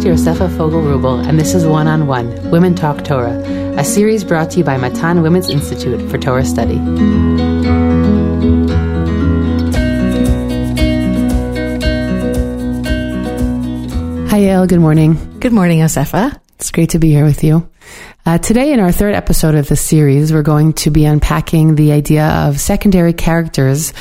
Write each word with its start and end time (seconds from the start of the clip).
to 0.00 0.08
Yosefa 0.08 0.48
Fogel 0.56 0.80
Rubel, 0.80 1.26
and 1.26 1.38
this 1.38 1.54
is 1.54 1.66
One 1.66 1.86
on 1.86 2.06
One 2.06 2.50
Women 2.50 2.74
Talk 2.74 3.04
Torah, 3.04 3.36
a 3.76 3.84
series 3.84 4.24
brought 4.24 4.50
to 4.52 4.58
you 4.58 4.64
by 4.64 4.76
Matan 4.76 5.22
Women's 5.22 5.50
Institute 5.50 6.10
for 6.10 6.18
Torah 6.18 6.44
Study. 6.44 6.76
Hi, 14.28 14.40
Yael. 14.40 14.66
Good 14.68 14.80
morning. 14.80 15.18
Good 15.40 15.52
morning, 15.52 15.80
Yosefa. 15.80 16.38
It's 16.56 16.70
great 16.70 16.90
to 16.90 16.98
be 16.98 17.10
here 17.10 17.24
with 17.24 17.44
you. 17.44 17.68
Uh, 18.24 18.38
today, 18.38 18.72
in 18.72 18.78
our 18.78 18.92
third 18.92 19.14
episode 19.14 19.56
of 19.56 19.66
this 19.66 19.80
series, 19.80 20.32
we're 20.32 20.42
going 20.42 20.72
to 20.72 20.90
be 20.90 21.04
unpacking 21.04 21.74
the 21.74 21.90
idea 21.90 22.24
of 22.24 22.60
secondary 22.60 23.12
characters 23.12 23.92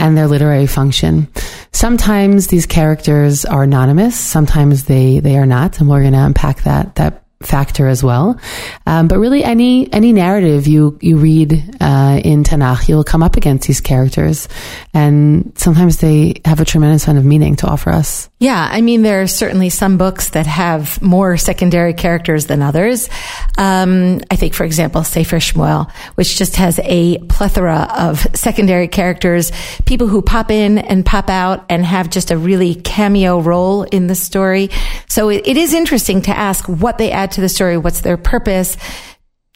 and 0.00 0.16
their 0.16 0.26
literary 0.26 0.66
function. 0.66 1.28
Sometimes 1.70 2.48
these 2.48 2.66
characters 2.66 3.44
are 3.44 3.62
anonymous, 3.62 4.18
sometimes 4.18 4.86
they, 4.86 5.20
they 5.20 5.38
are 5.38 5.46
not, 5.46 5.78
and 5.78 5.88
we're 5.88 6.00
going 6.00 6.12
to 6.12 6.24
unpack 6.24 6.64
that, 6.64 6.96
that 6.96 7.22
factor 7.40 7.86
as 7.86 8.02
well. 8.02 8.38
Um, 8.86 9.06
but 9.06 9.18
really, 9.18 9.44
any 9.44 9.92
any 9.92 10.12
narrative 10.12 10.66
you 10.66 10.98
you 11.00 11.18
read 11.18 11.52
uh, 11.80 12.20
in 12.24 12.42
Tanakh, 12.42 12.88
you'll 12.88 13.04
come 13.04 13.22
up 13.22 13.36
against 13.36 13.66
these 13.66 13.80
characters, 13.80 14.48
and 14.92 15.52
sometimes 15.56 15.98
they 15.98 16.40
have 16.44 16.60
a 16.60 16.64
tremendous 16.64 17.06
amount 17.06 17.18
of 17.18 17.24
meaning 17.24 17.56
to 17.56 17.68
offer 17.68 17.90
us. 17.90 18.28
Yeah, 18.40 18.68
I 18.70 18.82
mean, 18.82 19.02
there 19.02 19.22
are 19.22 19.26
certainly 19.26 19.68
some 19.68 19.98
books 19.98 20.30
that 20.30 20.46
have 20.46 21.02
more 21.02 21.36
secondary 21.36 21.92
characters 21.92 22.46
than 22.46 22.62
others. 22.62 23.08
Um, 23.56 24.20
I 24.30 24.36
think, 24.36 24.54
for 24.54 24.62
example, 24.62 25.02
Sefer 25.02 25.38
Shmuel, 25.38 25.90
which 26.14 26.38
just 26.38 26.54
has 26.54 26.78
a 26.84 27.18
plethora 27.18 27.92
of 27.98 28.24
secondary 28.34 28.86
characters, 28.86 29.50
people 29.86 30.06
who 30.06 30.22
pop 30.22 30.52
in 30.52 30.78
and 30.78 31.04
pop 31.04 31.28
out 31.28 31.66
and 31.68 31.84
have 31.84 32.10
just 32.10 32.30
a 32.30 32.38
really 32.38 32.76
cameo 32.76 33.40
role 33.40 33.82
in 33.82 34.06
the 34.06 34.14
story. 34.14 34.70
So 35.08 35.30
it, 35.30 35.44
it 35.44 35.56
is 35.56 35.74
interesting 35.74 36.22
to 36.22 36.30
ask 36.30 36.64
what 36.68 36.98
they 36.98 37.10
add 37.10 37.32
to 37.32 37.40
the 37.40 37.48
story, 37.48 37.76
what's 37.76 38.02
their 38.02 38.16
purpose, 38.16 38.76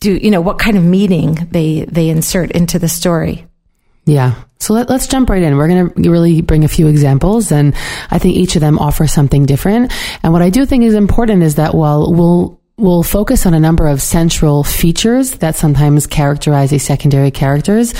do 0.01 0.17
you 0.17 0.33
know 0.33 0.41
what 0.41 0.59
kind 0.59 0.77
of 0.77 0.83
meaning 0.83 1.47
they 1.53 1.85
they 1.85 2.09
insert 2.09 2.51
into 2.51 2.81
the 2.81 2.89
story. 2.89 3.47
Yeah. 4.05 4.35
So 4.59 4.75
let, 4.75 4.91
us 4.91 5.07
jump 5.07 5.29
right 5.31 5.43
in. 5.43 5.57
We're 5.57 5.69
going 5.69 5.91
to 5.91 6.11
really 6.11 6.41
bring 6.41 6.65
a 6.65 6.69
few 6.69 6.87
examples 6.87 7.53
and 7.53 7.75
I 8.11 8.19
think 8.19 8.37
each 8.37 8.57
of 8.57 8.61
them 8.61 8.79
offers 8.79 9.13
something 9.13 9.47
different. 9.47 9.93
And 10.23 10.33
what 10.33 10.43
I 10.43 10.51
do 10.51 10.67
think 10.67 10.85
is 10.85 10.95
important 10.95 11.43
is 11.43 11.57
that 11.57 11.75
while 11.75 12.13
we'll 12.13 12.61
we'll 12.77 13.03
focus 13.03 13.47
on 13.47 13.55
a 13.55 13.61
number 13.61 13.87
of 13.87 14.03
central 14.03 14.65
features 14.65 15.33
that 15.37 15.57
sometimes 15.57 16.07
characterize 16.07 16.71
these 16.71 16.83
secondary 16.83 17.31
characters. 17.31 17.95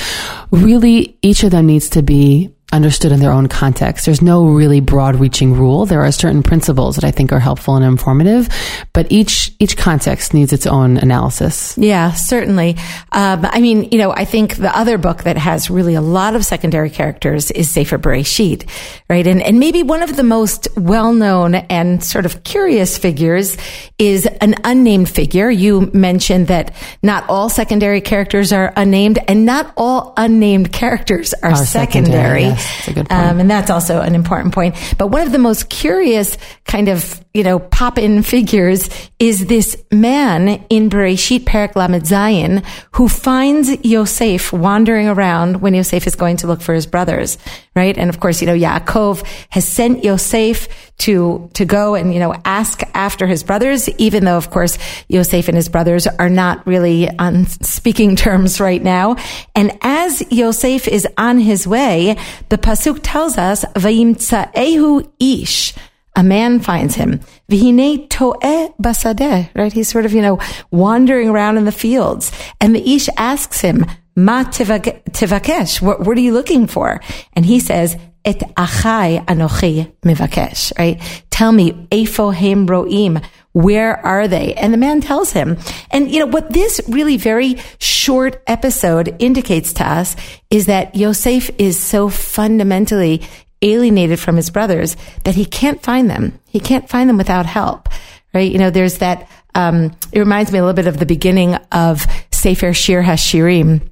Really, 0.51 1.17
each 1.21 1.43
of 1.43 1.51
them 1.51 1.67
needs 1.67 1.89
to 1.89 2.01
be 2.01 2.52
understood 2.73 3.11
in 3.11 3.19
their 3.19 3.31
own 3.31 3.47
context. 3.47 4.05
There's 4.05 4.21
no 4.21 4.47
really 4.47 4.79
broad 4.79 5.15
reaching 5.15 5.53
rule. 5.53 5.85
There 5.85 6.03
are 6.03 6.11
certain 6.11 6.43
principles 6.43 6.95
that 6.95 7.03
I 7.03 7.11
think 7.11 7.31
are 7.31 7.39
helpful 7.39 7.75
and 7.75 7.85
informative, 7.85 8.49
but 8.93 9.11
each, 9.11 9.51
each 9.59 9.77
context 9.77 10.33
needs 10.33 10.51
its 10.51 10.65
own 10.65 10.97
analysis. 10.97 11.77
Yeah, 11.77 12.11
certainly. 12.13 12.75
Um, 13.11 13.45
I 13.45 13.61
mean, 13.61 13.89
you 13.91 13.99
know, 13.99 14.11
I 14.11 14.25
think 14.25 14.57
the 14.57 14.75
other 14.75 14.97
book 14.97 15.23
that 15.23 15.37
has 15.37 15.69
really 15.69 15.93
a 15.93 16.01
lot 16.01 16.35
of 16.35 16.43
secondary 16.45 16.89
characters 16.89 17.51
is 17.51 17.69
Sefer 17.69 17.99
Bereshit, 17.99 18.67
right? 19.09 19.25
And, 19.25 19.41
and 19.41 19.59
maybe 19.59 19.83
one 19.83 20.01
of 20.01 20.15
the 20.15 20.23
most 20.23 20.67
well 20.75 21.13
known 21.13 21.55
and 21.55 22.03
sort 22.03 22.25
of 22.25 22.43
curious 22.43 22.97
figures 22.97 23.55
is 23.99 24.25
an 24.41 24.55
unnamed 24.63 25.09
figure. 25.09 25.49
You 25.49 25.91
mentioned 25.93 26.47
that 26.47 26.73
not 27.03 27.29
all 27.29 27.49
secondary 27.49 28.01
characters 28.01 28.51
are 28.51 28.73
unnamed 28.75 29.19
and 29.27 29.45
not 29.45 29.71
all 29.77 30.13
unnamed 30.17 30.73
characters 30.73 31.33
are, 31.35 31.51
are 31.51 31.55
secondary. 31.55 32.03
secondary 32.03 32.43
yes. 32.43 32.62
That's 32.63 32.87
a 32.87 32.93
good 32.93 33.09
point. 33.09 33.21
Um, 33.21 33.39
and 33.39 33.49
that's 33.49 33.69
also 33.69 34.01
an 34.01 34.15
important 34.15 34.53
point. 34.53 34.75
But 34.97 35.07
one 35.07 35.21
of 35.21 35.31
the 35.31 35.39
most 35.39 35.69
curious 35.69 36.37
kind 36.65 36.89
of, 36.89 37.22
you 37.33 37.43
know, 37.43 37.57
pop 37.57 37.97
in 37.97 38.21
figures 38.21 38.87
is 39.17 39.47
this 39.47 39.75
man 39.91 40.63
in 40.69 40.87
Bereshit 40.87 41.45
Perek 41.45 41.75
Lamed 41.75 42.03
Zayin 42.03 42.63
who 42.91 43.07
finds 43.09 43.71
Yosef 43.83 44.53
wandering 44.53 45.07
around 45.07 45.59
when 45.59 45.73
Yosef 45.73 46.05
is 46.05 46.13
going 46.13 46.37
to 46.37 46.47
look 46.47 46.61
for 46.61 46.75
his 46.75 46.85
brothers, 46.85 47.39
right? 47.75 47.97
And 47.97 48.11
of 48.11 48.19
course, 48.19 48.39
you 48.39 48.45
know, 48.45 48.55
Yaakov 48.55 49.25
has 49.49 49.67
sent 49.67 50.03
Yosef 50.03 50.67
to, 50.99 51.49
to 51.55 51.65
go 51.65 51.95
and, 51.95 52.13
you 52.13 52.19
know, 52.19 52.35
ask 52.45 52.83
after 52.93 53.25
his 53.25 53.43
brothers, 53.43 53.89
even 53.97 54.25
though, 54.25 54.37
of 54.37 54.51
course, 54.51 54.77
Yosef 55.07 55.47
and 55.47 55.57
his 55.57 55.69
brothers 55.69 56.05
are 56.05 56.29
not 56.29 56.67
really 56.67 57.09
on 57.17 57.47
speaking 57.47 58.15
terms 58.15 58.59
right 58.59 58.83
now. 58.83 59.15
And 59.55 59.75
as 59.81 60.21
Yosef 60.31 60.87
is 60.87 61.07
on 61.17 61.39
his 61.39 61.67
way, 61.67 62.15
the 62.49 62.59
Pasuk 62.59 62.99
tells 63.01 63.39
us, 63.39 63.65
Vayimtsaehu 63.73 65.09
ish. 65.19 65.73
A 66.15 66.23
man 66.23 66.59
finds 66.59 66.95
him. 66.95 67.21
Vihine 67.49 68.07
to'eh 68.09 68.69
basadeh, 68.81 69.49
right? 69.55 69.73
He's 69.73 69.89
sort 69.89 70.05
of, 70.05 70.13
you 70.13 70.21
know, 70.21 70.39
wandering 70.69 71.29
around 71.29 71.57
in 71.57 71.65
the 71.65 71.71
fields. 71.71 72.31
And 72.61 72.75
the 72.75 72.95
ish 72.95 73.09
asks 73.17 73.61
him, 73.61 73.85
Ma 74.15 74.43
tivakesh? 74.43 75.81
What, 75.81 76.01
what 76.01 76.17
are 76.17 76.21
you 76.21 76.33
looking 76.33 76.67
for? 76.67 77.01
And 77.33 77.45
he 77.45 77.59
says, 77.59 77.97
Et 78.25 78.39
achai 78.55 79.25
anochi 79.25 79.91
mivakesh, 80.03 80.71
right? 80.77 81.01
Tell 81.31 81.51
me, 81.51 81.73
efo 81.91 82.33
hem 82.33 82.67
roim, 82.67 83.23
where 83.53 84.03
are 84.05 84.27
they? 84.27 84.53
And 84.55 84.73
the 84.73 84.77
man 84.77 85.01
tells 85.01 85.31
him. 85.31 85.57
And 85.91 86.11
you 86.11 86.19
know, 86.19 86.25
what 86.27 86.51
this 86.51 86.81
really 86.87 87.17
very 87.17 87.57
short 87.79 88.41
episode 88.47 89.15
indicates 89.19 89.73
to 89.73 89.87
us 89.87 90.15
is 90.49 90.67
that 90.67 90.95
Yosef 90.95 91.49
is 91.57 91.79
so 91.79 92.09
fundamentally 92.09 93.21
alienated 93.63 94.19
from 94.19 94.35
his 94.35 94.51
brothers 94.51 94.95
that 95.23 95.35
he 95.35 95.45
can't 95.45 95.81
find 95.81 96.09
them. 96.09 96.39
He 96.45 96.59
can't 96.59 96.87
find 96.87 97.09
them 97.09 97.17
without 97.17 97.47
help, 97.47 97.89
right? 98.33 98.51
You 98.51 98.59
know, 98.59 98.69
there's 98.69 98.99
that, 98.99 99.27
um, 99.55 99.95
it 100.11 100.19
reminds 100.19 100.51
me 100.51 100.59
a 100.59 100.61
little 100.61 100.75
bit 100.75 100.87
of 100.87 100.99
the 100.99 101.05
beginning 101.05 101.55
of 101.71 102.05
Sefer 102.31 102.73
Shir 102.73 103.01
HaShirim 103.01 103.89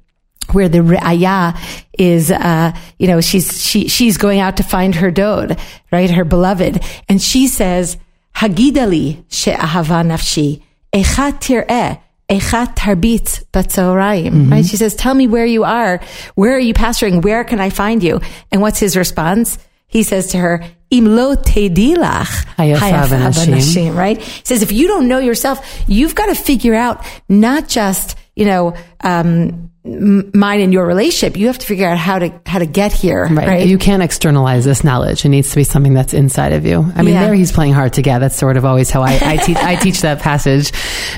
where 0.51 0.69
the 0.69 0.79
Re'aya 0.79 1.57
is, 1.97 2.29
uh, 2.29 2.73
you 2.97 3.07
know, 3.07 3.21
she's, 3.21 3.61
she, 3.63 3.87
she's 3.87 4.17
going 4.17 4.39
out 4.39 4.57
to 4.57 4.63
find 4.63 4.95
her 4.95 5.09
dode, 5.09 5.57
right? 5.91 6.09
Her 6.09 6.25
beloved. 6.25 6.83
And 7.07 7.21
she 7.21 7.47
says, 7.47 7.97
Hagidali 8.35 9.23
she'ahava 9.29 10.03
nafshi, 10.03 10.61
echa 10.91 11.39
tir'eh, 11.39 12.01
echa 12.31 12.73
tarbit 12.75 13.43
batzoraim, 13.51 14.31
mm-hmm. 14.31 14.51
right? 14.51 14.65
She 14.65 14.77
says, 14.77 14.95
tell 14.95 15.13
me 15.13 15.27
where 15.27 15.45
you 15.45 15.63
are. 15.63 16.01
Where 16.35 16.55
are 16.55 16.59
you 16.59 16.73
pastoring? 16.73 17.21
Where 17.23 17.43
can 17.43 17.59
I 17.59 17.69
find 17.69 18.01
you? 18.01 18.21
And 18.51 18.61
what's 18.61 18.79
his 18.79 18.95
response? 18.95 19.57
He 19.87 20.03
says 20.03 20.27
to 20.27 20.37
her, 20.37 20.63
Imlo 20.91 21.35
tedilach 21.35 22.45
hayafab 22.55 23.95
right? 23.95 24.21
He 24.21 24.45
says, 24.45 24.61
if 24.61 24.71
you 24.71 24.87
don't 24.87 25.07
know 25.07 25.19
yourself, 25.19 25.83
you've 25.87 26.15
got 26.15 26.27
to 26.27 26.35
figure 26.35 26.73
out 26.73 27.05
not 27.27 27.67
just, 27.67 28.17
you 28.35 28.45
know, 28.45 28.75
um, 29.01 29.71
mine 29.83 30.61
and 30.61 30.71
your 30.71 30.85
relationship, 30.85 31.37
you 31.37 31.47
have 31.47 31.57
to 31.57 31.65
figure 31.65 31.87
out 31.87 31.97
how 31.97 32.19
to 32.19 32.39
how 32.45 32.59
to 32.59 32.65
get 32.65 32.91
here. 32.93 33.25
Right. 33.25 33.47
right? 33.47 33.67
You 33.67 33.77
can't 33.77 34.03
externalize 34.03 34.63
this 34.63 34.83
knowledge. 34.83 35.25
It 35.25 35.29
needs 35.29 35.49
to 35.49 35.55
be 35.55 35.63
something 35.63 35.93
that's 35.93 36.13
inside 36.13 36.53
of 36.53 36.65
you. 36.65 36.91
I 36.95 37.01
mean, 37.01 37.15
yeah. 37.15 37.25
there 37.25 37.33
he's 37.33 37.51
playing 37.51 37.73
hard 37.73 37.93
to 37.93 38.01
get. 38.01 38.19
That's 38.19 38.35
sort 38.35 38.57
of 38.57 38.65
always 38.65 38.89
how 38.89 39.01
I, 39.01 39.19
I 39.21 39.37
teach 39.37 39.57
I 39.57 39.75
teach 39.81 40.01
that 40.01 40.19
passage. 40.19 40.71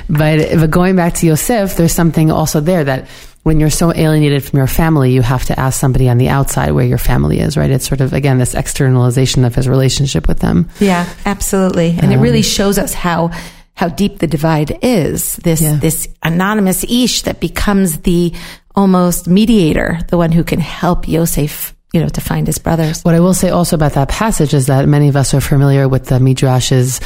But 0.08 0.58
but 0.58 0.70
going 0.70 0.96
back 0.96 1.14
to 1.14 1.26
Yosef, 1.26 1.76
there's 1.76 1.92
something 1.92 2.30
also 2.30 2.60
there 2.60 2.84
that 2.84 3.06
when 3.44 3.60
you're 3.60 3.70
so 3.70 3.94
alienated 3.94 4.42
from 4.42 4.56
your 4.56 4.66
family, 4.66 5.12
you 5.12 5.20
have 5.20 5.44
to 5.44 5.60
ask 5.60 5.78
somebody 5.78 6.08
on 6.08 6.16
the 6.16 6.30
outside 6.30 6.72
where 6.72 6.84
your 6.84 6.98
family 6.98 7.40
is, 7.40 7.58
right? 7.58 7.70
It's 7.70 7.86
sort 7.86 8.00
of, 8.00 8.14
again, 8.14 8.38
this 8.38 8.54
externalization 8.54 9.44
of 9.44 9.54
his 9.54 9.68
relationship 9.68 10.26
with 10.26 10.38
them. 10.38 10.70
Yeah, 10.80 11.06
absolutely. 11.26 11.90
And 11.90 12.06
um, 12.06 12.12
it 12.12 12.16
really 12.16 12.40
shows 12.40 12.78
us 12.78 12.94
how 12.94 13.32
how 13.74 13.88
deep 13.88 14.18
the 14.18 14.26
divide 14.26 14.78
is. 14.82 15.36
This 15.36 15.60
yeah. 15.60 15.76
this 15.76 16.08
anonymous 16.22 16.84
ish 16.84 17.22
that 17.22 17.40
becomes 17.40 18.00
the 18.00 18.32
almost 18.74 19.28
mediator, 19.28 20.00
the 20.08 20.16
one 20.16 20.32
who 20.32 20.44
can 20.44 20.60
help 20.60 21.08
Yosef, 21.08 21.74
you 21.92 22.00
know, 22.00 22.08
to 22.08 22.20
find 22.20 22.46
his 22.46 22.58
brothers. 22.58 23.02
What 23.02 23.14
I 23.14 23.20
will 23.20 23.34
say 23.34 23.50
also 23.50 23.76
about 23.76 23.92
that 23.92 24.08
passage 24.08 24.54
is 24.54 24.66
that 24.66 24.88
many 24.88 25.08
of 25.08 25.16
us 25.16 25.34
are 25.34 25.40
familiar 25.40 25.88
with 25.88 26.06
the 26.06 26.18
midrash's 26.18 27.00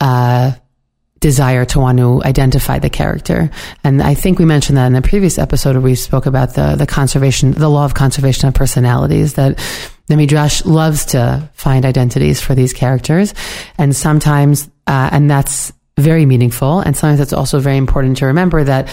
uh, 0.00 0.52
desire 1.20 1.66
to 1.66 1.78
want 1.78 1.98
to 1.98 2.22
identify 2.24 2.78
the 2.78 2.88
character. 2.88 3.50
And 3.84 4.02
I 4.02 4.14
think 4.14 4.38
we 4.38 4.46
mentioned 4.46 4.78
that 4.78 4.86
in 4.86 4.94
the 4.94 5.02
previous 5.02 5.38
episode 5.38 5.72
where 5.72 5.82
we 5.82 5.94
spoke 5.94 6.24
about 6.24 6.54
the, 6.54 6.76
the 6.76 6.86
conservation, 6.86 7.52
the 7.52 7.68
law 7.68 7.84
of 7.84 7.92
conservation 7.92 8.48
of 8.48 8.54
personalities 8.54 9.34
that 9.34 9.58
the 10.06 10.16
Midrash 10.16 10.64
loves 10.64 11.04
to 11.06 11.48
find 11.52 11.84
identities 11.84 12.40
for 12.40 12.54
these 12.54 12.72
characters. 12.72 13.34
And 13.76 13.94
sometimes, 13.94 14.68
uh, 14.86 15.10
and 15.12 15.30
that's 15.30 15.72
very 16.00 16.26
meaningful. 16.26 16.80
And 16.80 16.96
sometimes 16.96 17.20
it's 17.20 17.32
also 17.32 17.60
very 17.60 17.76
important 17.76 18.16
to 18.18 18.26
remember 18.26 18.64
that 18.64 18.88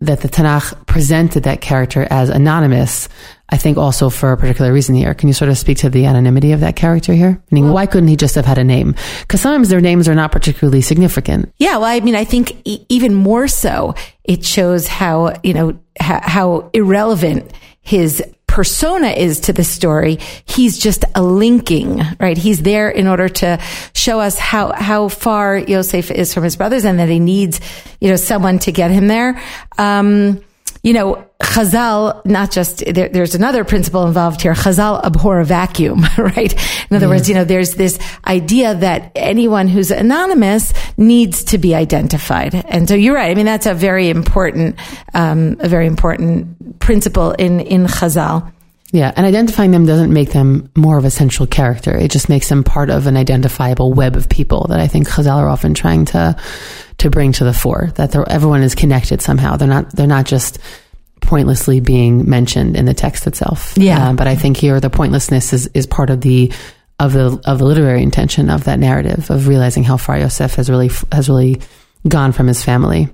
that 0.00 0.20
the 0.20 0.28
Tanakh 0.28 0.84
presented 0.86 1.44
that 1.44 1.60
character 1.60 2.08
as 2.10 2.28
anonymous, 2.28 3.08
I 3.50 3.56
think 3.56 3.78
also 3.78 4.10
for 4.10 4.32
a 4.32 4.36
particular 4.36 4.72
reason 4.72 4.96
here. 4.96 5.14
Can 5.14 5.28
you 5.28 5.32
sort 5.32 5.48
of 5.48 5.56
speak 5.56 5.78
to 5.78 5.90
the 5.90 6.06
anonymity 6.06 6.50
of 6.50 6.58
that 6.58 6.74
character 6.74 7.12
here? 7.12 7.40
Meaning, 7.52 7.66
well, 7.66 7.74
why 7.74 7.86
couldn't 7.86 8.08
he 8.08 8.16
just 8.16 8.34
have 8.34 8.44
had 8.44 8.58
a 8.58 8.64
name? 8.64 8.96
Because 9.20 9.40
sometimes 9.40 9.68
their 9.68 9.80
names 9.80 10.08
are 10.08 10.14
not 10.16 10.32
particularly 10.32 10.80
significant. 10.80 11.52
Yeah, 11.58 11.76
well, 11.76 11.84
I 11.84 12.00
mean, 12.00 12.16
I 12.16 12.24
think 12.24 12.60
e- 12.64 12.84
even 12.88 13.14
more 13.14 13.46
so, 13.46 13.94
it 14.24 14.44
shows 14.44 14.88
how, 14.88 15.36
you 15.44 15.54
know, 15.54 15.78
how, 16.00 16.20
how 16.20 16.70
irrelevant 16.72 17.52
his 17.80 18.24
persona 18.52 19.08
is 19.08 19.40
to 19.40 19.52
the 19.54 19.64
story. 19.64 20.18
He's 20.44 20.76
just 20.76 21.06
a 21.14 21.22
linking, 21.22 22.02
right? 22.20 22.36
He's 22.36 22.60
there 22.60 22.90
in 22.90 23.06
order 23.06 23.30
to 23.30 23.58
show 23.94 24.20
us 24.20 24.36
how, 24.36 24.72
how 24.72 25.08
far 25.08 25.56
Yosef 25.56 26.10
is 26.10 26.34
from 26.34 26.44
his 26.44 26.56
brothers 26.56 26.84
and 26.84 26.98
that 26.98 27.08
he 27.08 27.18
needs, 27.18 27.62
you 27.98 28.10
know, 28.10 28.16
someone 28.16 28.58
to 28.58 28.70
get 28.70 28.90
him 28.90 29.08
there. 29.08 29.40
Um, 29.78 30.44
you 30.82 30.92
know, 30.92 31.24
Chazal, 31.40 32.24
not 32.24 32.50
just, 32.50 32.84
there, 32.84 33.08
there's 33.08 33.34
another 33.34 33.64
principle 33.64 34.06
involved 34.06 34.42
here. 34.42 34.52
Chazal 34.52 35.02
abhor 35.04 35.40
a 35.40 35.44
vacuum, 35.44 36.04
right? 36.18 36.52
In 36.90 36.96
other 36.96 37.06
yeah. 37.06 37.10
words, 37.10 37.28
you 37.28 37.34
know, 37.34 37.44
there's 37.44 37.74
this 37.74 37.98
idea 38.26 38.74
that 38.74 39.12
anyone 39.14 39.68
who's 39.68 39.90
anonymous 39.90 40.72
needs 40.96 41.44
to 41.44 41.58
be 41.58 41.74
identified. 41.74 42.54
And 42.54 42.88
so 42.88 42.94
you're 42.94 43.14
right. 43.14 43.30
I 43.30 43.34
mean, 43.34 43.46
that's 43.46 43.66
a 43.66 43.74
very 43.74 44.08
important, 44.08 44.76
um, 45.14 45.56
a 45.60 45.68
very 45.68 45.86
important 45.86 46.80
principle 46.80 47.32
in, 47.32 47.60
in 47.60 47.86
Chazal. 47.86 48.50
Yeah, 48.92 49.10
and 49.16 49.24
identifying 49.24 49.70
them 49.70 49.86
doesn't 49.86 50.12
make 50.12 50.32
them 50.32 50.70
more 50.76 50.98
of 50.98 51.06
a 51.06 51.10
central 51.10 51.46
character. 51.46 51.96
It 51.96 52.10
just 52.10 52.28
makes 52.28 52.50
them 52.50 52.62
part 52.62 52.90
of 52.90 53.06
an 53.06 53.16
identifiable 53.16 53.94
web 53.94 54.16
of 54.16 54.28
people 54.28 54.66
that 54.68 54.80
I 54.80 54.86
think 54.86 55.08
Chazal 55.08 55.36
are 55.36 55.48
often 55.48 55.72
trying 55.72 56.04
to 56.06 56.36
to 56.98 57.10
bring 57.10 57.32
to 57.32 57.44
the 57.44 57.54
fore. 57.54 57.90
That 57.94 58.14
everyone 58.28 58.62
is 58.62 58.74
connected 58.74 59.22
somehow. 59.22 59.56
They're 59.56 59.66
not 59.66 59.90
they're 59.96 60.06
not 60.06 60.26
just 60.26 60.58
pointlessly 61.22 61.80
being 61.80 62.28
mentioned 62.28 62.76
in 62.76 62.84
the 62.84 62.92
text 62.92 63.26
itself. 63.26 63.72
Yeah, 63.76 64.10
um, 64.10 64.16
but 64.16 64.26
I 64.26 64.36
think 64.36 64.58
here 64.58 64.78
the 64.78 64.90
pointlessness 64.90 65.54
is 65.54 65.68
is 65.68 65.86
part 65.86 66.10
of 66.10 66.20
the 66.20 66.52
of 67.00 67.14
the 67.14 67.40
of 67.46 67.58
the 67.58 67.64
literary 67.64 68.02
intention 68.02 68.50
of 68.50 68.64
that 68.64 68.78
narrative 68.78 69.30
of 69.30 69.48
realizing 69.48 69.84
how 69.84 69.96
far 69.96 70.18
Yosef 70.18 70.56
has 70.56 70.68
really 70.68 70.90
has 71.10 71.30
really 71.30 71.62
gone 72.06 72.32
from 72.32 72.46
his 72.46 72.62
family. 72.62 73.08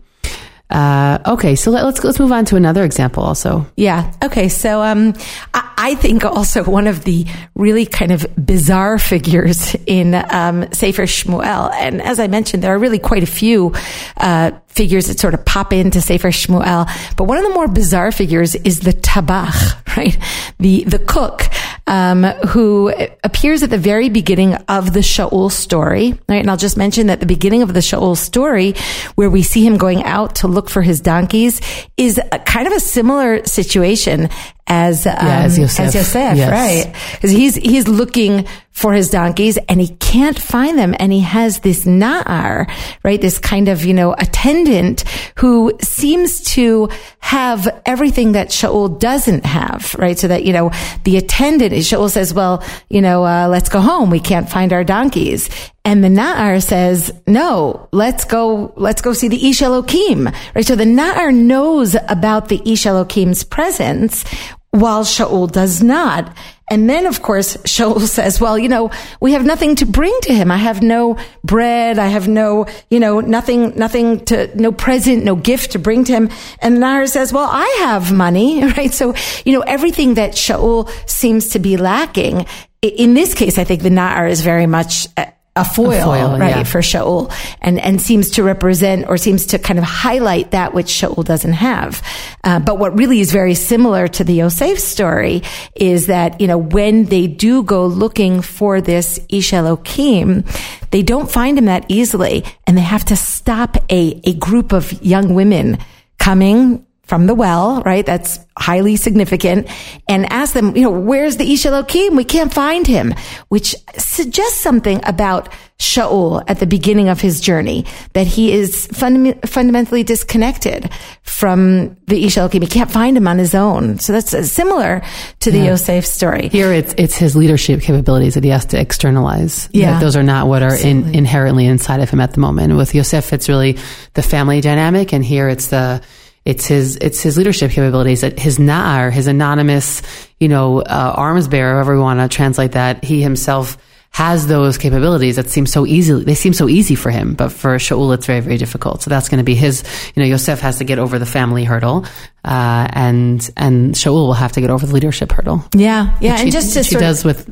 Uh, 0.70 1.18
okay, 1.24 1.54
so 1.54 1.70
let, 1.70 1.84
us 1.84 1.94
let's, 1.94 2.04
let's 2.04 2.20
move 2.20 2.32
on 2.32 2.44
to 2.44 2.56
another 2.56 2.84
example. 2.84 3.22
Also, 3.22 3.66
yeah. 3.76 4.12
Okay, 4.22 4.48
so 4.50 4.82
um, 4.82 5.14
I, 5.54 5.74
I, 5.78 5.94
think 5.94 6.24
also 6.24 6.62
one 6.62 6.86
of 6.86 7.04
the 7.04 7.24
really 7.54 7.86
kind 7.86 8.12
of 8.12 8.26
bizarre 8.36 8.98
figures 9.12 9.74
in 9.86 10.14
um, 10.14 10.70
Sefer 10.72 11.04
Shmuel, 11.04 11.72
and 11.72 12.02
as 12.02 12.20
I 12.20 12.26
mentioned, 12.26 12.62
there 12.62 12.74
are 12.74 12.78
really 12.78 12.98
quite 12.98 13.22
a 13.22 13.26
few 13.26 13.72
uh, 14.18 14.50
figures 14.78 15.08
that 15.08 15.18
sort 15.18 15.34
of 15.34 15.44
pop 15.44 15.72
into 15.72 16.00
Sefer 16.00 16.28
Shmuel. 16.28 16.88
But 17.16 17.24
one 17.24 17.36
of 17.36 17.42
the 17.42 17.50
more 17.50 17.66
bizarre 17.66 18.12
figures 18.12 18.54
is 18.54 18.78
the 18.78 18.92
Tabach, 18.92 19.52
right? 19.96 20.16
The 20.60 20.84
the 20.84 21.00
cook 21.00 21.42
um, 21.88 22.22
who 22.22 22.92
appears 23.24 23.62
at 23.62 23.70
the 23.70 23.78
very 23.78 24.08
beginning 24.08 24.54
of 24.54 24.92
the 24.92 25.00
Shaul 25.00 25.50
story, 25.50 26.12
right? 26.28 26.40
And 26.40 26.50
I'll 26.50 26.56
just 26.56 26.76
mention 26.76 27.08
that 27.08 27.18
the 27.18 27.26
beginning 27.26 27.62
of 27.62 27.74
the 27.74 27.80
Shaul 27.80 28.16
story, 28.16 28.74
where 29.16 29.28
we 29.28 29.42
see 29.42 29.66
him 29.66 29.78
going 29.78 30.04
out 30.04 30.36
to 30.36 30.48
look 30.48 30.70
for 30.70 30.82
his 30.82 31.00
donkeys, 31.00 31.60
is 31.96 32.20
kind 32.44 32.68
of 32.68 32.72
a 32.72 32.80
similar 32.80 33.44
situation 33.46 34.28
as 34.68 35.06
um, 35.06 35.14
yeah, 35.14 35.42
as 35.42 35.58
Yosef, 35.58 35.86
as 35.86 35.94
Yosef 35.94 36.36
yes. 36.36 36.50
right? 36.50 36.94
Because 37.12 37.30
he's 37.30 37.56
he's 37.56 37.88
looking 37.88 38.46
for 38.78 38.92
his 38.92 39.10
donkeys 39.10 39.58
and 39.68 39.80
he 39.80 39.88
can't 39.96 40.38
find 40.40 40.78
them, 40.78 40.94
and 41.00 41.12
he 41.12 41.18
has 41.20 41.58
this 41.60 41.84
na'ar, 41.84 42.70
right? 43.02 43.20
This 43.20 43.40
kind 43.40 43.66
of 43.66 43.84
you 43.84 43.92
know 43.92 44.12
attendant 44.12 45.02
who 45.36 45.76
seems 45.82 46.40
to 46.54 46.88
have 47.18 47.66
everything 47.84 48.32
that 48.32 48.50
Shaul 48.50 48.98
doesn't 48.98 49.44
have, 49.44 49.96
right? 49.98 50.16
So 50.16 50.28
that 50.28 50.44
you 50.44 50.52
know 50.52 50.70
the 51.02 51.16
attendant, 51.16 51.72
Shaul 51.74 52.08
says, 52.08 52.32
"Well, 52.32 52.62
you 52.88 53.02
know, 53.02 53.24
uh, 53.24 53.48
let's 53.48 53.68
go 53.68 53.80
home. 53.80 54.10
We 54.10 54.20
can't 54.20 54.48
find 54.48 54.72
our 54.72 54.84
donkeys." 54.84 55.50
And 55.84 56.04
the 56.04 56.08
Na'ar 56.08 56.62
says, 56.62 57.10
no, 57.26 57.88
let's 57.92 58.26
go, 58.26 58.74
let's 58.76 59.00
go 59.00 59.14
see 59.14 59.28
the 59.28 59.48
Ish 59.48 59.60
Elokim, 59.60 60.30
right? 60.54 60.66
So 60.66 60.76
the 60.76 60.84
Na'ar 60.84 61.34
knows 61.34 61.96
about 62.08 62.50
the 62.50 62.60
Ish 62.70 62.84
Elokim's 62.84 63.42
presence 63.42 64.22
while 64.70 65.02
Shaul 65.02 65.50
does 65.50 65.82
not. 65.82 66.36
And 66.70 66.88
then, 66.88 67.06
of 67.06 67.22
course, 67.22 67.56
Shaul 67.64 68.00
says, 68.00 68.40
well, 68.40 68.58
you 68.58 68.68
know, 68.68 68.90
we 69.20 69.32
have 69.32 69.44
nothing 69.44 69.76
to 69.76 69.86
bring 69.86 70.16
to 70.22 70.34
him. 70.34 70.50
I 70.50 70.56
have 70.56 70.82
no 70.82 71.16
bread. 71.44 71.98
I 71.98 72.08
have 72.08 72.28
no, 72.28 72.66
you 72.90 73.00
know, 73.00 73.20
nothing, 73.20 73.76
nothing 73.76 74.24
to, 74.26 74.54
no 74.56 74.72
present, 74.72 75.24
no 75.24 75.36
gift 75.36 75.72
to 75.72 75.78
bring 75.78 76.04
to 76.04 76.12
him. 76.12 76.30
And 76.60 76.78
Na'ar 76.78 77.08
says, 77.08 77.32
well, 77.32 77.48
I 77.50 77.66
have 77.80 78.12
money, 78.12 78.64
right? 78.76 78.92
So, 78.92 79.14
you 79.44 79.52
know, 79.52 79.60
everything 79.60 80.14
that 80.14 80.32
Shaul 80.32 80.90
seems 81.08 81.50
to 81.50 81.58
be 81.58 81.76
lacking. 81.76 82.46
In 82.80 83.14
this 83.14 83.34
case, 83.34 83.58
I 83.58 83.64
think 83.64 83.82
the 83.82 83.88
Na'ar 83.90 84.30
is 84.30 84.40
very 84.40 84.66
much 84.66 85.08
uh, 85.16 85.26
a 85.60 85.64
foil, 85.64 85.92
a 85.92 86.04
foil 86.04 86.38
right, 86.38 86.56
yeah. 86.56 86.62
for 86.62 86.80
Shaul 86.80 87.32
and, 87.60 87.78
and 87.80 88.00
seems 88.00 88.30
to 88.32 88.42
represent 88.42 89.08
or 89.08 89.16
seems 89.16 89.46
to 89.46 89.58
kind 89.58 89.78
of 89.78 89.84
highlight 89.84 90.52
that 90.52 90.74
which 90.74 90.86
Shaul 90.86 91.24
doesn't 91.24 91.52
have. 91.52 92.02
Uh, 92.44 92.60
but 92.60 92.78
what 92.78 92.96
really 92.96 93.20
is 93.20 93.32
very 93.32 93.54
similar 93.54 94.08
to 94.08 94.24
the 94.24 94.34
Yosef 94.34 94.78
story 94.78 95.42
is 95.74 96.06
that, 96.06 96.40
you 96.40 96.46
know, 96.46 96.58
when 96.58 97.04
they 97.04 97.26
do 97.26 97.62
go 97.62 97.86
looking 97.86 98.42
for 98.42 98.80
this 98.80 99.20
Ish 99.28 99.52
Elokim, 99.52 100.46
they 100.90 101.02
don't 101.02 101.30
find 101.30 101.58
him 101.58 101.66
that 101.66 101.84
easily 101.88 102.44
and 102.66 102.76
they 102.76 102.82
have 102.82 103.04
to 103.06 103.16
stop 103.16 103.76
a, 103.90 104.20
a 104.24 104.34
group 104.34 104.72
of 104.72 104.92
young 105.02 105.34
women 105.34 105.78
coming 106.18 106.86
from 107.08 107.26
the 107.26 107.34
well, 107.34 107.82
right? 107.82 108.04
That's 108.04 108.38
highly 108.58 108.96
significant 108.96 109.66
and 110.08 110.30
ask 110.30 110.52
them, 110.52 110.76
you 110.76 110.82
know, 110.82 110.90
where's 110.90 111.38
the 111.38 111.50
Ish 111.50 111.64
Elokim? 111.64 112.16
We 112.16 112.24
can't 112.24 112.52
find 112.52 112.86
him, 112.86 113.14
which 113.48 113.74
suggests 113.96 114.60
something 114.60 115.00
about 115.04 115.48
Shaul 115.78 116.44
at 116.48 116.58
the 116.58 116.66
beginning 116.66 117.08
of 117.08 117.20
his 117.20 117.40
journey, 117.40 117.86
that 118.12 118.26
he 118.26 118.52
is 118.52 118.88
funda- 118.88 119.38
fundamentally 119.46 120.02
disconnected 120.02 120.90
from 121.22 121.96
the 122.08 122.26
Ish 122.26 122.34
Elokim. 122.34 122.60
He 122.60 122.68
can't 122.68 122.90
find 122.90 123.16
him 123.16 123.26
on 123.26 123.38
his 123.38 123.54
own. 123.54 123.98
So 124.00 124.12
that's 124.12 124.34
uh, 124.34 124.42
similar 124.42 125.00
to 125.40 125.50
the 125.50 125.58
yeah. 125.58 125.66
Yosef 125.66 126.04
story. 126.04 126.48
Here 126.48 126.72
it's, 126.72 126.94
it's 126.98 127.16
his 127.16 127.34
leadership 127.34 127.80
capabilities 127.80 128.34
that 128.34 128.44
he 128.44 128.50
has 128.50 128.66
to 128.66 128.78
externalize. 128.78 129.70
Yeah. 129.72 129.98
those 129.98 130.16
are 130.16 130.22
not 130.22 130.46
what 130.46 130.62
are 130.62 130.76
in, 130.76 131.14
inherently 131.14 131.64
inside 131.64 132.00
of 132.00 132.10
him 132.10 132.20
at 132.20 132.32
the 132.32 132.40
moment. 132.40 132.76
With 132.76 132.94
Yosef, 132.94 133.32
it's 133.32 133.48
really 133.48 133.78
the 134.12 134.22
family 134.22 134.60
dynamic 134.60 135.14
and 135.14 135.24
here 135.24 135.48
it's 135.48 135.68
the, 135.68 136.02
it's 136.48 136.64
his, 136.64 136.96
it's 136.96 137.20
his 137.20 137.36
leadership 137.36 137.70
capabilities 137.72 138.22
that 138.22 138.38
his 138.38 138.56
na'ar, 138.56 139.12
his 139.12 139.26
anonymous, 139.26 140.00
you 140.40 140.48
know, 140.48 140.80
uh, 140.80 141.12
arms 141.14 141.46
bearer, 141.46 141.74
however 141.74 141.94
we 141.94 142.00
want 142.00 142.20
to 142.20 142.34
translate 142.34 142.72
that, 142.72 143.04
he 143.04 143.20
himself 143.20 143.76
has 144.12 144.46
those 144.46 144.78
capabilities 144.78 145.36
that 145.36 145.50
seem 145.50 145.66
so 145.66 145.84
easy. 145.84 146.24
They 146.24 146.34
seem 146.34 146.54
so 146.54 146.66
easy 146.66 146.94
for 146.94 147.10
him, 147.10 147.34
but 147.34 147.52
for 147.52 147.76
Shaul, 147.76 148.14
it's 148.14 148.24
very, 148.24 148.40
very 148.40 148.56
difficult. 148.56 149.02
So 149.02 149.10
that's 149.10 149.28
going 149.28 149.38
to 149.38 149.44
be 149.44 149.54
his, 149.54 149.84
you 150.14 150.22
know, 150.22 150.26
Yosef 150.26 150.60
has 150.60 150.78
to 150.78 150.84
get 150.84 150.98
over 150.98 151.18
the 151.18 151.26
family 151.26 151.64
hurdle, 151.64 152.06
uh, 152.46 152.88
and, 152.94 153.50
and 153.58 153.94
Shaul 153.94 154.26
will 154.26 154.32
have 154.32 154.52
to 154.52 154.62
get 154.62 154.70
over 154.70 154.86
the 154.86 154.94
leadership 154.94 155.30
hurdle. 155.30 155.62
Yeah. 155.74 156.16
Yeah. 156.22 156.40
and 156.40 156.50
just 156.50 156.72
to 156.72 156.82
she 156.82 156.94
does 156.94 157.26
with, 157.26 157.46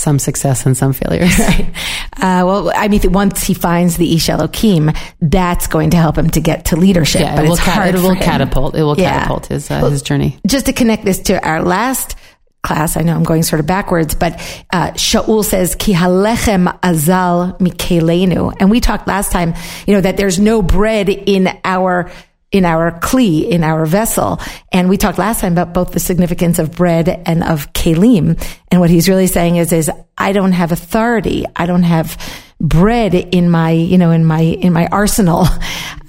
some 0.00 0.18
success 0.18 0.66
and 0.66 0.76
some 0.76 0.92
failures. 0.92 1.38
Right. 1.50 1.72
Uh, 2.16 2.44
well, 2.44 2.72
I 2.74 2.88
mean, 2.88 3.00
once 3.12 3.42
he 3.42 3.54
finds 3.54 3.96
the 3.96 4.14
Ish 4.14 4.28
Elokim, 4.28 4.96
that's 5.20 5.66
going 5.66 5.90
to 5.90 5.96
help 5.96 6.18
him 6.18 6.28
to 6.30 6.40
get 6.40 6.66
to 6.66 6.76
leadership. 6.76 7.22
Yeah, 7.22 7.34
but 7.34 7.44
it 7.44 7.50
it's 7.50 7.66
will, 7.66 7.72
hard 7.72 7.94
it 7.94 8.00
will 8.00 8.14
catapult. 8.14 8.74
It 8.76 8.82
will 8.82 8.98
yeah. 8.98 9.20
catapult 9.20 9.46
his 9.46 9.70
uh, 9.70 9.78
well, 9.82 9.90
his 9.90 10.02
journey. 10.02 10.38
Just 10.46 10.66
to 10.66 10.72
connect 10.72 11.04
this 11.04 11.20
to 11.22 11.44
our 11.46 11.62
last 11.62 12.16
class. 12.62 12.96
I 12.96 13.02
know 13.02 13.14
I'm 13.14 13.22
going 13.22 13.42
sort 13.42 13.60
of 13.60 13.66
backwards, 13.66 14.14
but 14.14 14.34
uh, 14.72 14.92
Shaul 14.92 15.44
says, 15.44 15.74
"Ki 15.74 15.92
halechem 15.92 16.78
azal 16.80 17.58
mikelenu," 17.58 18.54
and 18.60 18.70
we 18.70 18.80
talked 18.80 19.06
last 19.08 19.32
time, 19.32 19.54
you 19.86 19.94
know, 19.94 20.00
that 20.00 20.16
there's 20.16 20.38
no 20.38 20.62
bread 20.62 21.08
in 21.08 21.48
our 21.64 22.10
in 22.52 22.64
our 22.64 22.92
kli, 22.98 23.48
in 23.48 23.62
our 23.62 23.86
vessel. 23.86 24.40
And 24.72 24.88
we 24.88 24.96
talked 24.96 25.18
last 25.18 25.40
time 25.40 25.52
about 25.52 25.72
both 25.72 25.92
the 25.92 26.00
significance 26.00 26.58
of 26.58 26.72
bread 26.72 27.08
and 27.26 27.44
of 27.44 27.72
kelim. 27.72 28.42
And 28.70 28.80
what 28.80 28.90
he's 28.90 29.08
really 29.08 29.28
saying 29.28 29.56
is, 29.56 29.72
is 29.72 29.90
I 30.18 30.32
don't 30.32 30.52
have 30.52 30.72
authority. 30.72 31.44
I 31.54 31.66
don't 31.66 31.84
have 31.84 32.16
bread 32.60 33.14
in 33.14 33.50
my, 33.50 33.70
you 33.70 33.98
know, 33.98 34.10
in 34.10 34.24
my, 34.24 34.40
in 34.40 34.72
my 34.72 34.86
arsenal. 34.86 35.46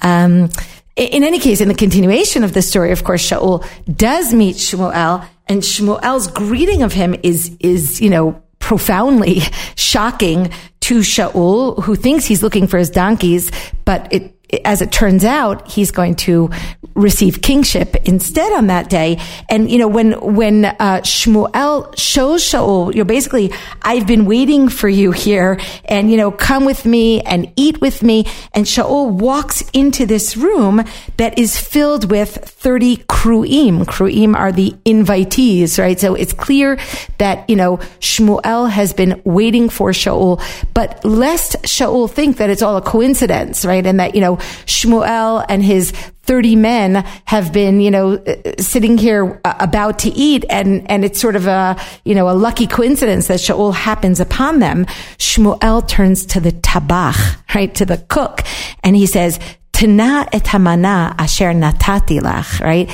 Um, 0.03 0.50
in 0.95 1.24
any 1.24 1.38
case, 1.38 1.62
in 1.62 1.67
the 1.67 1.75
continuation 1.75 2.43
of 2.43 2.53
the 2.53 2.63
story, 2.63 2.91
of 2.91 3.03
course, 3.03 3.29
Shaul 3.29 3.63
does 3.95 4.33
meet 4.33 4.55
Shmuel 4.55 5.24
and 5.48 5.62
Shmuel's 5.62 6.27
greeting 6.27 6.81
of 6.81 6.91
him 6.91 7.15
is, 7.21 7.55
is, 7.60 8.01
you 8.01 8.10
know, 8.10 8.41
profoundly 8.57 9.41
shocking 9.75 10.51
to 10.81 11.00
Shaul, 11.00 11.83
who 11.83 11.95
thinks 11.95 12.25
he's 12.25 12.41
looking 12.41 12.67
for 12.67 12.77
his 12.77 12.89
donkeys, 12.89 13.51
but 13.86 14.12
it, 14.12 14.36
as 14.65 14.81
it 14.81 14.91
turns 14.91 15.24
out, 15.24 15.70
he's 15.70 15.91
going 15.91 16.15
to 16.15 16.50
receive 16.93 17.41
kingship 17.41 17.96
instead 18.08 18.51
on 18.53 18.67
that 18.67 18.89
day. 18.89 19.20
And, 19.50 19.72
you 19.72 19.77
know, 19.77 19.88
when, 19.88 20.13
when, 20.20 20.65
uh, 20.65 21.01
Shmuel 21.03 21.98
shows 21.98 22.43
Shaul, 22.43 22.93
you 22.93 23.00
know, 23.00 23.05
basically, 23.05 23.53
I've 23.81 24.05
been 24.05 24.25
waiting 24.25 24.67
for 24.67 24.89
you 24.89 25.12
here 25.12 25.60
and, 25.86 26.12
you 26.12 26.17
know, 26.17 26.31
come 26.31 26.65
with 26.65 26.86
me 26.86 27.22
and 27.22 27.51
eat 27.55 27.79
with 27.79 28.03
me. 28.03 28.25
And 28.53 28.65
Shaul 28.65 29.12
walks 29.12 29.62
into 29.72 30.05
this 30.05 30.36
room 30.36 30.84
that 31.17 31.39
is 31.39 31.60
filled 31.60 32.12
with 32.12 32.36
30 32.36 32.98
kruim. 32.98 33.86
Kruim 33.86 34.36
are 34.36 34.51
the 34.51 34.72
invitees, 34.86 35.79
right? 35.79 36.00
So 36.00 36.15
it's 36.15 36.34
clear 36.34 36.77
that, 37.20 37.50
you 37.50 37.55
know, 37.55 37.77
Shmuel 38.00 38.70
has 38.70 38.93
been 38.93 39.22
waiting 39.24 39.70
for 39.70 39.91
Shaul, 39.91 40.41
but 40.74 41.03
lest 41.05 41.55
Shaul 41.63 42.10
think 42.10 42.38
that 42.38 42.50
it's 42.50 42.62
all 42.62 42.77
a 42.77 42.81
coincidence, 42.81 43.65
right? 43.65 43.86
And 43.86 44.00
that, 44.00 44.15
you 44.15 44.22
know, 44.22 44.39
Shmuel 44.65 45.45
and 45.48 45.63
his 45.63 45.91
30 46.24 46.55
men 46.55 46.95
have 47.25 47.51
been, 47.51 47.81
you 47.81 47.91
know, 47.91 48.24
sitting 48.57 48.98
here 48.98 49.41
uh, 49.43 49.53
about 49.60 50.00
to 50.00 50.10
eat 50.12 50.45
and, 50.50 50.89
and 50.89 51.03
it's 51.03 51.19
sort 51.19 51.36
of 51.36 51.48
a, 51.48 51.75
you 52.05 52.15
know, 52.15 52.29
a 52.29 52.31
lucky 52.31 52.67
coincidence 52.67 53.27
that 53.27 53.39
Shaul 53.39 53.74
happens 53.74 54.19
upon 54.19 54.60
them. 54.60 54.86
Shmuel 55.17 55.88
turns 55.88 56.25
to 56.27 56.39
the 56.39 56.51
tabach, 56.51 57.17
right, 57.55 57.74
to 57.75 57.86
the 57.86 57.98
cook, 57.98 58.41
and 58.83 58.95
he 58.95 59.05
says, 59.05 59.39
Tana 59.74 60.27
et 60.31 60.43
hamana 60.43 61.15
asher 61.17 61.53
natati 61.53 62.19
lach, 62.19 62.62
right? 62.62 62.89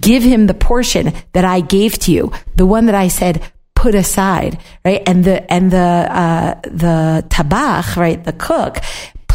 Give 0.00 0.22
him 0.22 0.46
the 0.46 0.54
portion 0.54 1.12
that 1.32 1.44
I 1.44 1.60
gave 1.60 1.98
to 2.00 2.12
you, 2.12 2.32
the 2.54 2.64
one 2.64 2.86
that 2.86 2.94
I 2.94 3.08
said, 3.08 3.42
put 3.74 3.94
aside, 3.94 4.58
right? 4.84 5.02
And 5.06 5.24
the, 5.24 5.52
and 5.52 5.70
the, 5.70 5.78
uh, 5.78 6.60
the 6.62 7.24
tabach, 7.28 7.96
right? 7.96 8.22
The 8.22 8.32
cook 8.32 8.78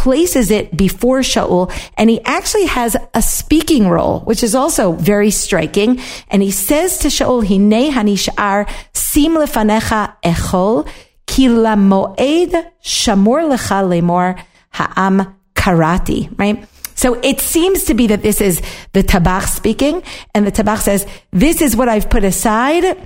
places 0.03 0.51
it 0.51 0.75
before 0.75 1.19
Shaul 1.21 1.71
and 1.97 2.09
he 2.09 2.19
actually 2.25 2.65
has 2.65 2.97
a 3.13 3.21
speaking 3.21 3.87
role, 3.87 4.19
which 4.25 4.43
is 4.43 4.53
also 4.53 4.91
very 4.91 5.31
striking. 5.31 6.01
And 6.27 6.43
he 6.43 6.51
says 6.51 6.97
to 6.99 7.07
Shaul, 7.07 7.47
Hine 7.47 7.89
hanishar 7.89 8.69
sim 8.93 9.35
lefanecha 9.35 10.17
echol 10.21 10.89
ki 11.25 11.47
moed 11.47 12.53
shamor 12.83 13.41
lecha 13.51 13.79
lemor 13.87 14.37
ha'am 14.71 15.39
karati, 15.55 16.37
right? 16.37 16.67
So 16.95 17.13
it 17.23 17.39
seems 17.39 17.85
to 17.85 17.93
be 17.93 18.07
that 18.07 18.23
this 18.23 18.41
is 18.41 18.61
the 18.91 19.03
Tabach 19.03 19.47
speaking 19.47 20.03
and 20.35 20.45
the 20.45 20.51
Tabach 20.51 20.81
says, 20.81 21.07
this 21.31 21.61
is 21.61 21.77
what 21.77 21.87
I've 21.87 22.09
put 22.09 22.25
aside 22.25 22.97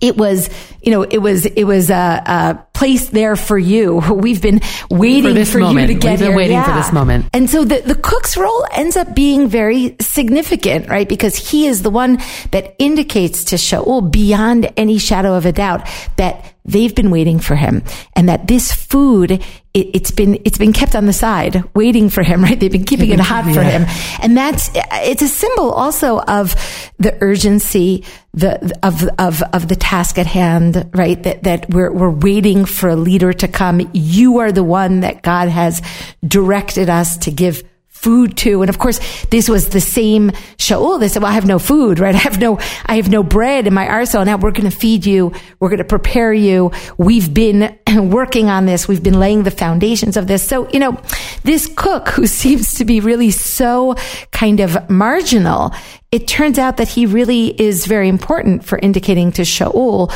it 0.00 0.16
was, 0.16 0.50
you 0.82 0.90
know, 0.90 1.02
it 1.02 1.18
was, 1.18 1.46
it 1.46 1.64
was, 1.64 1.90
a, 1.90 2.22
uh, 2.26 2.54
placed 2.76 3.12
there 3.12 3.36
for 3.36 3.58
you. 3.58 3.96
We've 4.10 4.42
been 4.42 4.60
waiting 4.90 5.44
for, 5.46 5.52
for 5.52 5.60
you 5.60 5.86
to 5.86 5.94
get 5.94 6.10
We've 6.10 6.18
been 6.18 6.28
here. 6.28 6.36
waiting 6.36 6.56
yeah. 6.56 6.64
for 6.64 6.74
this 6.74 6.92
moment. 6.92 7.26
And 7.32 7.48
so 7.48 7.64
the, 7.64 7.80
the 7.80 7.94
cook's 7.94 8.36
role 8.36 8.66
ends 8.72 8.96
up 8.96 9.14
being 9.14 9.48
very 9.48 9.96
significant, 10.00 10.88
right? 10.88 11.08
Because 11.08 11.36
he 11.36 11.66
is 11.66 11.82
the 11.82 11.90
one 11.90 12.18
that 12.50 12.76
indicates 12.78 13.44
to 13.44 13.56
Shaul 13.56 14.10
beyond 14.10 14.70
any 14.76 14.98
shadow 14.98 15.34
of 15.34 15.46
a 15.46 15.52
doubt 15.52 15.88
that 16.16 16.52
they've 16.66 16.94
been 16.94 17.10
waiting 17.10 17.38
for 17.38 17.54
him 17.54 17.82
and 18.14 18.28
that 18.28 18.48
this 18.48 18.72
food 18.72 19.42
it, 19.72 19.96
has 19.96 20.10
been 20.10 20.40
it's 20.44 20.58
been 20.58 20.72
kept 20.72 20.96
on 20.96 21.06
the 21.06 21.12
side 21.12 21.62
waiting 21.74 22.10
for 22.10 22.24
him 22.24 22.42
right 22.42 22.58
they've 22.58 22.72
been 22.72 22.84
keeping 22.84 23.10
it 23.10 23.20
hot 23.20 23.44
for 23.44 23.62
him 23.62 23.84
and 24.20 24.36
that's 24.36 24.68
it's 24.74 25.22
a 25.22 25.28
symbol 25.28 25.70
also 25.70 26.18
of 26.18 26.56
the 26.98 27.16
urgency 27.20 28.04
the 28.36 28.78
of 28.82 29.02
of 29.18 29.42
of 29.54 29.66
the 29.66 29.76
task 29.76 30.18
at 30.18 30.26
hand 30.26 30.90
right? 30.94 31.20
That 31.22 31.42
that 31.44 31.70
we're 31.70 31.90
we're 31.90 32.10
waiting 32.10 32.66
for 32.66 32.90
a 32.90 32.96
leader 32.96 33.32
to 33.32 33.48
come. 33.48 33.90
You 33.92 34.38
are 34.38 34.52
the 34.52 34.62
one 34.62 35.00
that 35.00 35.22
God 35.22 35.48
has 35.48 35.82
directed 36.24 36.90
us 36.90 37.16
to 37.18 37.30
give 37.30 37.64
food 37.96 38.36
to. 38.36 38.62
And 38.62 38.68
of 38.68 38.78
course, 38.78 39.00
this 39.30 39.48
was 39.48 39.70
the 39.70 39.80
same 39.80 40.30
Shaul. 40.58 40.76
Oh, 40.80 40.98
they 40.98 41.08
said, 41.08 41.22
well, 41.22 41.32
I 41.32 41.34
have 41.34 41.46
no 41.46 41.58
food, 41.58 41.98
right? 42.04 42.14
I 42.14 42.18
have 42.18 42.38
no, 42.38 42.58
I 42.86 42.96
have 42.96 43.08
no 43.08 43.22
bread 43.22 43.66
in 43.66 43.74
my 43.74 43.88
arsenal. 43.88 44.24
Now 44.24 44.36
we're 44.36 44.52
going 44.52 44.70
to 44.70 44.76
feed 44.76 45.06
you. 45.06 45.32
We're 45.58 45.70
going 45.70 45.78
to 45.78 45.84
prepare 45.84 46.32
you. 46.32 46.72
We've 46.98 47.32
been 47.32 47.76
working 47.96 48.48
on 48.48 48.66
this. 48.66 48.86
We've 48.86 49.02
been 49.02 49.18
laying 49.18 49.42
the 49.42 49.50
foundations 49.50 50.16
of 50.16 50.26
this. 50.26 50.46
So, 50.46 50.68
you 50.70 50.78
know, 50.78 51.00
this 51.42 51.70
cook 51.74 52.08
who 52.08 52.26
seems 52.42 52.74
to 52.74 52.84
be 52.84 53.00
really 53.00 53.30
so 53.30 53.94
kind 54.30 54.60
of 54.60 54.88
marginal, 54.90 55.72
it 56.12 56.28
turns 56.28 56.58
out 56.58 56.76
that 56.76 56.88
he 56.88 57.06
really 57.06 57.48
is 57.60 57.86
very 57.86 58.08
important 58.08 58.64
for 58.64 58.78
indicating 58.78 59.32
to 59.32 59.42
Shaul, 59.42 60.12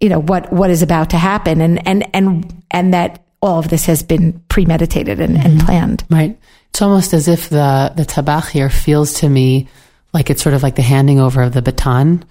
you 0.00 0.08
know, 0.08 0.20
what, 0.20 0.52
what 0.52 0.70
is 0.70 0.82
about 0.82 1.10
to 1.10 1.18
happen 1.18 1.60
and, 1.60 1.86
and, 1.86 2.08
and, 2.14 2.62
and 2.70 2.94
that 2.94 3.25
all 3.46 3.58
of 3.58 3.68
this 3.68 3.86
has 3.86 4.02
been 4.02 4.40
premeditated 4.48 5.20
and, 5.20 5.36
mm-hmm. 5.36 5.46
and 5.46 5.60
planned. 5.60 6.04
Right. 6.10 6.38
It's 6.70 6.82
almost 6.82 7.14
as 7.14 7.28
if 7.28 7.48
the, 7.48 7.92
the 7.96 8.04
tabach 8.04 8.50
here 8.50 8.68
feels 8.68 9.14
to 9.20 9.28
me 9.28 9.68
like 10.12 10.30
it's 10.30 10.42
sort 10.42 10.54
of 10.54 10.62
like 10.62 10.76
the 10.76 10.82
handing 10.82 11.20
over 11.20 11.42
of 11.42 11.52
the 11.52 11.62
baton, 11.62 12.24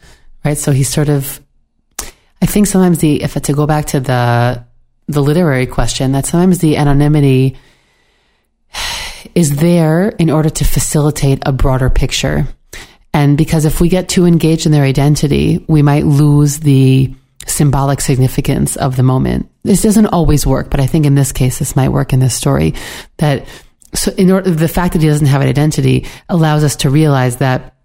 right? 0.43 0.57
So 0.57 0.72
he's 0.72 0.89
sort 0.89 1.10
of, 1.10 1.41
I 2.41 2.45
think 2.45 2.67
sometimes 2.67 3.00
the, 3.00 3.24
if 3.24 3.34
to 3.34 3.53
go 3.53 3.65
back 3.65 3.86
to 3.88 4.00
the, 4.00 4.63
the 5.07 5.22
literary 5.22 5.65
question, 5.65 6.12
that 6.12 6.25
sometimes 6.25 6.60
the 6.60 6.77
anonymity 6.77 7.57
is 9.34 9.55
there 9.55 10.10
in 10.10 10.29
order 10.29 10.50
to 10.50 10.63
facilitate 10.63 11.39
a 11.45 11.51
broader 11.51 11.89
picture. 11.89 12.48
And 13.13 13.38
because 13.38 13.65
if 13.65 13.79
we 13.79 13.89
get 13.89 14.10
too 14.10 14.25
engaged 14.25 14.65
in 14.65 14.72
their 14.72 14.84
identity, 14.84 15.63
we 15.67 15.81
might 15.81 16.05
lose 16.05 16.60
the 16.60 17.13
symbolic 17.45 18.01
significance 18.01 18.75
of 18.75 18.95
the 18.95 19.03
moment. 19.03 19.49
This 19.63 19.81
doesn't 19.81 20.07
always 20.07 20.45
work, 20.45 20.69
but 20.69 20.79
I 20.79 20.87
think 20.87 21.05
in 21.05 21.15
this 21.15 21.31
case, 21.31 21.59
this 21.59 21.75
might 21.75 21.89
work 21.89 22.13
in 22.13 22.19
this 22.19 22.35
story 22.35 22.73
that 23.17 23.45
so 23.93 24.11
in 24.13 24.31
order, 24.31 24.51
the 24.51 24.67
fact 24.67 24.93
that 24.93 25.01
he 25.01 25.07
doesn't 25.07 25.27
have 25.27 25.41
an 25.41 25.47
identity 25.47 26.05
allows 26.27 26.63
us 26.63 26.75
to 26.77 26.89
realize 26.89 27.37
that 27.37 27.75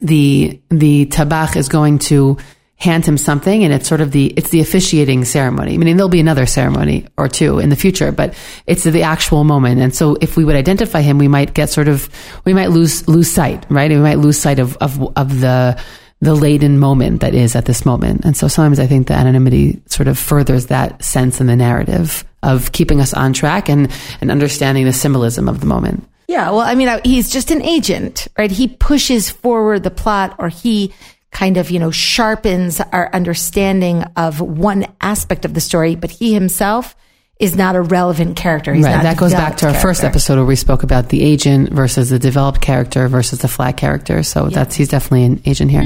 the, 0.00 0.60
the 0.70 1.06
tabach 1.06 1.56
is 1.56 1.68
going 1.68 1.98
to 1.98 2.36
hand 2.76 3.04
him 3.04 3.18
something 3.18 3.64
and 3.64 3.72
it's 3.72 3.88
sort 3.88 4.00
of 4.00 4.12
the, 4.12 4.26
it's 4.36 4.50
the 4.50 4.60
officiating 4.60 5.24
ceremony. 5.24 5.74
I 5.74 5.76
mean, 5.76 5.96
there'll 5.96 6.08
be 6.08 6.20
another 6.20 6.46
ceremony 6.46 7.06
or 7.16 7.28
two 7.28 7.58
in 7.58 7.70
the 7.70 7.76
future, 7.76 8.12
but 8.12 8.34
it's 8.66 8.84
the 8.84 9.02
actual 9.02 9.42
moment. 9.42 9.80
And 9.80 9.94
so 9.94 10.16
if 10.20 10.36
we 10.36 10.44
would 10.44 10.54
identify 10.54 11.00
him, 11.00 11.18
we 11.18 11.28
might 11.28 11.54
get 11.54 11.70
sort 11.70 11.88
of, 11.88 12.08
we 12.44 12.54
might 12.54 12.70
lose, 12.70 13.06
lose 13.08 13.30
sight, 13.30 13.66
right? 13.68 13.90
We 13.90 13.96
might 13.96 14.18
lose 14.18 14.38
sight 14.38 14.60
of, 14.60 14.76
of, 14.76 15.16
of 15.16 15.40
the, 15.40 15.80
the 16.20 16.34
laden 16.34 16.78
moment 16.78 17.20
that 17.20 17.34
is 17.34 17.54
at 17.54 17.66
this 17.66 17.86
moment. 17.86 18.24
And 18.24 18.36
so 18.36 18.48
sometimes 18.48 18.80
I 18.80 18.86
think 18.86 19.06
the 19.06 19.14
anonymity 19.14 19.80
sort 19.86 20.08
of 20.08 20.18
furthers 20.18 20.66
that 20.66 21.04
sense 21.04 21.40
in 21.40 21.46
the 21.46 21.56
narrative 21.56 22.24
of 22.42 22.72
keeping 22.72 23.00
us 23.00 23.14
on 23.14 23.32
track 23.32 23.68
and, 23.68 23.90
and 24.20 24.30
understanding 24.30 24.84
the 24.84 24.92
symbolism 24.92 25.48
of 25.48 25.60
the 25.60 25.66
moment. 25.66 26.04
Yeah, 26.26 26.50
well, 26.50 26.60
I 26.60 26.74
mean, 26.74 27.00
he's 27.04 27.30
just 27.30 27.50
an 27.50 27.62
agent, 27.62 28.28
right? 28.36 28.50
He 28.50 28.68
pushes 28.68 29.30
forward 29.30 29.82
the 29.82 29.90
plot 29.90 30.34
or 30.38 30.48
he 30.48 30.92
kind 31.30 31.56
of, 31.56 31.70
you 31.70 31.78
know, 31.78 31.90
sharpens 31.90 32.80
our 32.80 33.10
understanding 33.14 34.02
of 34.16 34.40
one 34.40 34.86
aspect 35.00 35.44
of 35.44 35.54
the 35.54 35.60
story, 35.60 35.94
but 35.94 36.10
he 36.10 36.34
himself 36.34 36.96
is 37.38 37.54
not 37.54 37.76
a 37.76 37.80
relevant 37.80 38.36
character. 38.36 38.74
He's 38.74 38.84
right. 38.84 39.02
That 39.02 39.16
goes 39.16 39.32
back 39.32 39.58
to 39.58 39.66
our 39.66 39.72
character. 39.72 39.88
first 39.88 40.04
episode 40.04 40.36
where 40.36 40.44
we 40.44 40.56
spoke 40.56 40.82
about 40.82 41.10
the 41.10 41.22
agent 41.22 41.70
versus 41.70 42.10
the 42.10 42.18
developed 42.18 42.60
character 42.60 43.06
versus 43.08 43.38
the 43.40 43.48
flat 43.48 43.76
character. 43.76 44.22
So 44.24 44.44
yeah. 44.44 44.50
that's 44.50 44.74
he's 44.74 44.88
definitely 44.88 45.24
an 45.24 45.42
agent 45.44 45.70
here. 45.70 45.82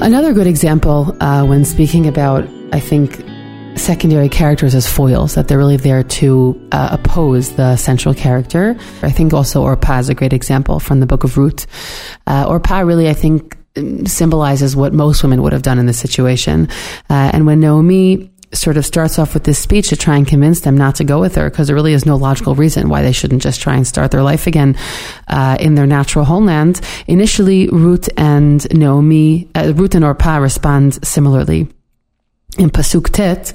Another 0.00 0.34
good 0.34 0.46
example 0.46 1.16
uh, 1.20 1.44
when 1.44 1.64
speaking 1.64 2.06
about, 2.06 2.46
I 2.72 2.80
think, 2.80 3.24
secondary 3.76 4.28
characters 4.28 4.74
as 4.74 4.88
foils, 4.88 5.34
that 5.34 5.48
they're 5.48 5.58
really 5.58 5.76
there 5.76 6.02
to 6.02 6.68
uh, 6.72 6.88
oppose 6.92 7.54
the 7.56 7.76
central 7.76 8.14
character. 8.14 8.76
I 9.02 9.10
think 9.10 9.32
also 9.32 9.62
Orpah 9.62 9.98
is 9.98 10.08
a 10.08 10.14
great 10.14 10.32
example 10.32 10.80
from 10.80 11.00
the 11.00 11.06
book 11.06 11.24
of 11.24 11.36
Ruth. 11.36 11.66
Uh, 12.26 12.46
Orpah 12.48 12.80
really, 12.80 13.08
I 13.08 13.14
think, 13.14 13.56
symbolizes 14.06 14.76
what 14.76 14.92
most 14.92 15.22
women 15.22 15.42
would 15.42 15.52
have 15.52 15.62
done 15.62 15.78
in 15.78 15.86
this 15.86 15.98
situation. 15.98 16.68
Uh, 17.10 17.30
and 17.32 17.46
when 17.46 17.60
Naomi 17.60 18.30
sort 18.52 18.76
of 18.76 18.86
starts 18.86 19.18
off 19.18 19.34
with 19.34 19.44
this 19.44 19.58
speech 19.58 19.88
to 19.88 19.96
try 19.96 20.16
and 20.16 20.26
convince 20.26 20.60
them 20.60 20.76
not 20.76 20.94
to 20.94 21.04
go 21.04 21.20
with 21.20 21.34
her 21.34 21.50
because 21.50 21.66
there 21.66 21.74
really 21.74 21.92
is 21.92 22.06
no 22.06 22.16
logical 22.16 22.54
reason 22.54 22.88
why 22.88 23.02
they 23.02 23.10
shouldn't 23.10 23.42
just 23.42 23.60
try 23.60 23.74
and 23.74 23.86
start 23.86 24.12
their 24.12 24.22
life 24.22 24.46
again 24.46 24.76
uh, 25.28 25.56
in 25.58 25.74
their 25.74 25.86
natural 25.86 26.24
homeland. 26.24 26.80
Initially, 27.08 27.68
Ruth 27.68 28.08
and 28.16 28.72
Naomi, 28.72 29.48
uh, 29.56 29.72
Ruth 29.74 29.96
and 29.96 30.04
Orpah 30.04 30.36
respond 30.36 31.04
similarly 31.04 31.68
in 32.58 32.70
Pasuk 32.70 33.10
Tet, 33.10 33.52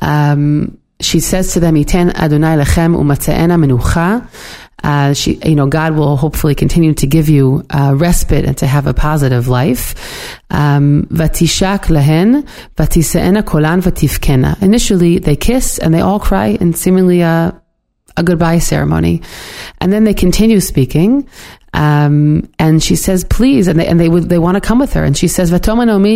um, 0.00 0.78
she 1.00 1.20
says 1.20 1.52
to 1.52 1.60
them, 1.60 1.74
"Iten 1.74 2.14
Adonai 2.14 2.56
lechem 2.56 2.96
umatzeena 2.96 3.58
menucha." 3.58 4.28
Uh, 4.84 5.14
she, 5.14 5.38
you 5.42 5.54
know, 5.54 5.66
God 5.66 5.96
will 5.96 6.16
hopefully 6.16 6.54
continue 6.54 6.92
to 6.92 7.06
give 7.06 7.30
you 7.30 7.64
uh, 7.70 7.94
respite 7.96 8.44
and 8.44 8.56
to 8.58 8.66
have 8.66 8.86
a 8.86 8.92
positive 8.92 9.48
life. 9.48 9.94
Um, 10.50 11.06
vatishak 11.10 11.88
lehen, 11.88 12.42
vatiseena 12.76 13.42
kolan 13.42 13.80
vatifkena. 13.80 14.62
Initially, 14.62 15.18
they 15.20 15.36
kiss 15.36 15.78
and 15.78 15.94
they 15.94 16.00
all 16.00 16.20
cry 16.20 16.48
in 16.48 16.74
seemingly 16.74 17.22
a, 17.22 17.58
a 18.18 18.22
goodbye 18.22 18.58
ceremony. 18.58 19.22
And 19.80 19.90
then 19.90 20.04
they 20.04 20.12
continue 20.12 20.60
speaking. 20.60 21.30
Um, 21.74 22.48
and 22.60 22.80
she 22.80 22.94
says, 22.94 23.24
please, 23.24 23.66
and 23.66 23.80
they, 23.80 23.86
and 23.86 23.98
they 23.98 24.08
would, 24.08 24.28
they 24.28 24.38
want 24.38 24.54
to 24.54 24.60
come 24.60 24.78
with 24.78 24.92
her. 24.92 25.02
And 25.04 25.16
she 25.16 25.26
says, 25.26 25.50
lama 25.50 25.60
telachna 25.60 26.14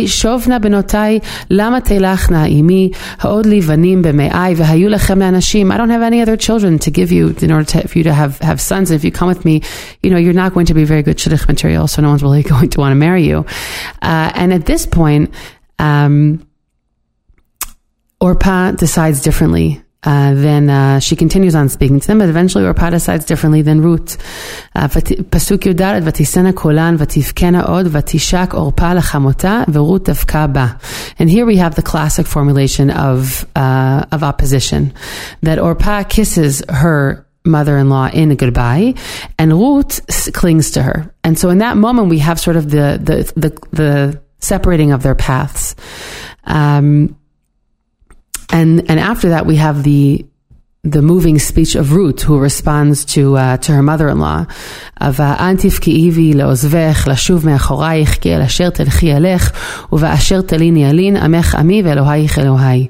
imi, 2.49 2.95
haod 2.95 3.45
li 3.45 3.59
vanim 3.59 4.01
b'me'ai, 4.01 4.55
v'hayu 4.55 4.89
lechem 4.89 5.19
anashim. 5.19 5.71
I 5.73 5.77
don't 5.77 5.89
have 5.89 6.01
any 6.01 6.21
other 6.21 6.37
children 6.37 6.79
to 6.79 6.89
give 6.89 7.11
you 7.11 7.35
in 7.41 7.51
order 7.51 7.65
to, 7.65 7.87
for 7.89 7.97
you 7.97 8.05
to 8.05 8.13
have, 8.13 8.39
have 8.39 8.61
sons. 8.61 8.89
And 8.89 8.95
if 8.95 9.03
you 9.03 9.11
come 9.11 9.27
with 9.27 9.43
me, 9.43 9.61
you 10.01 10.09
know, 10.09 10.17
you're 10.17 10.31
not 10.33 10.53
going 10.53 10.67
to 10.67 10.73
be 10.73 10.85
very 10.85 11.03
good 11.03 11.17
shidduch 11.17 11.45
material, 11.45 11.89
so 11.89 12.01
no 12.01 12.07
one's 12.07 12.23
really 12.23 12.43
going 12.53 12.69
to 12.69 12.79
want 12.79 12.93
to 12.93 12.95
marry 12.95 13.25
you. 13.25 13.45
Uh, 14.01 14.31
and 14.33 14.53
at 14.53 14.65
this 14.65 14.85
point, 14.85 15.33
um, 15.77 16.47
Orpah 18.21 18.71
decides 18.71 19.21
differently 19.21 19.81
uh, 20.04 20.34
then 20.34 20.68
uh, 20.68 21.00
she 21.00 21.16
continues 21.16 21.54
on 21.54 21.68
speaking 21.68 21.98
to 21.98 22.06
them, 22.06 22.18
but 22.18 22.28
eventually 22.28 22.64
Orpah 22.64 22.90
decides 22.90 23.24
differently 23.24 23.62
than 23.62 23.80
Ruth. 23.80 24.18
Uh, 24.74 24.88
פסוק 25.30 25.66
י"ד, 25.66 25.82
ותישאנה 26.04 26.52
קולן 26.52 26.96
ותבכנה 26.98 27.62
עוד, 27.62 27.86
ותשק 27.90 28.54
עורפה 28.54 28.94
לחמותה, 28.94 29.62
ורות 29.72 30.08
דבקה 30.08 30.46
בה. 30.46 30.66
And 31.18 31.30
here 31.30 31.46
we 31.46 31.56
have 31.56 31.74
the 31.74 31.82
classic 31.82 32.26
formulation 32.26 32.90
of, 32.90 33.46
uh, 33.56 34.04
of 34.12 34.22
opposition, 34.22 34.92
that 35.42 35.58
Orpah 35.58 36.02
kisses 36.02 36.62
her 36.68 37.26
mother-in-law 37.46 38.08
in 38.12 38.30
a 38.30 38.36
goodbye, 38.36 38.94
and 39.38 39.52
Ruth 39.52 40.00
clings 40.32 40.70
to 40.72 40.82
her. 40.82 41.14
And 41.22 41.38
so 41.38 41.50
in 41.50 41.58
that 41.58 41.76
moment, 41.76 42.08
we 42.08 42.18
have 42.18 42.40
sort 42.40 42.56
of 42.56 42.70
the, 42.70 42.98
the, 43.02 43.16
the, 43.36 43.50
the 43.72 44.20
separating 44.38 44.92
of 44.92 45.02
their 45.02 45.14
paths. 45.14 45.74
Um, 46.44 47.16
and 48.50 48.90
and 48.90 49.00
after 49.00 49.30
that 49.30 49.46
we 49.46 49.56
have 49.56 49.82
the 49.82 50.24
the 50.84 51.00
moving 51.00 51.38
speech 51.38 51.74
of 51.76 51.94
Ruth, 51.94 52.20
who 52.20 52.38
responds 52.38 53.06
to 53.06 53.36
uh, 53.36 53.56
to 53.56 53.72
her 53.72 53.82
mother-in-law, 53.82 54.46
of 55.00 55.20
אל 55.20 55.56
תבכי 55.56 56.32
לעוזבך, 56.34 57.08
לשוב 57.10 57.46
מאחורייך, 57.46 58.18
כי 58.20 58.36
אל 58.36 58.42
אשר 58.42 58.70
תלכי 58.70 59.16
אלך, 59.16 59.50
ובאשר 59.92 60.40
תליני 60.40 60.90
אלין, 60.90 61.16
עמך 61.16 61.54
עמי 61.54 61.82
ואלוהיך 61.84 62.38
אלוהי. 62.38 62.86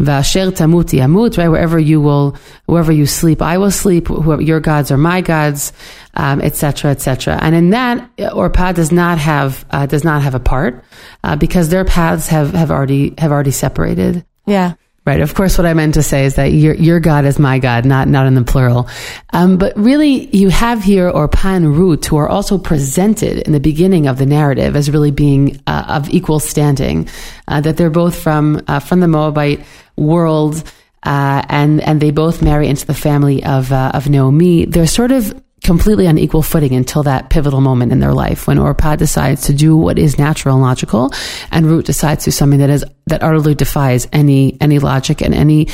ואשר 0.00 0.50
תמותי 0.50 1.04
אמות, 1.04 1.38
right, 1.38 1.48
wherever 1.48 1.78
you 1.78 2.00
will, 2.00 2.36
wherever 2.66 2.92
you 2.92 3.06
sleep, 3.06 3.40
I 3.40 3.58
will 3.58 3.70
sleep, 3.70 4.08
whoever, 4.08 4.42
your 4.42 4.60
gods 4.60 4.90
are 4.90 4.98
my 4.98 5.20
gods, 5.20 5.72
etc., 6.16 6.90
um, 6.90 6.90
etc. 6.90 7.34
Et 7.36 7.42
and 7.42 7.54
in 7.54 7.70
that, 7.70 8.10
Orpah 8.34 8.72
does 8.72 8.90
not 8.90 9.18
have, 9.18 9.64
uh, 9.70 9.86
does 9.86 10.04
not 10.04 10.20
have 10.22 10.34
a 10.34 10.40
part, 10.40 10.84
uh, 11.22 11.36
because 11.36 11.68
their 11.68 11.84
paths 11.84 12.26
have, 12.28 12.52
have 12.54 12.70
already, 12.70 13.14
have 13.18 13.30
already 13.30 13.52
separated. 13.52 14.24
Yeah. 14.46 14.72
Right. 15.03 15.19
Of 15.19 15.33
course, 15.33 15.57
what 15.57 15.65
I 15.65 15.73
meant 15.73 15.95
to 15.95 16.03
say 16.03 16.25
is 16.25 16.35
that 16.35 16.51
your 16.51 16.75
your 16.75 16.99
God 16.99 17.25
is 17.25 17.39
my 17.39 17.57
God, 17.57 17.85
not 17.85 18.07
not 18.07 18.27
in 18.27 18.35
the 18.35 18.43
plural. 18.43 18.87
Um, 19.33 19.57
but 19.57 19.75
really, 19.75 20.27
you 20.35 20.49
have 20.49 20.83
here 20.83 21.09
Orpah 21.09 21.55
and 21.55 21.75
Ruth, 21.75 22.05
who 22.05 22.17
are 22.17 22.29
also 22.29 22.59
presented 22.59 23.39
in 23.39 23.51
the 23.51 23.59
beginning 23.59 24.05
of 24.05 24.19
the 24.19 24.27
narrative 24.27 24.75
as 24.75 24.91
really 24.91 25.09
being 25.09 25.59
uh, 25.65 25.85
of 25.87 26.07
equal 26.11 26.39
standing. 26.39 27.09
Uh, 27.47 27.61
that 27.61 27.77
they're 27.77 27.89
both 27.89 28.15
from 28.15 28.61
uh, 28.67 28.79
from 28.79 28.99
the 28.99 29.07
Moabite 29.07 29.65
world, 29.97 30.63
uh, 31.01 31.41
and 31.49 31.81
and 31.81 31.99
they 31.99 32.11
both 32.11 32.43
marry 32.43 32.67
into 32.67 32.85
the 32.85 32.93
family 32.93 33.43
of 33.43 33.71
uh, 33.71 33.93
of 33.95 34.07
Naomi. 34.07 34.65
They're 34.65 34.85
sort 34.85 35.11
of 35.11 35.33
completely 35.63 36.07
on 36.07 36.17
equal 36.17 36.41
footing 36.41 36.73
until 36.73 37.03
that 37.03 37.29
pivotal 37.29 37.61
moment 37.61 37.91
in 37.91 37.99
their 37.99 38.13
life 38.13 38.47
when 38.47 38.57
Orpah 38.57 38.95
decides 38.95 39.43
to 39.43 39.53
do 39.53 39.77
what 39.77 39.99
is 39.99 40.17
natural 40.17 40.55
and 40.55 40.63
logical, 40.63 41.11
and 41.51 41.65
Ruth 41.65 41.85
decides 41.85 42.23
to 42.23 42.27
do 42.27 42.31
something 42.31 42.59
that 42.59 42.69
is 42.69 42.83
that 43.07 43.23
utterly 43.23 43.55
defies 43.55 44.07
any 44.11 44.57
any 44.59 44.79
logic 44.79 45.21
and 45.21 45.33
any 45.33 45.67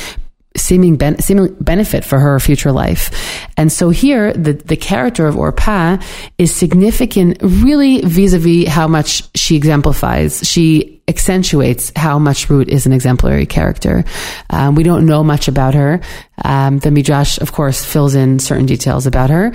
seeming, 0.56 0.96
ben, 0.96 1.18
seeming 1.20 1.54
benefit 1.54 2.04
for 2.04 2.18
her 2.18 2.38
future 2.40 2.72
life. 2.72 3.10
And 3.56 3.70
so 3.70 3.90
here, 3.90 4.32
the, 4.32 4.54
the 4.54 4.76
character 4.76 5.26
of 5.26 5.36
Orpah 5.36 5.98
is 6.36 6.54
significant 6.54 7.38
really 7.42 8.00
vis-a-vis 8.02 8.68
how 8.68 8.88
much 8.88 9.22
she 9.36 9.56
exemplifies. 9.56 10.40
She 10.48 11.02
accentuates 11.08 11.90
how 11.96 12.18
much 12.18 12.50
Ruth 12.50 12.68
is 12.68 12.86
an 12.86 12.92
exemplary 12.92 13.46
character. 13.46 14.04
Um, 14.50 14.74
we 14.74 14.82
don't 14.82 15.06
know 15.06 15.24
much 15.24 15.48
about 15.48 15.74
her. 15.74 16.00
Um, 16.44 16.78
the 16.78 16.90
Midrash, 16.90 17.38
of 17.38 17.52
course, 17.52 17.84
fills 17.84 18.14
in 18.14 18.38
certain 18.38 18.66
details 18.66 19.06
about 19.06 19.30
her, 19.30 19.52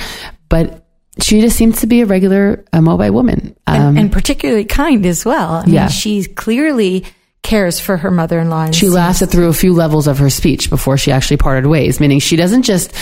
but 0.49 0.85
she 1.19 1.41
just 1.41 1.55
seems 1.55 1.81
to 1.81 1.87
be 1.87 2.01
a 2.01 2.05
regular 2.07 2.65
a 2.73 2.81
Moabite 2.81 3.13
woman. 3.13 3.55
Um, 3.67 3.81
and, 3.81 3.99
and, 3.99 4.11
particularly 4.11 4.65
kind 4.65 5.05
as 5.05 5.23
well. 5.23 5.63
I 5.65 5.65
yeah. 5.67 5.81
Mean, 5.81 5.89
she's 5.89 6.27
clearly 6.27 7.05
cares 7.43 7.79
for 7.79 7.97
her 7.97 8.09
mother-in-law. 8.09 8.71
She 8.71 8.89
lasted 8.89 9.27
through 9.27 9.49
a 9.49 9.53
few 9.53 9.73
levels 9.73 10.07
of 10.07 10.17
her 10.17 10.29
speech 10.29 10.69
before 10.69 10.97
she 10.97 11.11
actually 11.11 11.37
parted 11.37 11.67
ways, 11.67 11.99
meaning 11.99 12.19
she 12.19 12.35
doesn't 12.35 12.63
just 12.63 12.93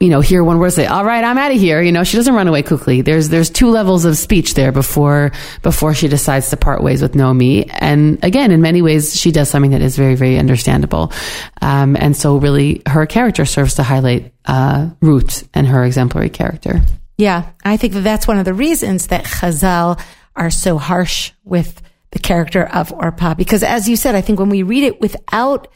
you 0.00 0.10
know, 0.10 0.20
hear 0.20 0.44
one 0.44 0.60
word 0.60 0.72
say, 0.72 0.86
all 0.86 1.04
right, 1.04 1.24
I'm 1.24 1.38
out 1.38 1.50
of 1.50 1.58
here. 1.58 1.82
You 1.82 1.90
know, 1.90 2.04
she 2.04 2.16
doesn't 2.16 2.32
run 2.32 2.46
away 2.46 2.62
quickly. 2.62 3.02
There's, 3.02 3.30
there's 3.30 3.50
two 3.50 3.70
levels 3.70 4.04
of 4.04 4.16
speech 4.16 4.54
there 4.54 4.70
before, 4.70 5.32
before 5.62 5.92
she 5.92 6.06
decides 6.06 6.50
to 6.50 6.56
part 6.56 6.84
ways 6.84 7.02
with 7.02 7.16
Naomi. 7.16 7.68
And 7.68 8.22
again, 8.24 8.52
in 8.52 8.62
many 8.62 8.80
ways, 8.80 9.18
she 9.18 9.32
does 9.32 9.48
something 9.48 9.72
that 9.72 9.80
is 9.80 9.96
very, 9.96 10.14
very 10.14 10.38
understandable. 10.38 11.12
Um, 11.60 11.96
and 11.96 12.16
so 12.16 12.36
really 12.36 12.82
her 12.86 13.06
character 13.06 13.44
serves 13.44 13.74
to 13.74 13.82
highlight, 13.82 14.32
uh, 14.44 14.90
Ruth 15.00 15.48
and 15.52 15.66
her 15.66 15.84
exemplary 15.84 16.30
character. 16.30 16.80
Yeah. 17.16 17.50
I 17.64 17.76
think 17.76 17.94
that 17.94 18.02
that's 18.02 18.28
one 18.28 18.38
of 18.38 18.44
the 18.44 18.54
reasons 18.54 19.08
that 19.08 19.24
Chazal 19.24 20.00
are 20.36 20.50
so 20.50 20.78
harsh 20.78 21.32
with 21.42 21.82
the 22.18 22.26
character 22.26 22.64
of 22.66 22.92
Orpah. 22.92 23.34
Because 23.34 23.62
as 23.62 23.88
you 23.88 23.96
said, 23.96 24.14
I 24.14 24.20
think 24.20 24.38
when 24.38 24.48
we 24.48 24.62
read 24.62 24.84
it 24.84 25.00
without 25.00 25.68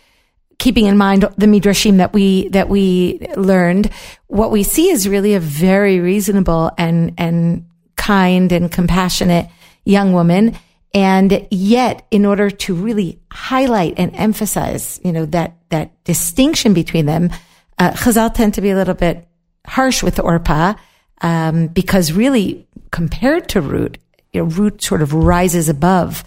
keeping 0.58 0.86
in 0.86 0.96
mind 0.96 1.22
the 1.36 1.46
midrashim 1.46 1.96
that 1.96 2.12
we 2.12 2.48
that 2.48 2.68
we 2.68 3.26
learned, 3.36 3.90
what 4.26 4.50
we 4.50 4.62
see 4.62 4.90
is 4.90 5.08
really 5.08 5.34
a 5.34 5.40
very 5.40 6.00
reasonable 6.00 6.70
and 6.76 7.14
and 7.18 7.66
kind 7.96 8.52
and 8.52 8.70
compassionate 8.70 9.48
young 9.84 10.12
woman. 10.12 10.56
And 10.94 11.46
yet, 11.50 12.06
in 12.10 12.26
order 12.26 12.50
to 12.50 12.74
really 12.74 13.18
highlight 13.30 13.94
and 13.96 14.14
emphasize, 14.14 15.00
you 15.02 15.12
know, 15.12 15.26
that 15.26 15.56
that 15.70 16.04
distinction 16.04 16.74
between 16.74 17.06
them, 17.06 17.30
uh, 17.78 17.92
Chazal 17.92 18.34
tend 18.34 18.54
to 18.54 18.60
be 18.60 18.70
a 18.70 18.76
little 18.76 18.94
bit 18.94 19.26
harsh 19.66 20.02
with 20.02 20.20
Orpah 20.20 20.74
um, 21.22 21.68
because 21.68 22.12
really, 22.12 22.66
compared 22.90 23.48
to 23.50 23.60
Ruth, 23.60 23.96
you 24.32 24.42
know, 24.42 24.48
Ruth 24.48 24.82
sort 24.82 25.02
of 25.02 25.14
rises 25.14 25.68
above 25.68 26.24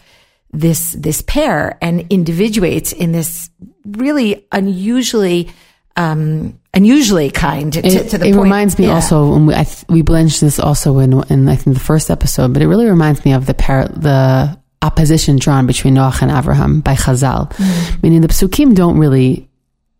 this 0.59 0.93
this 0.93 1.21
pair 1.21 1.77
and 1.81 2.05
individuates 2.09 2.93
in 2.93 3.11
this 3.11 3.49
really 3.85 4.47
unusually 4.51 5.49
um, 5.97 6.59
unusually 6.73 7.31
kind 7.31 7.71
to, 7.73 7.79
it, 7.79 8.09
to 8.09 8.17
the 8.17 8.27
it 8.27 8.33
point. 8.33 8.43
reminds 8.43 8.77
me 8.77 8.85
yeah. 8.85 8.95
also 8.95 9.31
when 9.31 9.45
we, 9.45 9.55
I 9.55 9.63
th- 9.63 9.85
we 9.87 10.01
blenched 10.01 10.41
this 10.41 10.59
also 10.59 10.99
in 10.99 11.13
in 11.29 11.47
I 11.47 11.55
think 11.55 11.75
the 11.75 11.83
first 11.83 12.11
episode, 12.11 12.53
but 12.53 12.61
it 12.61 12.67
really 12.67 12.89
reminds 12.89 13.23
me 13.23 13.33
of 13.33 13.45
the 13.45 13.53
par- 13.53 13.87
the 13.87 14.59
opposition 14.81 15.37
drawn 15.37 15.65
between 15.67 15.95
Noach 15.95 16.21
and 16.21 16.31
Abraham 16.31 16.81
by 16.81 16.95
Chazal, 16.95 17.51
mm. 17.51 18.03
meaning 18.03 18.21
the 18.21 18.27
psukim 18.27 18.75
don't 18.75 18.97
really 18.97 19.49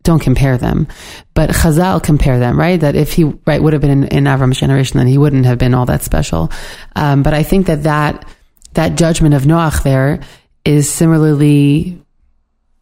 don't 0.02 0.20
compare 0.20 0.56
them, 0.56 0.86
but 1.34 1.50
Chazal 1.50 2.00
compare 2.02 2.38
them, 2.38 2.58
right? 2.58 2.78
That 2.78 2.94
if 2.94 3.12
he 3.12 3.24
right 3.24 3.60
would 3.60 3.72
have 3.72 3.82
been 3.82 3.90
in, 3.90 4.04
in 4.04 4.24
Avram's 4.24 4.58
generation, 4.58 4.98
then 4.98 5.06
he 5.06 5.18
wouldn't 5.18 5.46
have 5.46 5.58
been 5.58 5.74
all 5.74 5.86
that 5.86 6.02
special. 6.02 6.52
Um, 6.94 7.22
but 7.22 7.34
I 7.34 7.42
think 7.42 7.66
that 7.66 7.84
that 7.84 8.28
that 8.74 8.96
judgment 8.96 9.34
of 9.34 9.42
Noach 9.42 9.82
there 9.82 10.20
is 10.66 10.90
similarly 10.90 12.02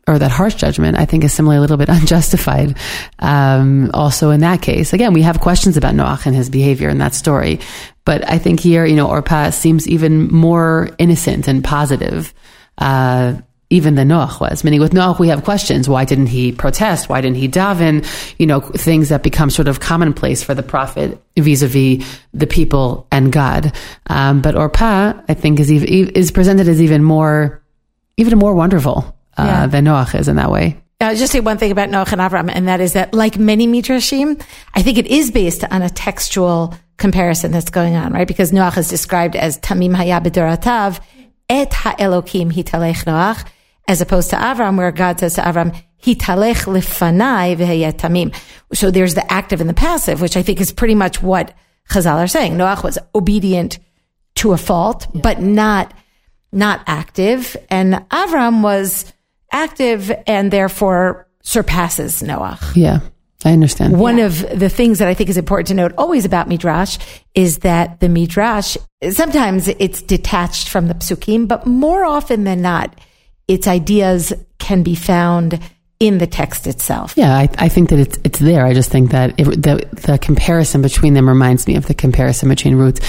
or 0.06 0.18
that 0.18 0.30
harsh 0.30 0.54
judgment, 0.54 0.98
I 0.98 1.06
think 1.06 1.24
is 1.24 1.32
similarly 1.32 1.58
a 1.58 1.60
little 1.60 1.76
bit 1.76 1.88
unjustified. 2.00 2.76
Um, 3.18 3.90
also 3.94 4.30
in 4.30 4.40
that 4.40 4.62
case, 4.62 4.92
again, 4.92 5.12
we 5.12 5.22
have 5.22 5.40
questions 5.40 5.76
about 5.76 5.94
Noach 5.94 6.26
and 6.26 6.34
his 6.34 6.50
behavior 6.50 6.88
in 6.88 6.98
that 6.98 7.14
story. 7.14 7.60
But 8.04 8.28
I 8.28 8.38
think 8.38 8.60
here, 8.60 8.84
you 8.84 8.96
know, 8.96 9.08
Orpah 9.08 9.50
seems 9.50 9.88
even 9.88 10.30
more 10.30 10.90
innocent 10.98 11.48
and 11.48 11.64
positive, 11.64 12.34
uh, 12.76 13.36
even 13.70 13.94
than 13.94 14.08
Noach 14.08 14.40
was. 14.40 14.62
Meaning 14.62 14.80
with 14.80 14.92
Noach, 14.92 15.18
we 15.18 15.28
have 15.28 15.42
questions. 15.42 15.88
Why 15.88 16.04
didn't 16.04 16.26
he 16.26 16.52
protest? 16.52 17.08
Why 17.08 17.22
didn't 17.22 17.38
he 17.38 17.48
daven? 17.48 18.06
You 18.38 18.46
know, 18.46 18.60
things 18.60 19.08
that 19.08 19.22
become 19.22 19.48
sort 19.48 19.68
of 19.68 19.80
commonplace 19.80 20.42
for 20.42 20.54
the 20.54 20.62
prophet 20.62 21.18
vis-a-vis 21.38 22.06
the 22.34 22.46
people 22.46 23.06
and 23.10 23.32
God. 23.32 23.74
Um, 24.08 24.42
but 24.42 24.54
Orpah, 24.54 25.14
I 25.26 25.34
think, 25.34 25.60
is, 25.60 25.70
is 25.70 26.30
presented 26.30 26.68
as 26.68 26.82
even 26.82 27.02
more, 27.02 27.63
even 28.16 28.38
more 28.38 28.55
wonderful, 28.55 29.16
uh, 29.37 29.44
yeah. 29.44 29.66
than 29.66 29.85
Noach 29.85 30.18
is 30.18 30.29
in 30.29 30.37
that 30.37 30.50
way. 30.50 30.81
I'll 31.00 31.16
just 31.16 31.33
say 31.33 31.40
one 31.40 31.59
thing 31.59 31.72
about 31.72 31.90
Noach 31.90 32.12
and 32.12 32.20
Avram, 32.20 32.50
and 32.53 32.68
that 32.68 32.81
is 32.81 32.94
that, 32.94 33.12
like 33.12 33.38
many 33.38 33.66
midrashim, 33.66 34.42
I 34.74 34.83
think 34.83 34.96
it 34.96 35.07
is 35.07 35.31
based 35.31 35.64
on 35.64 35.83
a 35.83 35.90
textual 35.90 36.74
comparison 36.96 37.50
that's 37.50 37.70
going 37.70 37.96
on, 37.96 38.12
right? 38.12 38.29
Because 38.29 38.53
Noach 38.53 38.79
is 38.79 38.88
described 38.88 39.37
as 39.37 39.59
Tamim 39.59 39.94
Haya 39.94 40.20
B'Doratav, 40.20 41.00
Et 41.48 41.70
HaElokim 41.70 42.53
Hitalech 42.53 43.05
Noach, 43.05 43.46
as 43.87 44.00
opposed 44.00 44.31
to 44.31 44.37
Avram, 44.37 44.79
where 44.79 44.92
God 44.92 45.20
says 45.20 45.35
to 45.35 45.42
Avram, 45.42 45.77
Hitalech 46.03 46.64
Lifanai 46.64 47.57
Tamim. 47.94 48.35
So 48.72 48.90
there's 48.90 49.14
the 49.14 49.31
active 49.33 49.61
and 49.61 49.68
the 49.68 49.74
passive, 49.74 50.20
which 50.20 50.37
I 50.37 50.42
think 50.42 50.61
is 50.61 50.72
pretty 50.72 50.94
much 50.94 51.22
what 51.22 51.55
Chazal 51.90 52.16
are 52.16 52.29
saying. 52.29 52.55
Noach 52.55 52.83
was 52.83 52.98
obedient 53.14 53.79
to 54.37 54.53
a 54.53 54.57
fault, 54.57 55.07
yeah. 55.12 55.20
but 55.22 55.40
not, 55.40 55.92
not 56.54 56.82
active. 56.86 57.56
And 57.68 57.94
Avram 58.10 58.62
was 58.62 59.12
active 59.52 60.12
and 60.26 60.50
therefore 60.50 61.28
surpasses 61.42 62.22
Noah. 62.22 62.58
Yeah. 62.74 63.00
I 63.44 63.52
understand. 63.52 63.98
One 63.98 64.16
yeah. 64.16 64.26
of 64.26 64.58
the 64.58 64.70
things 64.70 65.00
that 65.00 65.08
I 65.08 65.12
think 65.12 65.28
is 65.28 65.36
important 65.36 65.68
to 65.68 65.74
note 65.74 65.92
always 65.98 66.24
about 66.24 66.48
Midrash 66.48 66.98
is 67.34 67.58
that 67.58 68.00
the 68.00 68.08
Midrash, 68.08 68.78
sometimes 69.10 69.68
it's 69.68 70.00
detached 70.00 70.70
from 70.70 70.88
the 70.88 70.94
psukim, 70.94 71.46
but 71.46 71.66
more 71.66 72.04
often 72.04 72.44
than 72.44 72.62
not, 72.62 72.98
its 73.46 73.66
ideas 73.66 74.32
can 74.58 74.82
be 74.82 74.94
found 74.94 75.60
in 76.00 76.18
the 76.18 76.26
text 76.26 76.66
itself. 76.66 77.14
Yeah, 77.16 77.36
I, 77.36 77.48
I 77.58 77.68
think 77.68 77.90
that 77.90 77.98
it's 77.98 78.18
it's 78.24 78.38
there. 78.38 78.64
I 78.64 78.74
just 78.74 78.90
think 78.90 79.10
that 79.12 79.38
it, 79.38 79.44
the 79.44 79.86
the 79.92 80.18
comparison 80.18 80.82
between 80.82 81.14
them 81.14 81.28
reminds 81.28 81.66
me 81.66 81.76
of 81.76 81.86
the 81.86 81.94
comparison 81.94 82.48
between 82.48 82.76
Ruth 82.76 83.00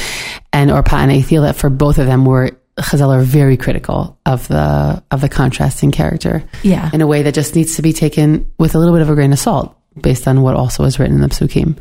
and 0.53 0.69
Orpah, 0.69 0.97
and 0.97 1.11
I 1.11 1.21
feel 1.21 1.43
that 1.43 1.55
for 1.55 1.69
both 1.69 1.97
of 1.97 2.07
them 2.07 2.25
were 2.25 2.51
Chazal 2.77 3.15
are 3.15 3.21
very 3.21 3.55
critical 3.57 4.17
of 4.25 4.47
the 4.47 5.01
of 5.11 5.21
the 5.21 5.29
contrasting 5.29 5.91
character. 5.91 6.43
Yeah. 6.63 6.89
in 6.93 7.01
a 7.01 7.07
way 7.07 7.23
that 7.23 7.33
just 7.33 7.55
needs 7.55 7.75
to 7.77 7.81
be 7.81 7.93
taken 7.93 8.51
with 8.59 8.75
a 8.75 8.79
little 8.79 8.93
bit 8.93 9.01
of 9.01 9.09
a 9.09 9.15
grain 9.15 9.31
of 9.31 9.39
salt, 9.39 9.77
based 10.01 10.27
on 10.27 10.41
what 10.41 10.55
also 10.55 10.83
is 10.83 10.99
written 10.99 11.15
in 11.15 11.21
the 11.21 11.29
psukim. 11.29 11.77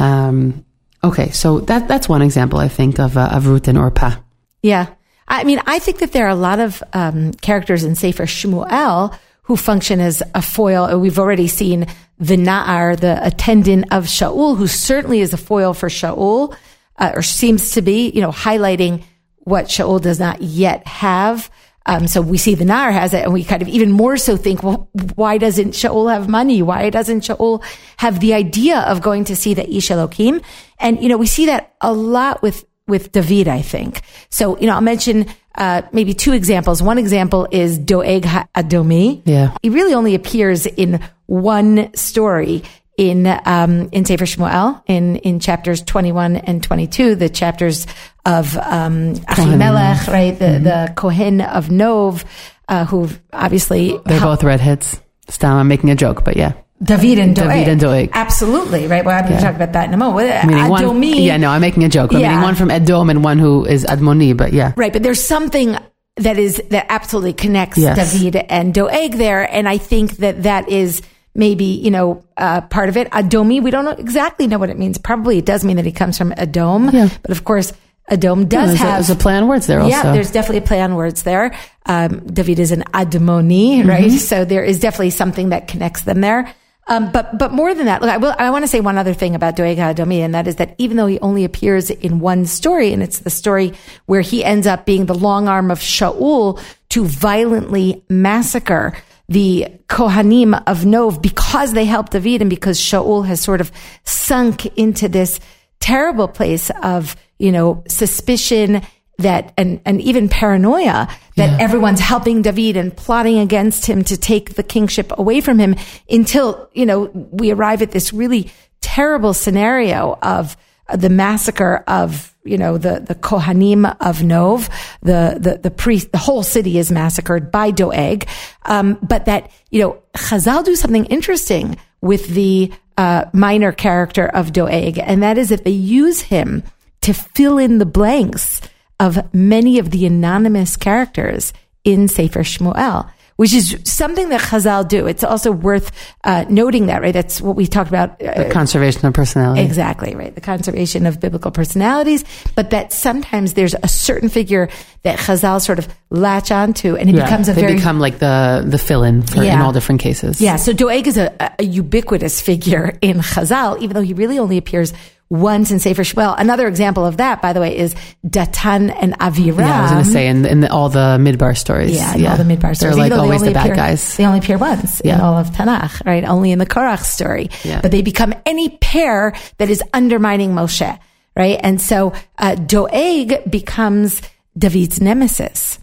Um, 0.00 0.64
okay, 1.04 1.30
so 1.30 1.60
that 1.60 1.86
that's 1.86 2.08
one 2.08 2.22
example 2.22 2.58
I 2.58 2.68
think 2.68 2.98
of 2.98 3.16
uh, 3.16 3.30
of 3.32 3.46
Ruth 3.46 3.68
and 3.68 3.78
Orpah. 3.78 4.16
Yeah. 4.62 4.86
I 5.30 5.44
mean, 5.44 5.60
I 5.66 5.78
think 5.78 5.98
that 5.98 6.12
there 6.12 6.24
are 6.24 6.30
a 6.30 6.34
lot 6.34 6.58
of 6.58 6.82
um, 6.94 7.32
characters 7.34 7.84
in 7.84 7.94
Sefer 7.94 8.24
Shmuel 8.24 9.14
who 9.42 9.56
function 9.56 10.00
as 10.00 10.22
a 10.34 10.42
foil. 10.42 10.98
We've 10.98 11.18
already 11.18 11.48
seen 11.48 11.86
the 12.18 12.36
Na'ar, 12.36 12.98
the 12.98 13.24
attendant 13.24 13.92
of 13.92 14.04
Shaul, 14.04 14.56
who 14.56 14.66
certainly 14.66 15.20
is 15.20 15.32
a 15.32 15.36
foil 15.36 15.74
for 15.74 15.88
Shaul, 15.88 16.56
uh, 16.96 17.12
or 17.14 17.22
seems 17.22 17.72
to 17.72 17.82
be, 17.82 18.10
you 18.10 18.20
know, 18.20 18.32
highlighting 18.32 19.04
what 19.48 19.66
Shaul 19.66 20.00
does 20.00 20.20
not 20.20 20.42
yet 20.42 20.86
have. 20.86 21.50
Um, 21.86 22.06
so 22.06 22.20
we 22.20 22.36
see 22.36 22.54
the 22.54 22.66
Na'ar 22.66 22.92
has 22.92 23.14
it, 23.14 23.24
and 23.24 23.32
we 23.32 23.42
kind 23.42 23.62
of 23.62 23.68
even 23.68 23.90
more 23.90 24.18
so 24.18 24.36
think, 24.36 24.62
well, 24.62 24.90
why 25.14 25.38
doesn't 25.38 25.70
Shaul 25.72 26.12
have 26.12 26.28
money? 26.28 26.60
Why 26.60 26.90
doesn't 26.90 27.22
Shaul 27.22 27.64
have 27.96 28.20
the 28.20 28.34
idea 28.34 28.80
of 28.80 29.00
going 29.00 29.24
to 29.24 29.36
see 29.36 29.54
the 29.54 29.68
Ish 29.68 29.90
Elohim? 29.90 30.42
And, 30.78 31.02
you 31.02 31.08
know, 31.08 31.16
we 31.16 31.26
see 31.26 31.46
that 31.46 31.74
a 31.80 31.92
lot 31.92 32.42
with 32.42 32.66
with 32.86 33.12
David, 33.12 33.48
I 33.48 33.62
think. 33.62 34.02
So, 34.30 34.58
you 34.58 34.66
know, 34.66 34.74
I'll 34.74 34.80
mention 34.80 35.26
uh, 35.54 35.82
maybe 35.92 36.14
two 36.14 36.32
examples. 36.32 36.82
One 36.82 36.98
example 36.98 37.46
is 37.50 37.78
Doeg 37.78 38.24
Adomi. 38.54 39.22
Yeah. 39.26 39.54
He 39.62 39.68
really 39.68 39.92
only 39.92 40.14
appears 40.14 40.64
in 40.66 41.00
one 41.26 41.94
story 41.94 42.62
in 42.98 43.26
um, 43.46 43.88
in 43.92 44.04
Sefer 44.04 44.24
Shmuel 44.26 44.82
in 44.86 45.16
in 45.16 45.38
chapters 45.40 45.82
21 45.82 46.36
and 46.36 46.62
22, 46.62 47.14
the 47.14 47.28
chapters 47.30 47.86
of 48.26 48.54
um, 48.58 49.14
Achimelech, 49.14 50.06
right? 50.08 50.36
The 50.38 50.58
the 50.58 50.92
Kohen 50.96 51.40
of 51.40 51.70
Nov, 51.70 52.24
uh, 52.68 52.84
who 52.84 53.08
obviously 53.32 53.96
They're 54.04 54.20
both 54.20 54.42
redheads. 54.42 55.00
Stam, 55.28 55.56
I'm 55.56 55.68
making 55.68 55.90
a 55.90 55.94
joke, 55.94 56.24
but 56.24 56.36
yeah. 56.36 56.52
David 56.82 57.18
and 57.18 57.34
Doeg. 57.36 57.48
David 57.48 57.68
and 57.68 57.80
Doeg. 57.80 58.10
Absolutely, 58.12 58.86
right? 58.86 59.04
Well, 59.04 59.16
I'm 59.16 59.28
going 59.28 59.36
to 59.38 59.44
talk 59.44 59.56
about 59.56 59.72
that 59.72 59.88
in 59.88 59.94
a 59.94 59.96
moment. 59.96 60.30
Adomi, 60.30 61.24
yeah, 61.24 61.36
no, 61.36 61.50
I'm 61.50 61.60
making 61.60 61.82
a 61.84 61.88
joke. 61.88 62.12
I'm 62.14 62.20
Yeah. 62.20 62.28
meaning 62.28 62.42
one 62.42 62.54
from 62.54 62.70
Edom 62.70 63.10
and 63.10 63.22
one 63.24 63.38
who 63.38 63.64
is 63.64 63.84
Admoni, 63.84 64.36
but 64.36 64.52
yeah. 64.52 64.72
Right, 64.76 64.92
but 64.92 65.02
there's 65.02 65.22
something 65.24 65.76
that 66.16 66.38
is 66.38 66.62
that 66.70 66.86
absolutely 66.88 67.32
connects 67.32 67.78
Yes. 67.78 68.12
David 68.12 68.44
and 68.48 68.72
Doeg 68.72 69.14
there, 69.14 69.42
and 69.52 69.68
I 69.68 69.78
think 69.78 70.18
that 70.18 70.44
that 70.44 70.68
is 70.68 71.02
maybe 71.34 71.64
you 71.64 71.90
know 71.90 72.24
uh, 72.36 72.60
part 72.62 72.88
of 72.88 72.96
it. 72.96 73.10
Adomi, 73.10 73.62
we 73.62 73.70
don't 73.70 73.84
know 73.84 73.92
exactly 73.92 74.46
know 74.46 74.58
what 74.58 74.70
it 74.70 74.78
means. 74.78 74.98
Probably 74.98 75.38
it 75.38 75.44
does 75.46 75.64
mean 75.64 75.76
that 75.76 75.84
he 75.86 75.92
comes 75.92 76.16
from 76.18 76.32
Edom, 76.36 76.90
Yeah. 76.90 77.08
but 77.22 77.30
of 77.30 77.44
course, 77.44 77.72
Edom 78.08 78.46
does 78.48 78.68
There's 78.70 78.80
a, 78.80 78.84
have. 78.84 78.94
there's 79.06 79.10
a 79.10 79.16
play 79.16 79.36
on 79.36 79.48
words 79.48 79.66
there 79.66 79.80
also. 79.80 79.90
yeah, 79.94 80.12
there's 80.12 80.30
definitely 80.30 80.58
a 80.58 80.66
play 80.66 80.80
on 80.80 80.94
words 80.94 81.22
there. 81.24 81.54
Um, 81.86 82.26
David 82.26 82.58
is 82.58 82.72
an 82.72 82.84
Admoni, 82.94 83.78
Mm-hmm. 83.80 83.88
right? 83.88 84.10
So 84.12 84.44
there 84.44 84.64
is 84.64 84.80
definitely 84.80 85.10
something 85.10 85.50
that 85.50 85.68
connects 85.68 86.02
them 86.02 86.20
there. 86.20 86.52
Um, 86.90 87.12
but 87.12 87.36
but 87.36 87.52
more 87.52 87.74
than 87.74 87.84
that, 87.84 88.00
look, 88.00 88.10
I 88.10 88.16
will. 88.16 88.34
I 88.38 88.48
want 88.48 88.62
to 88.62 88.66
say 88.66 88.80
one 88.80 88.96
other 88.96 89.12
thing 89.12 89.34
about 89.34 89.56
Doeg 89.56 89.76
Adomi, 89.76 90.20
and 90.20 90.34
that 90.34 90.46
is 90.48 90.56
that 90.56 90.74
even 90.78 90.96
though 90.96 91.06
he 91.06 91.20
only 91.20 91.44
appears 91.44 91.90
in 91.90 92.18
one 92.18 92.46
story, 92.46 92.94
and 92.94 93.02
it's 93.02 93.18
the 93.18 93.28
story 93.28 93.74
where 94.06 94.22
he 94.22 94.42
ends 94.42 94.66
up 94.66 94.86
being 94.86 95.04
the 95.04 95.12
long 95.14 95.48
arm 95.48 95.70
of 95.70 95.80
Shaul 95.80 96.58
to 96.88 97.04
violently 97.04 98.02
massacre 98.08 98.94
the 99.28 99.66
Kohanim 99.88 100.62
of 100.66 100.86
Nov 100.86 101.20
because 101.20 101.72
they 101.72 101.84
helped 101.84 102.12
David 102.12 102.40
and 102.40 102.50
because 102.50 102.80
Shaul 102.80 103.26
has 103.26 103.40
sort 103.40 103.60
of 103.60 103.70
sunk 104.04 104.66
into 104.78 105.08
this 105.08 105.38
terrible 105.80 106.28
place 106.28 106.70
of 106.82 107.14
you 107.38 107.52
know 107.52 107.84
suspicion 107.88 108.82
that 109.18 109.52
and 109.56 109.80
and 109.84 110.00
even 110.00 110.28
paranoia 110.28 111.08
that 111.36 111.60
everyone's 111.60 112.00
helping 112.00 112.42
David 112.42 112.76
and 112.76 112.96
plotting 112.96 113.38
against 113.38 113.86
him 113.86 114.02
to 114.04 114.16
take 114.16 114.54
the 114.54 114.62
kingship 114.62 115.12
away 115.18 115.40
from 115.40 115.58
him 115.58 115.76
until 116.08 116.68
you 116.72 116.86
know 116.86 117.10
we 117.30 117.50
arrive 117.50 117.82
at 117.82 117.90
this 117.90 118.12
really 118.12 118.50
terrible 118.80 119.34
scenario 119.34 120.18
of 120.22 120.56
the 120.94 121.10
massacre 121.10 121.84
of 121.86 122.34
you 122.44 122.56
know 122.56 122.78
the 122.78 123.00
the 123.00 123.14
Kohanim 123.14 123.96
of 124.00 124.22
Nov 124.22 124.68
the 125.02 125.38
the 125.40 125.60
the 125.62 125.70
priest 125.70 126.12
the 126.12 126.18
whole 126.18 126.42
city 126.42 126.78
is 126.78 126.90
massacred 126.90 127.50
by 127.50 127.70
Doeg. 127.70 128.26
Um, 128.64 128.98
but 129.02 129.26
that 129.26 129.50
you 129.70 129.80
know 129.82 130.02
Chazal 130.16 130.64
do 130.64 130.74
something 130.74 131.06
interesting 131.06 131.76
with 132.00 132.28
the 132.28 132.72
uh, 132.96 133.24
minor 133.32 133.72
character 133.72 134.26
of 134.26 134.52
Doeg 134.52 134.98
and 134.98 135.22
that 135.22 135.38
is 135.38 135.50
that 135.50 135.64
they 135.64 135.70
use 135.70 136.20
him 136.20 136.62
to 137.00 137.12
fill 137.12 137.58
in 137.58 137.78
the 137.78 137.86
blanks 137.86 138.60
of 139.00 139.32
many 139.32 139.78
of 139.78 139.90
the 139.90 140.04
anonymous 140.06 140.76
characters 140.76 141.52
in 141.84 142.08
Sefer 142.08 142.40
Shmuel, 142.40 143.10
which 143.38 143.54
is 143.54 143.78
something 143.84 144.30
that 144.30 144.40
Chazal 144.40 144.86
do. 144.86 145.06
It's 145.06 145.22
also 145.22 145.52
worth 145.52 145.92
uh, 146.24 146.44
noting 146.50 146.86
that, 146.86 147.02
right? 147.02 147.14
That's 147.14 147.40
what 147.40 147.54
we 147.54 147.68
talked 147.68 147.88
about. 147.88 148.20
uh, 148.20 148.42
The 148.42 148.50
conservation 148.50 149.06
of 149.06 149.14
personality. 149.14 149.62
Exactly, 149.62 150.16
right. 150.16 150.34
The 150.34 150.40
conservation 150.40 151.06
of 151.06 151.20
biblical 151.20 151.52
personalities, 151.52 152.24
but 152.56 152.70
that 152.70 152.92
sometimes 152.92 153.54
there's 153.54 153.76
a 153.80 153.86
certain 153.86 154.28
figure 154.28 154.68
that 155.04 155.20
Chazal 155.20 155.60
sort 155.62 155.78
of 155.78 155.86
latch 156.10 156.50
onto 156.50 156.96
and 156.96 157.08
it 157.08 157.14
Yeah, 157.14 157.24
becomes 157.26 157.48
a 157.48 157.52
they 157.52 157.60
very 157.60 157.74
become 157.76 158.00
like 158.00 158.18
the 158.18 158.64
the 158.66 158.76
fill 158.78 159.04
in 159.04 159.22
for 159.22 159.42
in 159.44 159.60
all 159.60 159.72
different 159.72 160.00
cases. 160.00 160.40
yeah, 160.40 160.56
so 160.56 160.72
Doeg 160.72 161.06
is 161.06 161.16
a, 161.16 161.30
a 161.60 161.64
ubiquitous 161.64 162.40
figure 162.40 162.98
in 163.00 163.18
Chazal, 163.18 163.78
even 163.80 163.94
though 163.94 164.02
he 164.02 164.14
really 164.14 164.38
only 164.40 164.58
appears 164.58 164.92
once 165.30 165.70
in 165.70 165.78
Sefer 165.78 166.02
Shmuel. 166.02 166.34
Another 166.38 166.66
example 166.66 167.04
of 167.04 167.18
that, 167.18 167.42
by 167.42 167.52
the 167.52 167.60
way, 167.60 167.76
is 167.76 167.94
Datan 168.26 168.94
and 169.00 169.18
Aviram. 169.18 169.58
Yeah, 169.58 169.78
I 169.78 169.82
was 169.82 169.90
going 169.90 170.04
to 170.04 170.10
say 170.10 170.26
in, 170.26 170.46
in 170.46 170.60
the, 170.60 170.70
all 170.72 170.88
the 170.88 171.18
midbar 171.20 171.56
stories. 171.56 171.94
Yeah, 171.94 172.14
in 172.14 172.26
all 172.26 172.36
the 172.36 172.44
midbar 172.44 172.74
stories. 172.74 172.80
They're 172.80 172.94
like 172.94 173.12
they 173.12 173.18
always 173.18 173.42
the 173.42 173.52
bad 173.52 173.66
appear- 173.66 173.76
guys. 173.76 174.16
They 174.16 174.24
only 174.24 174.38
appear 174.38 174.58
once 174.58 175.00
in 175.00 175.20
all 175.20 175.36
of 175.36 175.48
Tanakh, 175.48 176.04
right? 176.06 176.24
Only 176.24 176.52
in 176.52 176.58
the 176.58 176.66
Korach 176.66 177.02
story. 177.02 177.50
Yeah. 177.64 177.80
But 177.80 177.90
they 177.90 178.02
become 178.02 178.32
any 178.46 178.70
pair 178.78 179.34
that 179.58 179.68
is 179.68 179.82
undermining 179.92 180.52
Moshe, 180.52 180.98
right? 181.36 181.60
And 181.62 181.80
so 181.80 182.14
uh, 182.38 182.54
Doeg 182.54 183.50
becomes 183.50 184.22
David's 184.56 185.00
nemesis. 185.00 185.78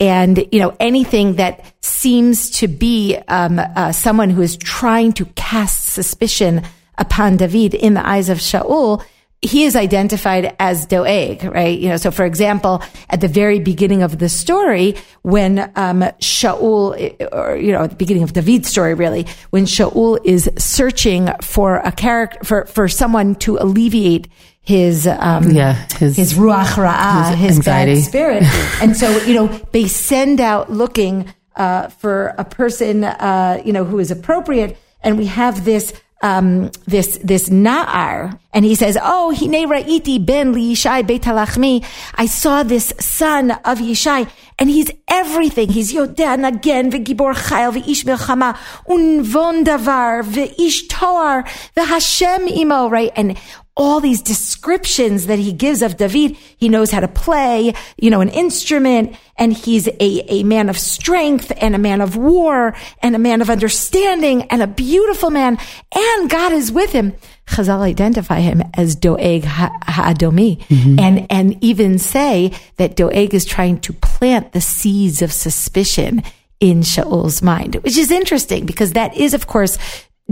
And, 0.00 0.48
you 0.50 0.58
know, 0.58 0.76
anything 0.80 1.36
that 1.36 1.64
seems 1.80 2.50
to 2.58 2.68
be 2.68 3.16
um, 3.28 3.60
uh, 3.60 3.92
someone 3.92 4.28
who 4.28 4.42
is 4.42 4.56
trying 4.56 5.12
to 5.14 5.24
cast 5.36 5.86
suspicion 5.86 6.62
upon 6.98 7.36
David 7.36 7.74
in 7.74 7.94
the 7.94 8.06
eyes 8.06 8.28
of 8.28 8.38
Shaul, 8.38 9.02
he 9.42 9.64
is 9.64 9.76
identified 9.76 10.56
as 10.58 10.86
Doeg, 10.86 11.44
right? 11.44 11.78
You 11.78 11.90
know, 11.90 11.96
so 11.98 12.10
for 12.10 12.24
example, 12.24 12.82
at 13.10 13.20
the 13.20 13.28
very 13.28 13.58
beginning 13.60 14.02
of 14.02 14.18
the 14.18 14.28
story, 14.30 14.94
when 15.20 15.70
um, 15.76 16.00
Shaul, 16.20 17.28
or 17.32 17.56
you 17.56 17.72
know, 17.72 17.82
at 17.82 17.90
the 17.90 17.96
beginning 17.96 18.22
of 18.22 18.32
David's 18.32 18.68
story, 18.68 18.94
really, 18.94 19.26
when 19.50 19.64
Shaul 19.66 20.18
is 20.24 20.48
searching 20.58 21.28
for 21.42 21.76
a 21.76 21.92
character 21.92 22.38
for 22.44 22.64
for 22.66 22.88
someone 22.88 23.34
to 23.36 23.58
alleviate 23.58 24.28
his 24.62 25.06
um, 25.06 25.50
Yeah, 25.50 25.74
his- 25.98 26.16
his 26.16 26.34
ruach 26.34 26.74
ra'ah, 26.80 27.34
his 27.34 27.56
his, 27.56 27.64
bad 27.66 27.88
anxiety. 27.88 28.00
spirit, 28.00 28.42
and 28.82 28.96
so 28.96 29.10
you 29.26 29.34
know 29.34 29.48
they 29.72 29.86
send 29.88 30.40
out 30.40 30.70
looking 30.72 31.26
uh, 31.54 31.88
for 31.88 32.34
a 32.38 32.44
person, 32.44 33.04
uh, 33.04 33.60
you 33.64 33.72
know, 33.74 33.84
who 33.84 33.98
is 33.98 34.10
appropriate, 34.10 34.78
and 35.02 35.18
we 35.18 35.26
have 35.26 35.66
this 35.66 35.92
um, 36.24 36.70
this 36.86 37.18
this 37.22 37.50
Na'ar, 37.50 38.38
and 38.54 38.64
he 38.64 38.74
says, 38.74 38.96
"Oh, 39.00 39.30
hine 39.30 39.68
ra'iti 39.68 40.24
ben 40.24 40.54
li 40.54 40.72
Yishai 40.72 41.06
beit 41.06 41.22
halachmi." 41.22 41.84
I 42.14 42.26
saw 42.26 42.62
this 42.62 42.94
son 42.98 43.50
of 43.50 43.78
Yishai, 43.78 44.28
and 44.58 44.70
he's 44.70 44.90
everything. 45.06 45.68
He's 45.68 45.92
Yodan 45.92 46.48
again, 46.48 46.90
v'gibor 46.90 47.34
chayil, 47.34 47.72
v'ish 47.76 48.04
milchama, 48.06 48.56
unvon 48.88 49.64
davar, 49.64 50.24
v'ish 50.24 50.88
toar, 50.88 51.44
v'Hashem 51.76 52.50
imo, 52.56 52.88
right? 52.88 53.12
And 53.14 53.36
all 53.76 54.00
these 54.00 54.22
descriptions 54.22 55.26
that 55.26 55.38
he 55.38 55.52
gives 55.52 55.82
of 55.82 55.96
David. 55.96 56.36
He 56.56 56.68
knows 56.68 56.90
how 56.90 57.00
to 57.00 57.08
play, 57.08 57.74
you 57.96 58.10
know, 58.10 58.20
an 58.20 58.28
instrument, 58.28 59.16
and 59.36 59.52
he's 59.52 59.88
a, 59.88 60.32
a 60.32 60.42
man 60.44 60.68
of 60.68 60.78
strength 60.78 61.52
and 61.60 61.74
a 61.74 61.78
man 61.78 62.00
of 62.00 62.16
war 62.16 62.76
and 63.02 63.16
a 63.16 63.18
man 63.18 63.42
of 63.42 63.50
understanding 63.50 64.42
and 64.44 64.62
a 64.62 64.68
beautiful 64.68 65.30
man, 65.30 65.58
and 65.94 66.30
God 66.30 66.52
is 66.52 66.70
with 66.70 66.92
him. 66.92 67.14
Chazal 67.46 67.80
identify 67.80 68.40
him 68.40 68.62
as 68.74 68.94
Doeg 68.94 69.44
Ha- 69.44 69.76
Ha'adomi 69.82 70.58
mm-hmm. 70.66 70.98
and, 70.98 71.26
and 71.30 71.62
even 71.62 71.98
say 71.98 72.52
that 72.76 72.96
Doeg 72.96 73.34
is 73.34 73.44
trying 73.44 73.80
to 73.80 73.92
plant 73.92 74.52
the 74.52 74.60
seeds 74.60 75.20
of 75.20 75.32
suspicion 75.32 76.22
in 76.60 76.82
Shaul's 76.82 77.42
mind, 77.42 77.74
which 77.76 77.98
is 77.98 78.10
interesting 78.10 78.64
because 78.64 78.92
that 78.92 79.14
is, 79.16 79.34
of 79.34 79.46
course, 79.46 79.76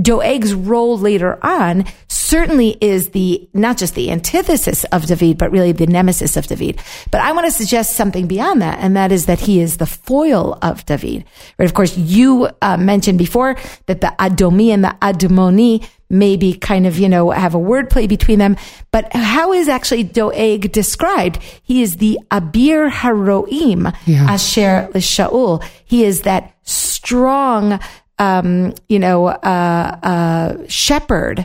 Doeg's 0.01 0.55
role 0.55 0.99
later 0.99 1.39
on 1.45 1.85
certainly 2.09 2.79
is 2.81 3.11
the, 3.11 3.47
not 3.53 3.77
just 3.77 3.95
the 3.95 4.11
antithesis 4.11 4.85
of 4.85 5.05
David, 5.07 5.37
but 5.37 5.51
really 5.51 5.73
the 5.73 5.87
nemesis 5.87 6.37
of 6.37 6.47
David. 6.47 6.81
But 7.11 7.21
I 7.21 7.33
want 7.33 7.47
to 7.47 7.53
suggest 7.53 7.95
something 7.95 8.27
beyond 8.27 8.63
that, 8.63 8.79
and 8.81 8.97
that 8.97 9.13
is 9.13 9.27
that 9.27 9.41
he 9.41 9.61
is 9.61 9.77
the 9.77 9.87
foil 9.87 10.59
of 10.63 10.87
David. 10.87 11.25
Right? 11.59 11.67
Of 11.67 11.75
course, 11.75 11.97
you 11.99 12.49
uh, 12.63 12.79
mentioned 12.79 13.19
before 13.19 13.57
that 13.87 14.01
the 14.01 14.15
Adomi 14.19 14.69
and 14.69 14.83
the 14.83 14.97
Admoni 15.03 15.87
maybe 16.09 16.53
kind 16.55 16.87
of, 16.87 16.99
you 16.99 17.09
know, 17.09 17.31
have 17.31 17.55
a 17.55 17.59
wordplay 17.59 18.09
between 18.09 18.39
them. 18.39 18.57
But 18.93 19.15
how 19.15 19.53
is 19.53 19.67
actually 19.69 20.05
Doeg 20.05 20.71
described? 20.71 21.39
He 21.63 21.83
is 21.83 21.97
the 21.97 22.19
Abir 22.31 22.91
Haroim 22.91 23.95
Yeah. 24.07 24.31
Asher 24.31 24.89
Shaul. 24.95 25.65
He 25.85 26.05
is 26.05 26.23
that 26.23 26.55
strong, 26.65 27.81
um, 28.23 28.75
you 28.89 29.01
know, 29.01 29.27
uh, 29.27 29.99
uh, 30.03 30.57
shepherd 30.69 31.45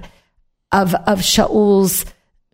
of 0.72 0.94
of 0.94 1.20
Shaul's 1.20 2.06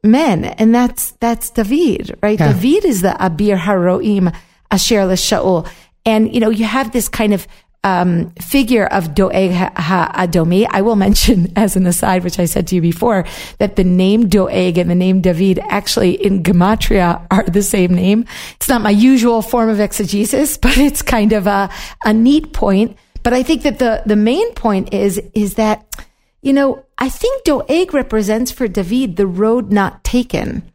men, 0.01 0.45
and 0.45 0.73
that's 0.73 1.12
that's 1.19 1.49
David, 1.49 2.17
right? 2.23 2.39
Yeah. 2.39 2.53
David 2.53 2.86
is 2.86 3.01
the 3.01 3.15
Abir 3.19 3.57
Haroim 3.57 4.33
Asher 4.71 5.01
Shaul, 5.17 5.67
and 6.05 6.33
you 6.33 6.39
know 6.39 6.49
you 6.49 6.63
have 6.63 6.93
this 6.93 7.09
kind 7.09 7.33
of 7.33 7.47
um, 7.83 8.31
figure 8.39 8.86
of 8.86 9.13
Doeg 9.13 9.51
Ha'adomi. 9.51 10.67
I 10.69 10.81
will 10.81 10.95
mention 10.95 11.51
as 11.57 11.75
an 11.75 11.86
aside, 11.86 12.23
which 12.23 12.39
I 12.39 12.45
said 12.45 12.67
to 12.67 12.75
you 12.75 12.81
before, 12.81 13.25
that 13.57 13.75
the 13.75 13.83
name 13.83 14.29
Doeg 14.29 14.77
and 14.77 14.89
the 14.89 14.95
name 14.95 15.19
David 15.19 15.59
actually 15.67 16.12
in 16.12 16.43
Gematria 16.43 17.27
are 17.29 17.43
the 17.43 17.62
same 17.62 17.93
name. 17.93 18.23
It's 18.55 18.69
not 18.69 18.81
my 18.81 18.89
usual 18.89 19.41
form 19.41 19.67
of 19.67 19.81
exegesis, 19.81 20.57
but 20.65 20.77
it's 20.77 21.01
kind 21.01 21.33
of 21.33 21.45
a, 21.45 21.69
a 22.05 22.13
neat 22.13 22.53
point. 22.53 22.95
But 23.23 23.33
I 23.33 23.41
think 23.41 23.63
that 23.63 23.79
the, 23.79 24.03
the 24.05 24.15
main 24.15 24.53
point 24.53 24.93
is, 24.93 25.17
is 25.33 25.55
that, 25.55 26.05
you 26.41 26.53
know, 26.53 26.86
I 26.97 27.09
think 27.09 27.43
Doeg 27.45 27.93
represents 27.93 28.51
for 28.51 28.67
David 28.67 29.15
the 29.15 29.27
road 29.27 29.71
not 29.71 30.03
taken. 30.03 30.69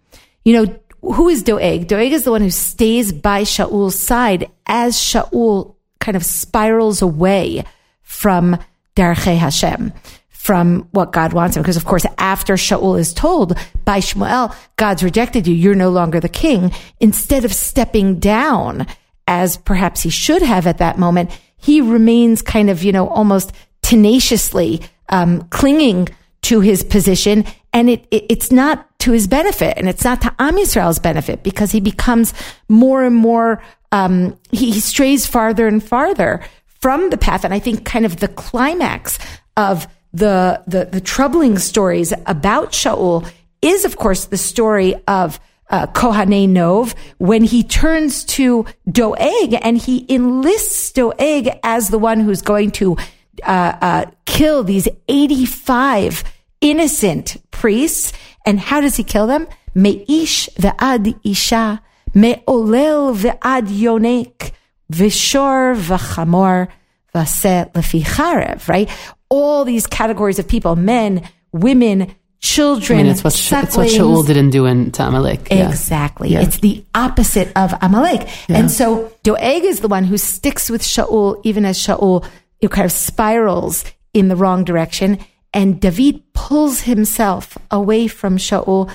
You 0.44 0.54
know, 0.54 0.78
who 1.02 1.28
is 1.28 1.42
Doeg? 1.42 1.86
Doeg 1.86 2.12
is 2.12 2.24
the 2.24 2.30
one 2.30 2.40
who 2.40 2.50
stays 2.50 3.12
by 3.12 3.42
Shaul's 3.42 3.98
side 3.98 4.50
as 4.66 4.96
Shaul 4.96 5.74
kind 6.00 6.16
of 6.16 6.24
spirals 6.24 7.02
away 7.02 7.64
from 8.02 8.58
Darchei 8.96 9.36
Hashem, 9.36 9.92
from 10.30 10.88
what 10.92 11.12
God 11.12 11.34
wants 11.34 11.56
him. 11.56 11.62
Because 11.62 11.76
of 11.76 11.84
course, 11.84 12.06
after 12.16 12.54
Shaul 12.54 12.98
is 12.98 13.12
told 13.12 13.56
by 13.84 13.98
Shmuel, 14.00 14.56
God's 14.76 15.04
rejected 15.04 15.46
you, 15.46 15.54
you're 15.54 15.74
no 15.74 15.90
longer 15.90 16.18
the 16.18 16.28
king, 16.28 16.72
instead 16.98 17.44
of 17.44 17.52
stepping 17.52 18.18
down 18.18 18.86
as 19.26 19.58
perhaps 19.58 20.00
he 20.00 20.10
should 20.10 20.40
have 20.40 20.66
at 20.66 20.78
that 20.78 20.98
moment, 20.98 21.30
he 21.58 21.80
remains 21.80 22.42
kind 22.42 22.70
of, 22.70 22.82
you 22.82 22.92
know, 22.92 23.08
almost 23.08 23.52
tenaciously 23.82 24.80
um, 25.08 25.42
clinging 25.48 26.08
to 26.42 26.60
his 26.60 26.82
position. 26.82 27.44
And 27.72 27.90
it, 27.90 28.06
it, 28.10 28.26
it's 28.28 28.50
not 28.50 28.86
to 29.00 29.12
his 29.12 29.26
benefit 29.26 29.76
and 29.76 29.88
it's 29.88 30.04
not 30.04 30.20
to 30.22 30.34
Am 30.38 30.56
Yisrael's 30.56 30.98
benefit 30.98 31.42
because 31.42 31.70
he 31.70 31.80
becomes 31.80 32.32
more 32.68 33.04
and 33.04 33.14
more, 33.14 33.62
um, 33.92 34.38
he, 34.50 34.72
he 34.72 34.80
strays 34.80 35.26
farther 35.26 35.66
and 35.66 35.82
farther 35.82 36.42
from 36.66 37.10
the 37.10 37.18
path. 37.18 37.44
And 37.44 37.52
I 37.52 37.58
think 37.58 37.84
kind 37.84 38.06
of 38.06 38.16
the 38.16 38.28
climax 38.28 39.18
of 39.56 39.86
the, 40.12 40.62
the, 40.66 40.86
the 40.86 41.00
troubling 41.00 41.58
stories 41.58 42.12
about 42.26 42.72
Shaul 42.72 43.30
is, 43.60 43.84
of 43.84 43.96
course, 43.96 44.26
the 44.26 44.38
story 44.38 44.94
of 45.06 45.40
uh, 45.70 45.86
Kohanei 45.88 46.48
Nov 46.48 46.94
when 47.18 47.44
he 47.44 47.62
turns 47.62 48.24
to 48.24 48.64
Doeg 48.90 49.58
and 49.62 49.76
he 49.76 50.06
enlists 50.08 50.92
Doeg 50.92 51.50
as 51.62 51.88
the 51.88 51.98
one 51.98 52.20
who's 52.20 52.42
going 52.42 52.70
to 52.72 52.96
uh, 53.44 53.76
uh, 53.80 54.04
kill 54.24 54.64
these 54.64 54.88
85 55.08 56.24
innocent 56.60 57.36
priests. 57.50 58.12
And 58.46 58.58
how 58.58 58.80
does 58.80 58.96
he 58.96 59.04
kill 59.04 59.26
them? 59.26 59.46
Me'ish 59.74 60.48
ve'ad 60.56 61.18
isha, 61.24 61.82
me'olel 62.14 63.14
ve'ad 63.14 63.68
yonek, 63.68 64.52
v'shor 64.90 65.76
v'chamor, 65.76 66.68
v'aseh 67.14 67.70
lefi 67.72 68.02
charev, 68.02 68.66
right? 68.68 68.88
All 69.28 69.64
these 69.64 69.86
categories 69.86 70.38
of 70.38 70.48
people, 70.48 70.74
men, 70.74 71.28
women, 71.52 72.14
I 72.40 72.46
children, 72.46 72.98
mean, 72.98 73.06
it's 73.06 73.24
what, 73.24 73.32
Sh- 73.32 73.52
it's 73.52 73.76
what. 73.76 73.88
Shaul 73.88 74.24
didn't 74.24 74.50
do 74.50 74.66
in 74.66 74.92
to 74.92 75.06
Amalek. 75.06 75.48
Yeah. 75.50 75.68
Exactly. 75.68 76.30
Yeah. 76.30 76.42
It's 76.42 76.60
the 76.60 76.84
opposite 76.94 77.50
of 77.56 77.74
Amalek. 77.82 78.28
And 78.48 78.70
so 78.70 79.12
Doeg 79.24 79.64
is 79.64 79.80
the 79.80 79.88
one 79.88 80.04
who 80.04 80.16
sticks 80.16 80.70
with 80.70 80.82
Shaul, 80.82 81.40
even 81.44 81.64
as 81.64 81.78
Shaul 81.78 82.24
you 82.60 82.68
know, 82.68 82.68
kind 82.68 82.84
of 82.84 82.92
spirals 82.92 83.84
in 84.14 84.28
the 84.28 84.36
wrong 84.36 84.64
direction. 84.64 85.18
And 85.52 85.80
David 85.80 86.22
pulls 86.32 86.82
himself 86.82 87.58
away 87.70 88.06
from 88.06 88.36
Shaul, 88.36 88.94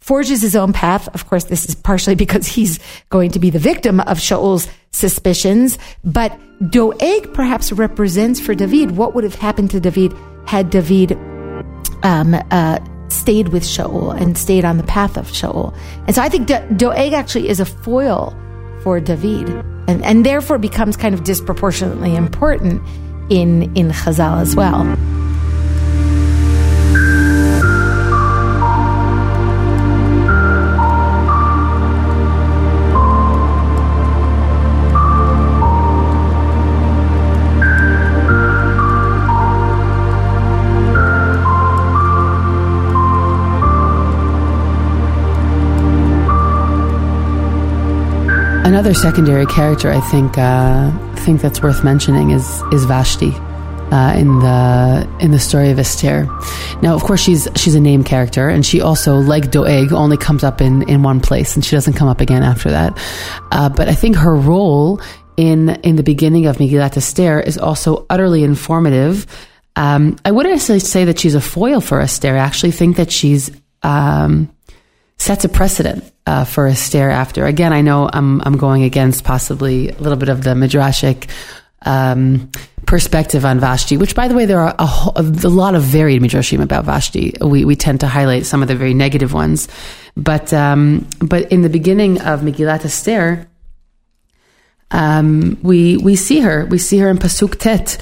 forges 0.00 0.42
his 0.42 0.54
own 0.54 0.72
path. 0.72 1.08
Of 1.14 1.28
course, 1.28 1.44
this 1.44 1.66
is 1.66 1.74
partially 1.74 2.14
because 2.24 2.46
he's 2.46 2.78
going 3.08 3.30
to 3.30 3.38
be 3.38 3.48
the 3.48 3.58
victim 3.58 4.00
of 4.00 4.18
Shaul's 4.18 4.68
suspicions. 4.92 5.78
But 6.04 6.38
Doeg 6.70 7.32
perhaps 7.32 7.72
represents 7.72 8.38
for 8.38 8.54
David 8.54 8.92
what 8.92 9.14
would 9.14 9.24
have 9.24 9.34
happened 9.34 9.70
to 9.70 9.80
David 9.80 10.12
had 10.46 10.70
David 10.70 11.18
um, 12.06 12.36
uh, 12.52 12.78
stayed 13.08 13.48
with 13.48 13.64
Shaul 13.64 14.18
and 14.18 14.38
stayed 14.38 14.64
on 14.64 14.76
the 14.76 14.84
path 14.84 15.16
of 15.16 15.26
Shaul. 15.26 15.76
And 16.06 16.14
so 16.14 16.22
I 16.22 16.28
think 16.28 16.46
Do- 16.46 16.66
Doeg 16.76 17.12
actually 17.12 17.48
is 17.48 17.58
a 17.58 17.64
foil 17.64 18.34
for 18.82 19.00
David 19.00 19.48
and, 19.88 20.04
and 20.04 20.24
therefore 20.24 20.58
becomes 20.58 20.96
kind 20.96 21.14
of 21.14 21.24
disproportionately 21.24 22.14
important 22.14 22.80
in, 23.28 23.74
in 23.74 23.90
Chazal 23.90 24.40
as 24.40 24.54
well. 24.54 24.84
Another 48.66 48.94
secondary 48.94 49.46
character, 49.46 49.92
I 49.92 50.00
think, 50.00 50.36
uh, 50.36 50.90
think 51.18 51.40
that's 51.40 51.62
worth 51.62 51.84
mentioning 51.84 52.30
is 52.30 52.62
is 52.72 52.84
Vashti 52.84 53.30
uh, 53.92 54.12
in 54.16 54.40
the 54.40 55.08
in 55.20 55.30
the 55.30 55.38
story 55.38 55.70
of 55.70 55.78
Esther. 55.78 56.24
Now, 56.82 56.96
of 56.96 57.04
course, 57.04 57.22
she's 57.22 57.46
she's 57.54 57.76
a 57.76 57.80
name 57.80 58.02
character, 58.02 58.48
and 58.48 58.66
she 58.66 58.80
also, 58.80 59.18
like 59.18 59.52
Doeg, 59.52 59.92
only 59.92 60.16
comes 60.16 60.42
up 60.42 60.60
in 60.60 60.82
in 60.88 61.04
one 61.04 61.20
place, 61.20 61.54
and 61.54 61.64
she 61.64 61.76
doesn't 61.76 61.92
come 61.92 62.08
up 62.08 62.20
again 62.20 62.42
after 62.42 62.68
that. 62.72 62.98
Uh, 63.52 63.68
but 63.68 63.88
I 63.88 63.94
think 63.94 64.16
her 64.16 64.34
role 64.34 65.00
in 65.36 65.68
in 65.84 65.94
the 65.94 66.02
beginning 66.02 66.46
of 66.46 66.56
Megillat 66.56 66.96
Esther 66.96 67.38
is 67.38 67.58
also 67.58 68.04
utterly 68.10 68.42
informative. 68.42 69.28
Um, 69.76 70.16
I 70.24 70.32
wouldn't 70.32 70.52
necessarily 70.52 70.80
say 70.80 71.04
that 71.04 71.20
she's 71.20 71.36
a 71.36 71.40
foil 71.40 71.80
for 71.80 72.00
Esther. 72.00 72.34
I 72.34 72.38
actually 72.38 72.72
think 72.72 72.96
that 72.96 73.12
she's 73.12 73.48
um, 73.84 74.50
sets 75.18 75.44
a 75.44 75.48
precedent 75.48 76.04
uh, 76.26 76.44
for 76.44 76.66
Esther 76.66 77.10
after. 77.10 77.46
Again, 77.46 77.72
I 77.72 77.80
know 77.80 78.08
I'm 78.12 78.40
I'm 78.42 78.56
going 78.56 78.82
against 78.82 79.24
possibly 79.24 79.90
a 79.90 79.98
little 79.98 80.18
bit 80.18 80.28
of 80.28 80.42
the 80.42 80.50
midrashic 80.50 81.28
um, 81.82 82.50
perspective 82.86 83.44
on 83.44 83.60
Vashti, 83.60 83.96
which, 83.96 84.14
by 84.14 84.28
the 84.28 84.34
way, 84.34 84.44
there 84.44 84.60
are 84.60 84.74
a, 84.78 85.12
a 85.16 85.48
lot 85.48 85.74
of 85.74 85.82
varied 85.82 86.22
midrashim 86.22 86.62
about 86.62 86.84
Vashti. 86.84 87.34
We 87.40 87.64
we 87.64 87.76
tend 87.76 88.00
to 88.00 88.08
highlight 88.08 88.46
some 88.46 88.62
of 88.62 88.68
the 88.68 88.76
very 88.76 88.94
negative 88.94 89.32
ones, 89.32 89.68
but 90.16 90.52
um, 90.52 91.06
but 91.20 91.50
in 91.52 91.62
the 91.62 91.70
beginning 91.70 92.20
of 92.20 92.40
Megillat 92.40 92.84
Esther, 92.84 93.48
um, 94.90 95.58
we 95.62 95.96
we 95.96 96.16
see 96.16 96.40
her. 96.40 96.66
We 96.66 96.78
see 96.78 96.98
her 96.98 97.08
in 97.08 97.18
pasuk 97.18 97.58
tet. 97.58 97.98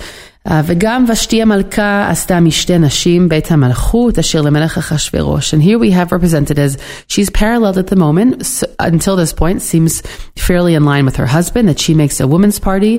Uh, 0.47 0.51
וגם 0.65 1.05
ושתי 1.07 1.41
המלכה 1.41 2.09
עשתה 2.09 2.39
משתי 2.39 2.77
נשים 2.77 3.29
בית 3.29 3.51
המלכות 3.51 4.19
אשר 4.19 4.41
למלך 4.41 4.77
אחשורוש. 4.77 5.53
And 5.53 5.57
here 5.61 5.77
we 5.77 5.91
have 5.91 6.11
represented 6.11 6.57
as 6.57 6.77
she's 7.07 7.29
paralleled 7.29 7.77
at 7.77 7.87
the 7.87 7.95
moment 7.95 8.41
s 8.41 8.63
until 8.79 9.15
this 9.17 9.33
point 9.33 9.61
seems 9.61 10.01
fairly 10.47 10.73
in 10.75 10.83
line 10.85 11.05
with 11.05 11.17
her 11.17 11.29
husband 11.37 11.67
that 11.69 11.79
she 11.79 11.93
makes 11.93 12.19
a 12.21 12.27
women's 12.33 12.59
party 12.69 12.95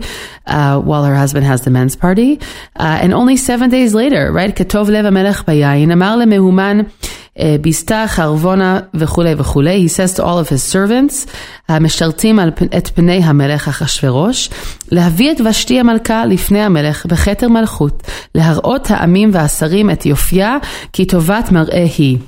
uh, 0.47 0.79
while 0.89 1.05
her 1.11 1.17
husband 1.17 1.45
has 1.53 1.61
the 1.63 1.71
men's 1.79 1.97
party. 1.97 2.31
Uh, 2.77 3.03
and 3.03 3.11
only 3.21 3.37
seven 3.51 3.69
days 3.71 3.95
later, 3.95 4.31
right? 4.33 4.53
כתוב 4.57 4.91
לב 4.91 5.07
המלך 5.07 5.43
ביין 5.47 5.91
אמר 5.91 6.17
למהומן 6.17 6.81
ביסתה 7.61 8.05
חרבונה 8.09 8.81
וכולי 8.95 9.35
וכולי. 9.39 9.87
He 9.87 9.91
says 9.91 10.17
to 10.17 10.23
all 10.23 10.45
of 10.45 10.49
his 10.49 10.73
servants, 10.75 11.31
המשתלטים 11.69 12.39
על 12.39 12.51
פ- 12.51 12.75
את 12.77 12.89
פני 12.95 13.21
המלך 13.25 13.69
אחשורוש, 13.69 14.51
להביא 14.93 15.33
את 15.33 15.41
ושתי 15.51 15.81
המלכה 15.81 16.27
לפני 16.27 16.61
המלך 16.63 17.07
בכתר 17.07 17.49
מלכות, 17.49 18.03
להראות 18.35 18.91
העמים 18.91 19.31
והשרים 19.33 19.91
את 19.91 20.07
יופייה, 20.07 20.57
כי 20.93 21.05
טובת 21.05 21.53
מראה 21.53 21.85
היא. 21.99 22.19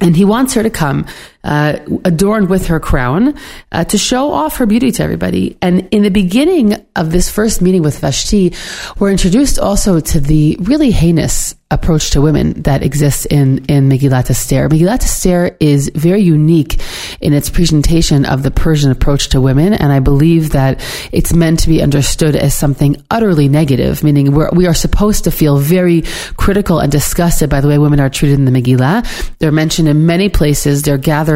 And 0.00 0.14
he 0.16 0.24
wants 0.24 0.52
her 0.54 0.62
to 0.62 0.80
come 0.80 1.02
uh, 1.43 1.79
adorned 2.05 2.49
with 2.49 2.67
her 2.67 2.79
crown 2.79 3.35
uh, 3.71 3.83
to 3.85 3.97
show 3.97 4.31
off 4.31 4.57
her 4.57 4.65
beauty 4.65 4.91
to 4.91 5.03
everybody. 5.03 5.57
And 5.61 5.87
in 5.91 6.03
the 6.03 6.09
beginning 6.09 6.75
of 6.95 7.11
this 7.11 7.29
first 7.29 7.61
meeting 7.61 7.81
with 7.81 7.99
Vashti, 7.99 8.53
we're 8.97 9.11
introduced 9.11 9.59
also 9.59 9.99
to 9.99 10.19
the 10.19 10.57
really 10.61 10.91
heinous 10.91 11.55
approach 11.73 12.11
to 12.11 12.21
women 12.21 12.53
that 12.61 12.83
exists 12.83 13.25
in, 13.25 13.65
in 13.65 13.89
Megillat 13.89 14.29
Esther. 14.29 14.69
Megillat 14.69 15.03
Esther 15.03 15.57
is 15.59 15.89
very 15.95 16.21
unique 16.21 16.79
in 17.19 17.33
its 17.33 17.49
presentation 17.49 18.25
of 18.25 18.43
the 18.43 18.51
Persian 18.51 18.91
approach 18.91 19.29
to 19.29 19.41
women, 19.41 19.73
and 19.73 19.91
I 19.91 19.99
believe 19.99 20.51
that 20.51 20.79
it's 21.11 21.33
meant 21.33 21.59
to 21.61 21.67
be 21.67 21.81
understood 21.81 22.35
as 22.35 22.53
something 22.53 23.03
utterly 23.09 23.49
negative, 23.49 24.03
meaning 24.03 24.33
we're, 24.33 24.51
we 24.51 24.67
are 24.67 24.73
supposed 24.75 25.23
to 25.23 25.31
feel 25.31 25.57
very 25.57 26.03
critical 26.37 26.79
and 26.79 26.91
disgusted 26.91 27.49
by 27.49 27.59
the 27.59 27.67
way 27.67 27.79
women 27.79 27.99
are 27.99 28.09
treated 28.09 28.37
in 28.37 28.45
the 28.45 28.51
Megillah. 28.51 29.37
They're 29.39 29.51
mentioned 29.51 29.87
in 29.87 30.05
many 30.05 30.29
places. 30.29 30.83
They're 30.83 30.99
gathered 30.99 31.32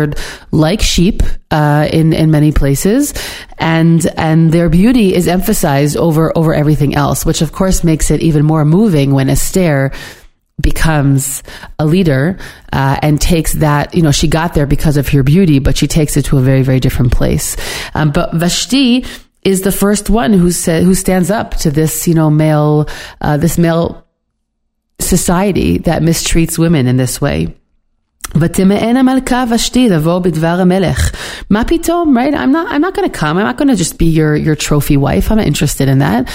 like 0.51 0.81
sheep 0.81 1.23
uh, 1.51 1.87
in 1.91 2.13
in 2.13 2.29
many 2.31 2.51
places, 2.51 3.13
and 3.57 4.05
and 4.17 4.51
their 4.51 4.69
beauty 4.69 5.15
is 5.15 5.27
emphasized 5.27 5.97
over 5.97 6.31
over 6.37 6.53
everything 6.53 6.95
else, 6.95 7.25
which 7.25 7.41
of 7.41 7.51
course 7.51 7.83
makes 7.83 8.11
it 8.11 8.21
even 8.21 8.45
more 8.45 8.65
moving 8.65 9.11
when 9.13 9.29
Esther 9.29 9.91
becomes 10.59 11.43
a 11.77 11.85
leader 11.85 12.37
uh, 12.73 12.97
and 13.01 13.21
takes 13.21 13.53
that 13.53 13.93
you 13.93 14.01
know 14.01 14.11
she 14.11 14.27
got 14.27 14.53
there 14.53 14.65
because 14.65 14.97
of 14.97 15.07
her 15.09 15.21
beauty 15.21 15.59
but 15.59 15.77
she 15.77 15.87
takes 15.87 16.17
it 16.17 16.25
to 16.25 16.37
a 16.37 16.41
very 16.41 16.63
very 16.63 16.79
different 16.79 17.11
place. 17.11 17.55
Um, 17.93 18.11
but 18.11 18.33
vashti 18.33 19.05
is 19.43 19.61
the 19.61 19.71
first 19.71 20.09
one 20.09 20.33
who 20.33 20.51
said 20.51 20.83
who 20.83 20.95
stands 20.95 21.29
up 21.29 21.55
to 21.57 21.71
this 21.71 22.07
you 22.07 22.15
know 22.15 22.29
male 22.29 22.87
uh, 23.21 23.37
this 23.37 23.57
male 23.57 24.05
society 24.99 25.77
that 25.79 26.01
mistreats 26.01 26.57
women 26.57 26.87
in 26.87 26.97
this 26.97 27.21
way 27.21 27.55
ותמאן 28.40 28.96
המלכה 28.96 29.44
ושתי 29.50 29.88
לבוא 29.88 30.18
בדבר 30.18 30.60
המלך. 30.60 31.12
מה 31.50 31.64
פתאום, 31.64 32.16
right? 32.16 32.34
I'm 32.34 32.52
not, 32.52 32.66
I'm 32.72 32.80
not 32.80 32.94
going 32.94 33.10
to 33.10 33.18
come. 33.18 33.36
I'm 33.36 33.44
not 33.44 33.58
going 33.58 33.68
to 33.68 33.76
just 33.76 33.98
be 33.98 34.06
your, 34.06 34.34
your 34.36 34.56
trophy 34.56 34.96
wife. 34.96 35.30
I'm 35.30 35.36
not 35.36 35.46
interested 35.46 35.88
in 35.88 35.98
that. 35.98 36.28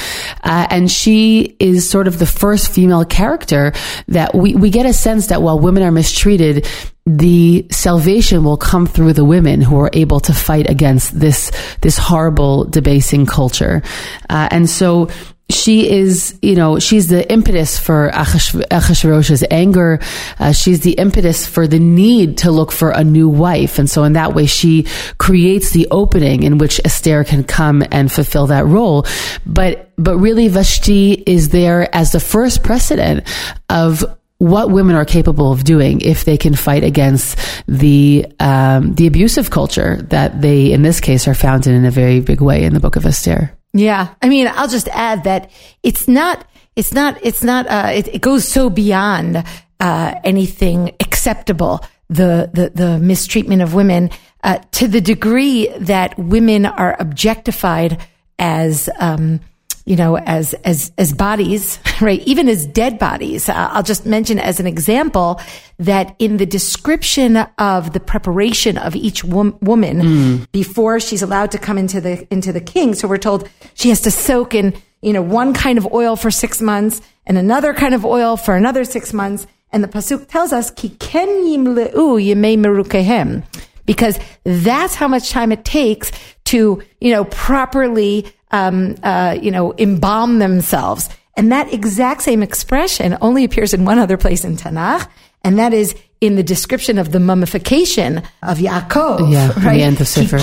Uh, 0.44 0.68
and 0.70 0.92
she 0.92 1.56
is 1.60 1.90
sort 1.90 2.08
of 2.08 2.20
the 2.20 2.26
first 2.26 2.72
female 2.72 3.06
character 3.06 3.74
that 4.10 4.36
we, 4.36 4.54
we 4.56 4.70
get 4.70 4.86
a 4.86 4.94
sense 4.94 5.28
that 5.28 5.42
while 5.42 5.60
women 5.60 5.82
are 5.84 5.92
mistreated, 5.92 6.68
the 7.08 7.66
salvation 7.72 8.44
will 8.44 8.58
come 8.58 8.86
through 8.86 9.14
the 9.14 9.26
women 9.26 9.62
who 9.62 9.80
are 9.80 9.90
able 9.94 10.20
to 10.20 10.34
fight 10.34 10.70
against 10.70 11.18
this 11.18 11.52
this 11.80 11.98
horrible 11.98 12.66
debasing 12.66 13.26
culture 13.26 13.82
uh, 14.30 14.50
and 14.52 14.70
so 14.70 15.08
she 15.53 15.91
is, 15.91 16.39
you 16.43 16.55
know, 16.55 16.79
she's 16.79 17.09
the 17.09 17.31
impetus 17.31 17.79
for 17.79 18.11
Achashverosh's 18.11 19.45
anger. 19.51 20.01
Uh, 20.39 20.53
she's 20.53 20.81
the 20.81 20.93
impetus 20.93 21.47
for 21.47 21.67
the 21.67 21.79
need 21.79 22.39
to 22.39 22.51
look 22.51 22.73
for 22.73 22.91
a 22.91 23.05
new 23.05 23.29
wife. 23.29 23.79
And 23.79 23.89
so 23.89 24.05
in 24.05 24.15
that 24.15 24.35
way, 24.35 24.47
she 24.47 24.87
creates 25.19 25.71
the 25.71 25.89
opening 25.91 26.43
in 26.43 26.59
which 26.59 26.81
Esther 26.85 27.25
can 27.25 27.45
come 27.45 27.85
and 27.91 28.11
fulfill 28.11 28.49
that 28.49 28.67
role. 28.67 29.07
But, 29.47 29.91
but 29.97 30.17
really 30.19 30.49
Vashti 30.49 31.13
is 31.13 31.51
there 31.51 31.95
as 31.95 32.13
the 32.13 32.21
first 32.21 32.63
precedent 32.63 33.27
of 33.69 34.05
what 34.43 34.71
women 34.71 34.97
are 34.97 35.05
capable 35.05 35.53
of 35.53 35.63
doing 35.63 36.01
if 36.01 36.25
they 36.25 36.37
can 36.37 36.57
fight 36.57 36.83
against 36.83 37.39
the 37.69 38.27
um, 38.41 38.93
the 38.95 39.07
abusive 39.07 39.51
culture 39.51 40.03
that 40.11 40.43
they, 40.43 40.73
in 40.73 40.83
this 40.83 40.99
case, 41.01 41.29
are 41.29 41.35
found 41.35 41.69
in 41.69 41.75
in 41.75 41.85
a 41.85 41.93
very 41.93 42.19
big 42.19 42.41
way 42.41 42.65
in 42.65 42.75
the 42.75 42.81
Book 42.81 42.97
of 42.97 43.07
Esther. 43.07 43.57
Yeah. 43.73 44.15
I 44.21 44.29
mean, 44.29 44.49
I'll 44.49 44.69
just 44.69 44.89
add 44.89 45.25
that 45.25 45.51
it's 45.83 46.07
not, 46.07 46.47
it's 46.77 46.93
not, 46.93 47.19
it's 47.23 47.43
not, 47.43 47.67
uh, 47.69 47.91
it, 47.93 48.09
it 48.09 48.21
goes 48.21 48.47
so 48.47 48.71
beyond, 48.71 49.45
uh, 49.81 50.15
anything 50.25 50.95
acceptable. 51.01 51.81
The, 52.09 52.51
the, 52.53 52.71
the 52.75 52.99
mistreatment 52.99 53.63
of 53.63 53.73
women, 53.73 54.11
uh, 54.45 54.59
to 54.73 54.89
the 54.89 55.01
degree 55.01 55.69
that 55.79 56.19
women 56.19 56.67
are 56.67 56.95
objectified 57.01 57.99
as, 58.39 58.91
um, 58.99 59.41
you 59.85 59.97
know, 59.97 60.17
as, 60.19 60.55
as, 60.65 60.93
as 60.99 61.13
bodies, 61.13 61.79
right? 62.01 62.21
Even 62.21 62.49
as 62.49 62.67
dead 62.67 62.99
bodies. 62.99 63.49
Uh, 63.49 63.69
I'll 63.73 63.83
just 63.83 64.07
mention 64.07 64.39
as 64.39 64.61
an 64.61 64.67
example 64.67 65.41
that 65.79 66.15
in 66.19 66.37
the 66.37 66.47
description 66.47 67.37
of 67.59 67.93
the 67.93 68.01
preparation 68.01 68.79
of 68.79 68.95
each 68.95 69.25
wom- 69.25 69.59
woman 69.61 70.01
mm. 70.01 70.53
before 70.53 71.01
she's 71.01 71.23
allowed 71.23 71.51
to 71.53 71.59
come 71.59 71.79
into 71.79 72.01
the, 72.01 72.27
into 72.33 72.53
the 72.53 72.61
king. 72.61 72.95
So 72.95 73.09
we're 73.09 73.19
told 73.19 73.49
she 73.75 73.89
has 73.89 74.01
to 74.03 74.11
soak 74.11 74.55
in, 74.55 74.75
you 75.01 75.13
know, 75.13 75.23
one 75.23 75.53
kind 75.55 75.79
of 75.79 75.93
oil 75.93 76.17
for 76.17 76.31
six 76.31 76.61
months 76.61 77.01
and 77.27 77.37
another 77.37 77.75
kind 77.75 77.95
of 77.95 78.05
oil 78.05 78.37
for 78.37 78.55
another 78.55 78.85
six 78.85 79.13
months. 79.13 79.47
And 79.71 79.83
the 79.83 79.89
pasuk 79.89 80.29
tells 80.29 80.53
us, 80.53 80.71
ki 80.71 80.91
ken 81.01 81.29
yimleu 81.29 81.93
yemei 81.93 82.57
merukehem 82.59 83.43
because 83.87 84.19
that's 84.45 84.95
how 84.95 85.09
much 85.09 85.31
time 85.31 85.51
it 85.53 85.65
takes 85.65 86.13
to, 86.45 86.83
you 87.01 87.11
know, 87.11 87.25
properly 87.25 88.27
um, 88.53 88.97
uh, 89.03 89.37
you 89.41 89.51
know, 89.51 89.75
embalm 89.79 90.39
themselves. 90.39 91.09
And 91.35 91.51
that 91.51 91.73
exact 91.73 92.23
same 92.23 92.43
expression 92.43 93.17
only 93.21 93.45
appears 93.45 93.73
in 93.73 93.85
one 93.85 93.99
other 93.99 94.17
place 94.17 94.45
in 94.45 94.57
Tanakh, 94.57 95.09
and 95.43 95.59
that 95.59 95.73
is 95.73 95.95
in 96.21 96.37
the 96.37 96.43
description 96.43 96.99
of 96.99 97.11
the 97.11 97.19
mummification 97.19 98.19
of 98.45 98.59
Yaakov. 98.59 99.33
Yeah, 99.33 99.49
right? 99.65 99.79
the 99.79 99.83
end 99.83 100.01
of 100.01 100.07
Sefer 100.07 100.39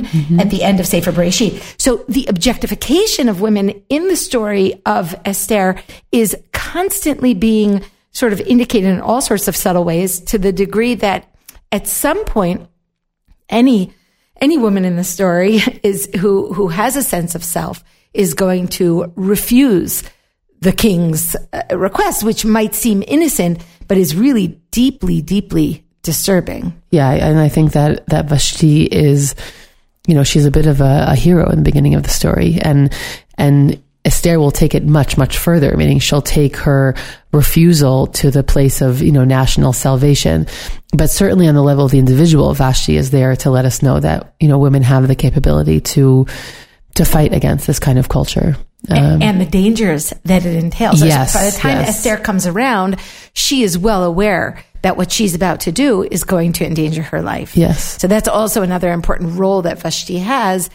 mm-hmm. 0.00 0.38
At 0.38 0.50
the 0.50 0.62
end 0.62 0.78
of 0.78 0.86
Sefer 0.86 1.10
Bereshit. 1.10 1.60
So 1.80 2.04
the 2.08 2.26
objectification 2.26 3.28
of 3.28 3.40
women 3.40 3.82
in 3.88 4.06
the 4.06 4.14
story 4.14 4.80
of 4.86 5.16
Esther 5.24 5.82
is 6.12 6.36
constantly 6.52 7.34
being 7.34 7.82
sort 8.12 8.32
of 8.32 8.40
indicated 8.42 8.90
in 8.90 9.00
all 9.00 9.20
sorts 9.20 9.48
of 9.48 9.56
subtle 9.56 9.82
ways 9.82 10.20
to 10.20 10.38
the 10.38 10.52
degree 10.52 10.94
that 10.94 11.28
at 11.72 11.88
some 11.88 12.24
point, 12.26 12.68
any 13.48 13.92
any 14.40 14.58
woman 14.58 14.84
in 14.84 14.96
the 14.96 15.04
story 15.04 15.56
is 15.82 16.08
who 16.18 16.52
who 16.52 16.68
has 16.68 16.96
a 16.96 17.02
sense 17.02 17.34
of 17.34 17.44
self 17.44 17.82
is 18.14 18.34
going 18.34 18.68
to 18.68 19.12
refuse 19.16 20.02
the 20.60 20.72
king's 20.72 21.36
uh, 21.52 21.76
request, 21.76 22.24
which 22.24 22.44
might 22.44 22.74
seem 22.74 23.04
innocent, 23.06 23.62
but 23.88 23.98
is 23.98 24.16
really 24.16 24.60
deeply, 24.70 25.20
deeply 25.20 25.84
disturbing. 26.02 26.80
Yeah, 26.90 27.10
and 27.10 27.38
I 27.38 27.48
think 27.48 27.72
that 27.72 28.06
that 28.06 28.26
Vashti 28.26 28.84
is, 28.84 29.34
you 30.06 30.14
know, 30.14 30.24
she's 30.24 30.46
a 30.46 30.50
bit 30.50 30.66
of 30.66 30.80
a, 30.80 31.06
a 31.08 31.14
hero 31.14 31.50
in 31.50 31.56
the 31.58 31.62
beginning 31.70 31.94
of 31.94 32.02
the 32.02 32.08
story, 32.08 32.58
and 32.62 32.92
and 33.36 33.82
Esther 34.06 34.38
will 34.38 34.52
take 34.52 34.76
it 34.76 34.84
much, 34.84 35.18
much 35.18 35.36
further, 35.36 35.76
meaning 35.76 35.98
she'll 35.98 36.22
take 36.22 36.56
her 36.58 36.94
refusal 37.32 38.06
to 38.06 38.30
the 38.30 38.44
place 38.44 38.80
of, 38.80 39.02
you 39.02 39.10
know, 39.10 39.24
national 39.24 39.72
salvation. 39.72 40.46
But 40.96 41.10
certainly 41.10 41.48
on 41.48 41.56
the 41.56 41.62
level 41.62 41.84
of 41.84 41.90
the 41.90 41.98
individual, 41.98 42.54
Vashti 42.54 42.96
is 42.96 43.10
there 43.10 43.34
to 43.36 43.50
let 43.50 43.64
us 43.64 43.82
know 43.82 43.98
that, 43.98 44.34
you 44.38 44.46
know, 44.46 44.58
women 44.58 44.84
have 44.84 45.08
the 45.08 45.16
capability 45.16 45.80
to, 45.80 46.24
to 46.94 47.04
fight 47.04 47.32
against 47.32 47.66
this 47.66 47.80
kind 47.80 47.98
of 47.98 48.08
culture. 48.08 48.56
Um, 48.88 49.20
and, 49.20 49.40
the 49.40 49.46
dangers 49.46 50.14
that 50.24 50.46
it 50.46 50.54
entails. 50.54 51.02
Yes, 51.02 51.34
By 51.34 51.50
the 51.50 51.56
time 51.56 51.80
yes. 51.80 51.88
Esther 51.88 52.16
comes 52.16 52.46
around, 52.46 52.98
she 53.32 53.64
is 53.64 53.76
well 53.76 54.04
aware 54.04 54.62
that 54.82 54.96
what 54.96 55.10
she's 55.10 55.34
about 55.34 55.60
to 55.60 55.72
do 55.72 56.04
is 56.04 56.22
going 56.22 56.52
to 56.52 56.64
endanger 56.64 57.02
her 57.02 57.22
life. 57.22 57.56
Yes. 57.56 58.00
So 58.00 58.06
that's 58.06 58.28
also 58.28 58.62
another 58.62 58.92
important 58.92 59.36
role 59.36 59.62
that 59.62 59.80
Vashti 59.80 60.18
has 60.18 60.70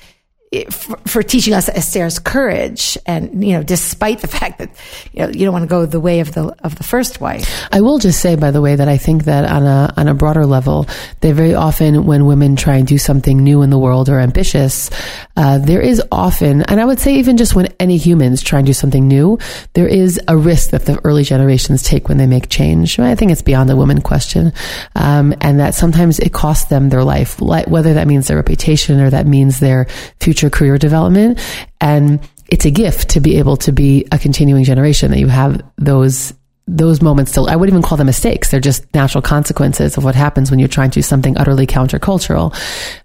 for, 0.69 0.97
for, 1.07 1.23
teaching 1.23 1.53
us 1.53 1.69
Esther's 1.69 2.19
courage, 2.19 2.97
and 3.05 3.41
you 3.41 3.53
know, 3.53 3.63
despite 3.63 4.19
the 4.19 4.27
fact 4.39 4.59
that 4.59 4.69
you 5.13 5.21
know 5.21 5.29
you 5.29 5.45
don't 5.45 5.53
want 5.53 5.63
to 5.63 5.67
go 5.67 5.85
the 5.85 5.99
way 5.99 6.19
of 6.19 6.33
the 6.33 6.53
of 6.65 6.75
the 6.75 6.83
first 6.83 7.21
wife. 7.21 7.49
I 7.71 7.79
will 7.79 7.99
just 7.99 8.19
say, 8.19 8.35
by 8.35 8.51
the 8.51 8.59
way, 8.59 8.75
that 8.75 8.89
I 8.89 8.97
think 8.97 9.23
that 9.25 9.45
on 9.45 9.63
a 9.63 9.93
on 9.95 10.09
a 10.09 10.13
broader 10.13 10.45
level, 10.45 10.87
that 11.21 11.33
very 11.35 11.55
often 11.55 12.05
when 12.05 12.25
women 12.25 12.57
try 12.57 12.75
and 12.75 12.85
do 12.85 12.97
something 12.97 13.41
new 13.41 13.61
in 13.61 13.69
the 13.69 13.79
world 13.79 14.09
or 14.09 14.19
ambitious, 14.19 14.89
uh, 15.37 15.57
there 15.57 15.79
is 15.79 16.03
often, 16.11 16.63
and 16.63 16.81
I 16.81 16.85
would 16.85 16.99
say 16.99 17.15
even 17.15 17.37
just 17.37 17.55
when 17.55 17.73
any 17.79 17.95
humans 17.95 18.41
try 18.41 18.59
and 18.59 18.65
do 18.65 18.73
something 18.73 19.07
new, 19.07 19.39
there 19.71 19.87
is 19.87 20.19
a 20.27 20.35
risk 20.35 20.71
that 20.71 20.85
the 20.85 20.99
early 21.05 21.23
generations 21.23 21.81
take 21.81 22.09
when 22.09 22.17
they 22.17 22.27
make 22.27 22.49
change. 22.49 22.99
I 22.99 23.15
think 23.15 23.31
it's 23.31 23.41
beyond 23.41 23.69
the 23.69 23.77
woman 23.77 24.01
question, 24.01 24.51
um, 24.95 25.33
and 25.39 25.61
that 25.61 25.75
sometimes 25.75 26.19
it 26.19 26.33
costs 26.33 26.65
them 26.65 26.89
their 26.89 27.05
life, 27.05 27.39
whether 27.39 27.93
that 27.93 28.07
means 28.07 28.27
their 28.27 28.35
reputation 28.35 28.99
or 28.99 29.09
that 29.09 29.25
means 29.25 29.61
their 29.61 29.87
future 30.19 30.40
future 30.41 30.49
career 30.49 30.77
development. 30.77 31.39
And 31.79 32.19
it's 32.49 32.65
a 32.65 32.71
gift 32.71 33.09
to 33.11 33.19
be 33.19 33.37
able 33.37 33.57
to 33.57 33.71
be 33.71 34.05
a 34.11 34.19
continuing 34.19 34.63
generation 34.63 35.11
that 35.11 35.19
you 35.19 35.27
have 35.27 35.61
those 35.77 36.33
those 36.77 37.01
moments 37.01 37.31
still, 37.31 37.49
I 37.49 37.55
wouldn't 37.57 37.73
even 37.73 37.83
call 37.83 37.97
them 37.97 38.07
mistakes. 38.07 38.49
They're 38.49 38.61
just 38.61 38.91
natural 38.93 39.21
consequences 39.21 39.97
of 39.97 40.03
what 40.05 40.15
happens 40.15 40.49
when 40.49 40.59
you're 40.59 40.69
trying 40.69 40.89
to 40.91 40.99
do 40.99 41.01
something 41.01 41.37
utterly 41.37 41.67
countercultural. 41.67 42.55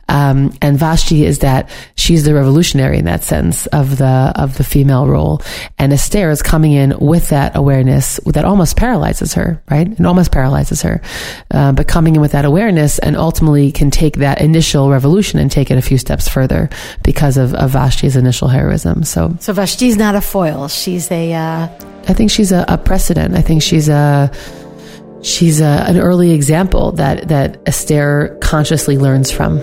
Um, 0.09 0.57
and 0.62 0.79
Vashti 0.79 1.24
is 1.24 1.40
that 1.40 1.68
she's 1.96 2.24
the 2.24 2.33
revolutionary 2.33 2.98
in 2.98 3.07
that 3.07 3.24
sense 3.24 3.66
of 3.66 3.98
the, 3.98 4.33
of 4.37 4.57
the 4.57 4.62
female 4.62 5.09
role. 5.09 5.42
And 5.79 5.92
Esther 5.92 6.31
is 6.31 6.42
coming 6.42 6.72
in 6.72 6.96
with 7.00 7.31
that 7.31 7.57
awareness 7.57 8.20
that 8.26 8.44
almost 8.44 8.76
paralyzes 8.76 9.35
her, 9.35 9.61
right? 9.68 9.90
It 9.90 10.07
almost 10.07 10.31
paralyzes 10.31 10.83
her. 10.83 11.02
Uh, 11.50 11.72
but 11.72 11.88
coming 11.88 12.14
in 12.14 12.20
with 12.20 12.33
that 12.33 12.44
awareness 12.44 13.00
and 13.00 13.16
ultimately 13.16 13.72
can 13.72 13.90
take 13.90 14.18
that 14.18 14.40
initial 14.40 14.90
revolution 14.90 15.40
and 15.40 15.50
take 15.50 15.72
it 15.72 15.79
a 15.79 15.83
few 15.83 15.98
steps 15.98 16.29
further 16.29 16.70
because 17.02 17.37
of, 17.37 17.52
of 17.55 17.72
Vashti's 17.72 18.14
initial 18.14 18.46
heroism. 18.46 19.02
So, 19.02 19.37
so 19.40 19.52
Vashti's 19.52 19.96
not 19.96 20.14
a 20.14 20.20
foil. 20.20 20.68
She's 20.68 21.11
a, 21.11 21.35
uh 21.35 21.95
I 22.08 22.14
think 22.14 22.30
she's 22.30 22.52
a, 22.52 22.64
a 22.68 22.78
precedent. 22.78 23.34
I 23.34 23.42
think 23.42 23.62
she's 23.62 23.88
a 23.88 24.30
she's 25.22 25.60
a, 25.60 25.84
an 25.88 25.98
early 25.98 26.30
example 26.30 26.92
that, 26.92 27.28
that 27.28 27.60
Esther 27.66 28.38
consciously 28.40 28.96
learns 28.96 29.30
from. 29.30 29.59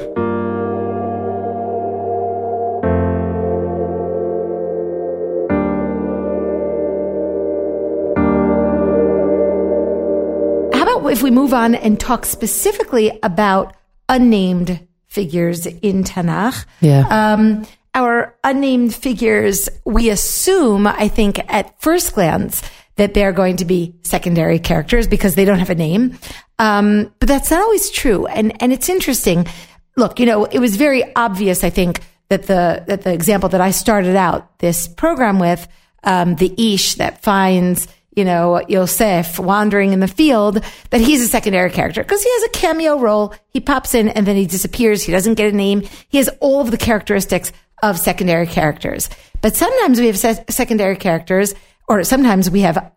How 10.73 10.83
about 10.83 11.07
if 11.11 11.23
we 11.23 11.31
move 11.31 11.53
on 11.53 11.75
and 11.75 11.99
talk 11.99 12.25
specifically 12.25 13.17
about 13.23 13.75
unnamed 14.09 14.85
figures 15.07 15.65
in 15.65 16.03
Tanakh? 16.03 16.65
Yeah. 16.81 17.07
Um, 17.09 17.65
our 17.95 18.35
unnamed 18.43 18.95
figures, 18.95 19.69
we 19.85 20.09
assume, 20.09 20.87
I 20.87 21.07
think, 21.07 21.39
at 21.51 21.79
first 21.81 22.13
glance, 22.13 22.61
that 22.95 23.13
they're 23.13 23.31
going 23.31 23.57
to 23.57 23.65
be 23.65 23.95
secondary 24.03 24.59
characters 24.59 25.07
because 25.07 25.35
they 25.35 25.45
don't 25.45 25.59
have 25.59 25.69
a 25.69 25.75
name. 25.75 26.17
Um, 26.59 27.13
but 27.19 27.27
that's 27.27 27.51
not 27.51 27.61
always 27.61 27.89
true. 27.89 28.25
And, 28.27 28.61
and 28.61 28.71
it's 28.71 28.89
interesting. 28.89 29.47
Look, 29.95 30.19
you 30.19 30.25
know, 30.25 30.45
it 30.45 30.59
was 30.59 30.75
very 30.75 31.03
obvious, 31.15 31.63
I 31.63 31.69
think, 31.69 32.01
that 32.29 32.43
the, 32.43 32.83
that 32.87 33.01
the 33.01 33.13
example 33.13 33.49
that 33.49 33.61
I 33.61 33.71
started 33.71 34.15
out 34.15 34.59
this 34.59 34.87
program 34.87 35.39
with, 35.39 35.67
um, 36.03 36.35
the 36.35 36.73
Ish 36.73 36.95
that 36.95 37.21
finds, 37.21 37.87
you 38.15 38.25
know, 38.25 38.61
Yosef 38.67 39.39
wandering 39.39 39.93
in 39.93 39.99
the 39.99 40.07
field, 40.07 40.63
that 40.91 41.01
he's 41.01 41.21
a 41.21 41.27
secondary 41.27 41.71
character 41.71 42.03
because 42.03 42.23
he 42.23 42.31
has 42.31 42.43
a 42.43 42.49
cameo 42.49 42.99
role. 42.99 43.33
He 43.49 43.59
pops 43.59 43.95
in 43.95 44.09
and 44.09 44.25
then 44.25 44.35
he 44.35 44.45
disappears. 44.45 45.03
He 45.03 45.11
doesn't 45.11 45.35
get 45.35 45.51
a 45.51 45.55
name. 45.55 45.81
He 46.09 46.17
has 46.17 46.29
all 46.39 46.61
of 46.61 46.71
the 46.71 46.77
characteristics 46.77 47.51
of 47.83 47.99
secondary 47.99 48.47
characters. 48.47 49.09
But 49.41 49.55
sometimes 49.55 49.99
we 49.99 50.07
have 50.07 50.17
se- 50.17 50.45
secondary 50.49 50.95
characters 50.95 51.53
or 51.87 52.03
sometimes 52.03 52.49
we 52.49 52.61
have 52.61 52.91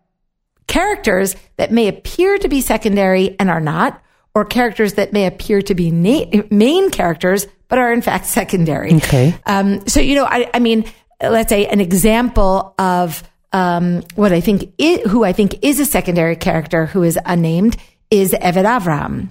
characters 0.67 1.35
that 1.57 1.71
may 1.71 1.89
appear 1.89 2.37
to 2.37 2.47
be 2.47 2.61
secondary 2.61 3.35
and 3.39 3.49
are 3.49 3.59
not, 3.59 4.01
or 4.33 4.45
characters 4.45 4.93
that 4.93 5.11
may 5.11 5.27
appear 5.27 5.61
to 5.61 5.75
be 5.75 5.91
na- 5.91 6.41
main 6.49 6.89
characters 6.89 7.45
but 7.67 7.77
are 7.77 7.91
in 7.91 8.01
fact 8.01 8.25
secondary. 8.39 8.95
Okay. 8.95 9.35
Um, 9.45 9.85
so 9.87 9.99
you 9.99 10.15
know, 10.15 10.25
I, 10.25 10.49
I 10.53 10.59
mean, 10.59 10.85
let's 11.21 11.49
say 11.49 11.67
an 11.67 11.81
example 11.81 12.73
of 12.79 13.23
um, 13.51 14.03
what 14.15 14.31
I 14.31 14.41
think 14.41 14.73
i 14.79 15.01
who 15.07 15.23
I 15.23 15.33
think 15.33 15.63
is 15.63 15.79
a 15.79 15.85
secondary 15.85 16.35
character 16.35 16.85
who 16.85 17.03
is 17.03 17.19
unnamed 17.25 17.75
is 18.09 18.31
Eved 18.31 18.65
Avram. 18.65 19.29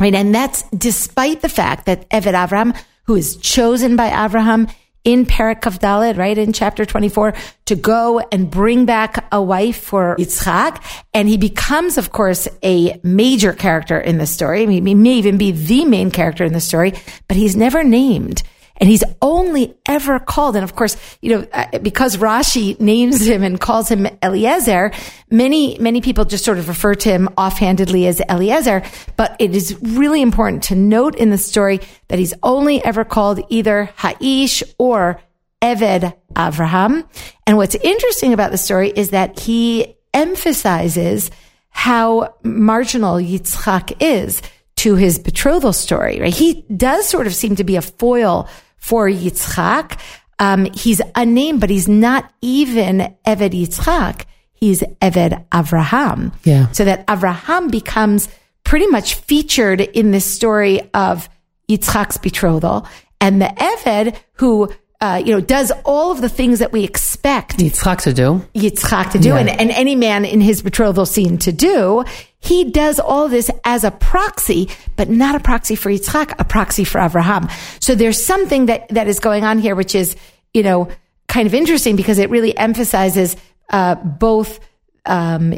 Right. 0.00 0.14
And 0.14 0.34
that's 0.34 0.62
despite 0.70 1.40
the 1.40 1.48
fact 1.48 1.86
that 1.86 2.08
Eved 2.10 2.34
Avram, 2.34 2.76
who 3.04 3.16
is 3.16 3.36
chosen 3.36 3.96
by 3.96 4.10
Avraham 4.10 4.70
in 5.04 5.26
Perek 5.26 5.62
Kaf 5.62 5.78
Daled, 5.78 6.18
right, 6.18 6.36
in 6.36 6.52
chapter 6.52 6.84
24, 6.84 7.34
to 7.66 7.76
go 7.76 8.18
and 8.30 8.50
bring 8.50 8.84
back 8.84 9.26
a 9.32 9.42
wife 9.42 9.80
for 9.80 10.16
Yitzchak. 10.18 10.82
And 11.14 11.28
he 11.28 11.36
becomes, 11.36 11.98
of 11.98 12.12
course, 12.12 12.46
a 12.62 13.00
major 13.02 13.52
character 13.52 13.98
in 13.98 14.18
the 14.18 14.26
story. 14.26 14.66
He 14.66 14.80
may 14.80 15.14
even 15.14 15.38
be 15.38 15.52
the 15.52 15.84
main 15.84 16.10
character 16.10 16.44
in 16.44 16.52
the 16.52 16.60
story, 16.60 16.94
but 17.26 17.36
he's 17.36 17.56
never 17.56 17.82
named. 17.82 18.42
And 18.78 18.88
he's 18.88 19.04
only 19.20 19.76
ever 19.86 20.18
called, 20.18 20.56
and 20.56 20.64
of 20.64 20.74
course, 20.74 20.96
you 21.20 21.36
know, 21.36 21.46
uh, 21.52 21.78
because 21.78 22.16
Rashi 22.16 22.78
names 22.80 23.26
him 23.26 23.42
and 23.42 23.60
calls 23.60 23.88
him 23.88 24.06
Eliezer, 24.22 24.92
many, 25.30 25.76
many 25.78 26.00
people 26.00 26.24
just 26.24 26.44
sort 26.44 26.58
of 26.58 26.68
refer 26.68 26.94
to 26.94 27.10
him 27.10 27.28
offhandedly 27.36 28.06
as 28.06 28.20
Eliezer. 28.28 28.82
But 29.16 29.36
it 29.38 29.54
is 29.54 29.76
really 29.82 30.22
important 30.22 30.62
to 30.64 30.76
note 30.76 31.16
in 31.16 31.30
the 31.30 31.38
story 31.38 31.80
that 32.06 32.18
he's 32.18 32.34
only 32.42 32.82
ever 32.84 33.04
called 33.04 33.40
either 33.48 33.90
Haish 33.98 34.62
or 34.78 35.20
Eved 35.60 36.14
Avraham. 36.34 37.04
And 37.46 37.56
what's 37.56 37.74
interesting 37.74 38.32
about 38.32 38.52
the 38.52 38.58
story 38.58 38.92
is 38.94 39.10
that 39.10 39.40
he 39.40 39.96
emphasizes 40.14 41.30
how 41.70 42.34
marginal 42.42 43.16
Yitzchak 43.16 43.96
is 44.00 44.40
to 44.76 44.94
his 44.94 45.18
betrothal 45.18 45.72
story, 45.72 46.20
right? 46.20 46.32
He 46.32 46.62
does 46.74 47.08
sort 47.08 47.26
of 47.26 47.34
seem 47.34 47.56
to 47.56 47.64
be 47.64 47.76
a 47.76 47.82
foil 47.82 48.48
for 48.78 49.08
Yitzchak. 49.08 49.98
Um, 50.38 50.66
he's 50.66 51.00
unnamed, 51.14 51.60
but 51.60 51.68
he's 51.70 51.88
not 51.88 52.32
even 52.40 53.14
Eved 53.26 53.50
Yitzchak. 53.52 54.24
He's 54.52 54.82
Eved 55.02 55.44
Avraham. 55.50 56.32
Yeah. 56.44 56.70
So 56.72 56.84
that 56.84 57.06
Avraham 57.06 57.70
becomes 57.70 58.28
pretty 58.64 58.86
much 58.86 59.14
featured 59.14 59.80
in 59.80 60.10
this 60.10 60.24
story 60.24 60.80
of 60.94 61.28
Yitzchak's 61.68 62.16
betrothal. 62.18 62.86
And 63.20 63.40
the 63.42 63.46
Eved 63.46 64.16
who, 64.34 64.70
uh, 65.00 65.20
you 65.24 65.32
know, 65.32 65.40
does 65.40 65.72
all 65.84 66.10
of 66.12 66.20
the 66.20 66.28
things 66.28 66.58
that 66.60 66.72
we 66.72 66.84
expect 66.84 67.58
Yitzchak 67.58 68.02
to 68.02 68.12
do. 68.12 68.44
Yitzchak 68.54 69.12
to 69.12 69.18
do 69.18 69.30
Yeah. 69.30 69.36
and, 69.38 69.48
and 69.48 69.70
any 69.70 69.96
man 69.96 70.24
in 70.24 70.40
his 70.40 70.62
betrothal 70.62 71.06
scene 71.06 71.38
to 71.38 71.52
do. 71.52 72.04
He 72.40 72.64
does 72.64 72.98
all 73.00 73.28
this 73.28 73.50
as 73.64 73.84
a 73.84 73.90
proxy, 73.90 74.68
but 74.96 75.08
not 75.08 75.34
a 75.34 75.40
proxy 75.40 75.74
for 75.74 75.90
Yitzchak, 75.90 76.34
a 76.38 76.44
proxy 76.44 76.84
for 76.84 77.00
Abraham. 77.00 77.48
So 77.80 77.94
there's 77.94 78.22
something 78.22 78.66
that, 78.66 78.88
that 78.90 79.08
is 79.08 79.18
going 79.20 79.44
on 79.44 79.58
here, 79.58 79.74
which 79.74 79.94
is, 79.94 80.16
you 80.54 80.62
know, 80.62 80.88
kind 81.26 81.46
of 81.46 81.54
interesting 81.54 81.96
because 81.96 82.18
it 82.18 82.30
really 82.30 82.56
emphasizes, 82.56 83.36
uh, 83.70 83.96
both, 83.96 84.60
um, 85.04 85.54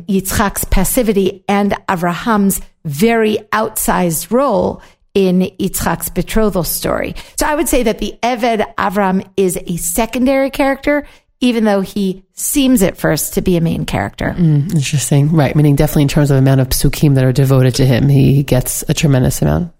passivity 0.70 1.44
and 1.48 1.74
Abraham's 1.88 2.60
very 2.84 3.38
outsized 3.52 4.30
role 4.30 4.82
in 5.12 5.40
Yitzchak's 5.58 6.08
betrothal 6.08 6.64
story. 6.64 7.14
So 7.36 7.46
I 7.46 7.54
would 7.56 7.68
say 7.68 7.82
that 7.82 7.98
the 7.98 8.14
Eved 8.22 8.74
Avram 8.76 9.28
is 9.36 9.58
a 9.66 9.76
secondary 9.76 10.50
character, 10.50 11.06
even 11.40 11.64
though 11.64 11.80
he 11.80 12.22
seems 12.34 12.82
at 12.82 12.98
first 12.98 13.34
to 13.34 13.42
be 13.42 13.56
a 13.56 13.60
main 13.60 13.86
character. 13.86 14.34
Interesting. 14.38 15.32
Right. 15.32 15.56
Meaning 15.56 15.76
definitely 15.76 16.02
in 16.02 16.08
terms 16.08 16.30
of 16.30 16.36
amount 16.36 16.60
of 16.60 16.68
psukim 16.68 17.14
that 17.14 17.24
are 17.24 17.32
devoted 17.32 17.74
to 17.76 17.86
him, 17.86 18.08
he 18.08 18.42
gets 18.42 18.84
a 18.88 18.94
tremendous 18.94 19.40
amount. 19.40 19.72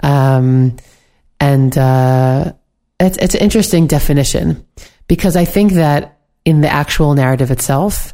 Um, 0.00 0.76
and, 1.40 1.76
uh, 1.78 2.52
it's, 3.00 3.16
it's 3.18 3.34
an 3.36 3.40
interesting 3.40 3.86
definition 3.86 4.66
because 5.06 5.36
I 5.36 5.44
think 5.44 5.72
that 5.74 6.18
in 6.44 6.62
the 6.62 6.68
actual 6.68 7.14
narrative 7.14 7.52
itself, 7.52 8.12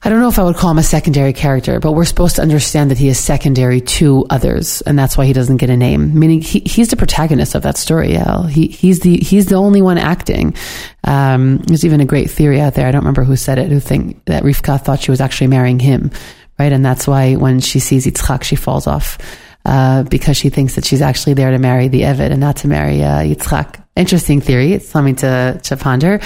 I 0.00 0.10
don't 0.10 0.20
know 0.20 0.28
if 0.28 0.38
I 0.38 0.44
would 0.44 0.54
call 0.54 0.70
him 0.70 0.78
a 0.78 0.82
secondary 0.84 1.32
character, 1.32 1.80
but 1.80 1.92
we're 1.92 2.04
supposed 2.04 2.36
to 2.36 2.42
understand 2.42 2.92
that 2.92 2.98
he 2.98 3.08
is 3.08 3.18
secondary 3.18 3.80
to 3.80 4.26
others, 4.30 4.80
and 4.82 4.96
that's 4.96 5.18
why 5.18 5.26
he 5.26 5.32
doesn't 5.32 5.56
get 5.56 5.70
a 5.70 5.76
name. 5.76 6.16
Meaning 6.16 6.40
he, 6.40 6.60
he's 6.60 6.88
the 6.88 6.96
protagonist 6.96 7.56
of 7.56 7.62
that 7.62 7.76
story. 7.76 8.16
Al. 8.16 8.44
He 8.44 8.68
he's 8.68 9.00
the 9.00 9.16
he's 9.16 9.46
the 9.46 9.56
only 9.56 9.82
one 9.82 9.98
acting. 9.98 10.54
Um, 11.02 11.58
there's 11.58 11.84
even 11.84 12.00
a 12.00 12.04
great 12.04 12.30
theory 12.30 12.60
out 12.60 12.74
there. 12.74 12.86
I 12.86 12.92
don't 12.92 13.00
remember 13.00 13.24
who 13.24 13.34
said 13.34 13.58
it. 13.58 13.70
Who 13.70 13.80
think 13.80 14.24
that 14.26 14.44
Rivka 14.44 14.80
thought 14.80 15.00
she 15.00 15.10
was 15.10 15.20
actually 15.20 15.48
marrying 15.48 15.80
him, 15.80 16.12
right? 16.60 16.72
And 16.72 16.84
that's 16.84 17.08
why 17.08 17.34
when 17.34 17.58
she 17.58 17.80
sees 17.80 18.06
Yitzchak, 18.06 18.44
she 18.44 18.54
falls 18.54 18.86
off 18.86 19.18
uh, 19.64 20.04
because 20.04 20.36
she 20.36 20.48
thinks 20.48 20.76
that 20.76 20.84
she's 20.84 21.02
actually 21.02 21.34
there 21.34 21.50
to 21.50 21.58
marry 21.58 21.88
the 21.88 22.02
Eved 22.02 22.30
and 22.30 22.40
not 22.40 22.56
to 22.58 22.68
marry 22.68 23.02
uh, 23.02 23.20
Yitzchak. 23.20 23.84
Interesting 23.96 24.40
theory. 24.40 24.74
It's 24.74 24.88
something 24.88 25.16
to, 25.16 25.60
to 25.64 25.76
ponder. 25.76 26.20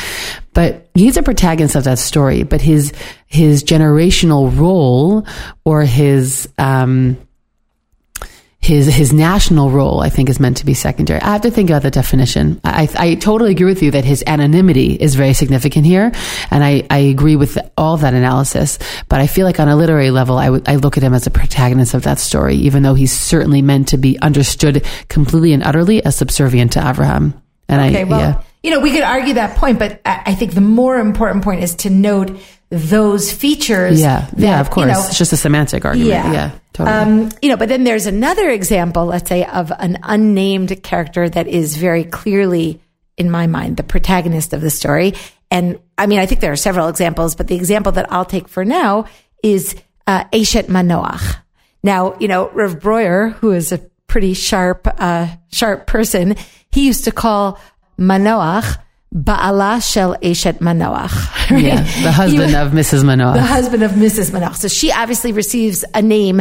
But 0.52 0.90
he's 0.94 1.16
a 1.16 1.22
protagonist 1.22 1.74
of 1.74 1.84
that 1.84 1.98
story, 1.98 2.42
but 2.42 2.60
his, 2.60 2.92
his 3.32 3.64
generational 3.64 4.54
role 4.56 5.26
or 5.64 5.82
his, 5.82 6.48
um, 6.58 7.16
his 8.60 8.86
his 8.86 9.12
national 9.12 9.70
role, 9.70 10.00
I 10.00 10.08
think, 10.08 10.28
is 10.28 10.38
meant 10.38 10.58
to 10.58 10.66
be 10.66 10.72
secondary. 10.72 11.20
I 11.20 11.32
have 11.32 11.40
to 11.40 11.50
think 11.50 11.68
about 11.68 11.82
the 11.82 11.90
definition. 11.90 12.60
I, 12.62 12.88
I 12.96 13.14
totally 13.16 13.50
agree 13.50 13.66
with 13.66 13.82
you 13.82 13.90
that 13.90 14.04
his 14.04 14.22
anonymity 14.24 14.94
is 14.94 15.16
very 15.16 15.32
significant 15.32 15.84
here, 15.84 16.12
and 16.48 16.62
I, 16.62 16.86
I 16.88 16.98
agree 16.98 17.34
with 17.34 17.58
all 17.76 17.96
that 17.96 18.14
analysis. 18.14 18.78
But 19.08 19.20
I 19.20 19.26
feel 19.26 19.46
like 19.46 19.58
on 19.58 19.66
a 19.66 19.74
literary 19.74 20.12
level, 20.12 20.38
I 20.38 20.48
look 20.48 20.96
at 20.96 21.02
him 21.02 21.12
as 21.12 21.26
a 21.26 21.30
protagonist 21.30 21.94
of 21.94 22.04
that 22.04 22.20
story, 22.20 22.54
even 22.54 22.84
though 22.84 22.94
he's 22.94 23.12
certainly 23.12 23.62
meant 23.62 23.88
to 23.88 23.96
be 23.96 24.16
understood 24.20 24.86
completely 25.08 25.52
and 25.54 25.64
utterly 25.64 26.04
as 26.04 26.14
subservient 26.14 26.74
to 26.74 26.88
Abraham. 26.88 27.34
And 27.68 27.80
Okay, 27.80 28.02
I 28.02 28.04
well, 28.04 28.20
yeah. 28.20 28.42
you 28.62 28.70
know, 28.70 28.78
we 28.78 28.92
could 28.92 29.02
argue 29.02 29.34
that 29.34 29.56
point, 29.56 29.80
but 29.80 30.00
I 30.04 30.22
I 30.26 30.34
think 30.36 30.54
the 30.54 30.60
more 30.60 30.98
important 30.98 31.42
point 31.42 31.64
is 31.64 31.74
to 31.76 31.90
note 31.90 32.38
those 32.72 33.30
features. 33.30 34.00
Yeah, 34.00 34.26
that, 34.32 34.38
yeah, 34.38 34.60
of 34.60 34.70
course. 34.70 34.86
You 34.86 34.92
know, 34.92 35.06
it's 35.06 35.18
just 35.18 35.32
a 35.34 35.36
semantic 35.36 35.84
argument. 35.84 36.32
Yeah, 36.32 36.52
totally. 36.72 36.96
Um, 36.96 37.30
you 37.42 37.50
know, 37.50 37.58
but 37.58 37.68
then 37.68 37.84
there's 37.84 38.06
another 38.06 38.48
example, 38.48 39.04
let's 39.04 39.28
say, 39.28 39.44
of 39.44 39.70
an 39.78 39.98
unnamed 40.02 40.82
character 40.82 41.28
that 41.28 41.46
is 41.48 41.76
very 41.76 42.04
clearly, 42.04 42.80
in 43.18 43.30
my 43.30 43.46
mind, 43.46 43.76
the 43.76 43.82
protagonist 43.82 44.54
of 44.54 44.62
the 44.62 44.70
story. 44.70 45.12
And 45.50 45.80
I 45.98 46.06
mean, 46.06 46.18
I 46.18 46.24
think 46.24 46.40
there 46.40 46.50
are 46.50 46.56
several 46.56 46.88
examples, 46.88 47.34
but 47.34 47.46
the 47.46 47.56
example 47.56 47.92
that 47.92 48.10
I'll 48.10 48.24
take 48.24 48.48
for 48.48 48.64
now 48.64 49.04
is 49.42 49.76
uh, 50.06 50.24
Eshet 50.32 50.68
Manoach. 50.68 51.36
Now, 51.82 52.16
you 52.20 52.28
know, 52.28 52.48
Rav 52.54 52.80
Breuer, 52.80 53.30
who 53.30 53.50
is 53.50 53.70
a 53.70 53.78
pretty 54.06 54.32
sharp, 54.32 54.88
uh, 54.98 55.26
sharp 55.50 55.86
person, 55.86 56.36
he 56.70 56.86
used 56.86 57.04
to 57.04 57.12
call 57.12 57.60
Manoach 57.98 58.78
Ba'ala 59.12 59.82
Shel 59.86 60.16
Eshet 60.22 60.58
Manoach. 60.58 61.50
right? 61.50 61.62
yeah, 61.62 61.82
the 62.02 62.12
husband 62.12 62.50
He- 62.50 62.56
of 62.56 62.72
Mrs. 62.72 63.04
Manoah. 63.04 63.34
the 63.34 63.42
husband 63.42 63.82
of 63.82 63.92
Mrs. 63.92 64.30
Manoach. 64.30 64.56
So 64.56 64.68
she 64.68 64.90
obviously 64.90 65.32
receives 65.32 65.84
a 65.94 66.00
name 66.02 66.40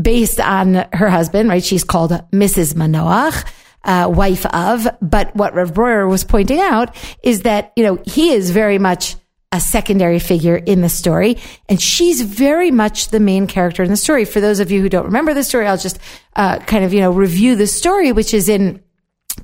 based 0.00 0.40
on 0.40 0.86
her 0.92 1.08
husband, 1.08 1.48
right? 1.48 1.62
She's 1.62 1.84
called 1.84 2.10
Mrs. 2.32 2.74
Manoach, 2.74 3.44
uh, 3.84 4.08
wife 4.08 4.44
of. 4.46 4.88
But 5.00 5.34
what 5.36 5.54
Rav 5.54 5.72
Breuer 5.74 6.08
was 6.08 6.24
pointing 6.24 6.58
out 6.58 6.96
is 7.22 7.42
that, 7.42 7.72
you 7.76 7.84
know, 7.84 7.98
he 8.06 8.30
is 8.32 8.50
very 8.50 8.78
much 8.78 9.16
a 9.52 9.60
secondary 9.60 10.20
figure 10.20 10.56
in 10.56 10.80
the 10.80 10.88
story. 10.88 11.36
And 11.68 11.80
she's 11.80 12.22
very 12.22 12.70
much 12.70 13.08
the 13.08 13.18
main 13.20 13.46
character 13.48 13.82
in 13.82 13.90
the 13.90 13.96
story. 13.96 14.24
For 14.24 14.40
those 14.40 14.60
of 14.60 14.70
you 14.70 14.80
who 14.80 14.88
don't 14.88 15.06
remember 15.06 15.34
the 15.34 15.42
story, 15.42 15.66
I'll 15.66 15.76
just 15.76 15.98
uh, 16.36 16.58
kind 16.60 16.84
of, 16.84 16.94
you 16.94 17.00
know, 17.00 17.10
review 17.10 17.56
the 17.56 17.66
story, 17.66 18.12
which 18.12 18.32
is 18.32 18.48
in 18.48 18.80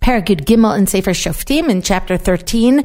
Perek 0.01 0.27
Yud 0.27 0.45
Gimel 0.45 0.77
in 0.79 0.87
Sefer 0.87 1.13
Shoftim 1.13 1.69
in 1.69 1.83
chapter 1.83 2.17
13. 2.17 2.85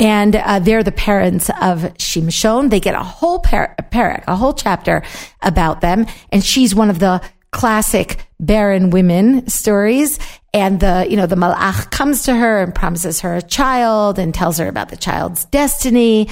And 0.00 0.36
uh, 0.36 0.60
they're 0.60 0.84
the 0.84 0.92
parents 0.92 1.50
of 1.50 1.80
Shimshon. 1.98 2.70
They 2.70 2.78
get 2.80 2.94
a 2.94 3.02
whole 3.02 3.40
par- 3.40 3.74
parak, 3.90 4.24
a 4.28 4.36
whole 4.36 4.54
chapter 4.54 5.02
about 5.42 5.80
them. 5.80 6.06
And 6.30 6.44
she's 6.44 6.74
one 6.74 6.88
of 6.88 7.00
the 7.00 7.20
classic 7.50 8.24
barren 8.38 8.90
women 8.90 9.48
stories. 9.48 10.18
And 10.54 10.80
the, 10.80 11.06
you 11.08 11.16
know, 11.16 11.26
the 11.26 11.36
malach 11.36 11.90
comes 11.90 12.22
to 12.24 12.34
her 12.34 12.62
and 12.62 12.74
promises 12.74 13.20
her 13.20 13.36
a 13.36 13.42
child 13.42 14.18
and 14.18 14.32
tells 14.32 14.58
her 14.58 14.68
about 14.68 14.88
the 14.88 14.96
child's 14.96 15.44
destiny. 15.46 16.28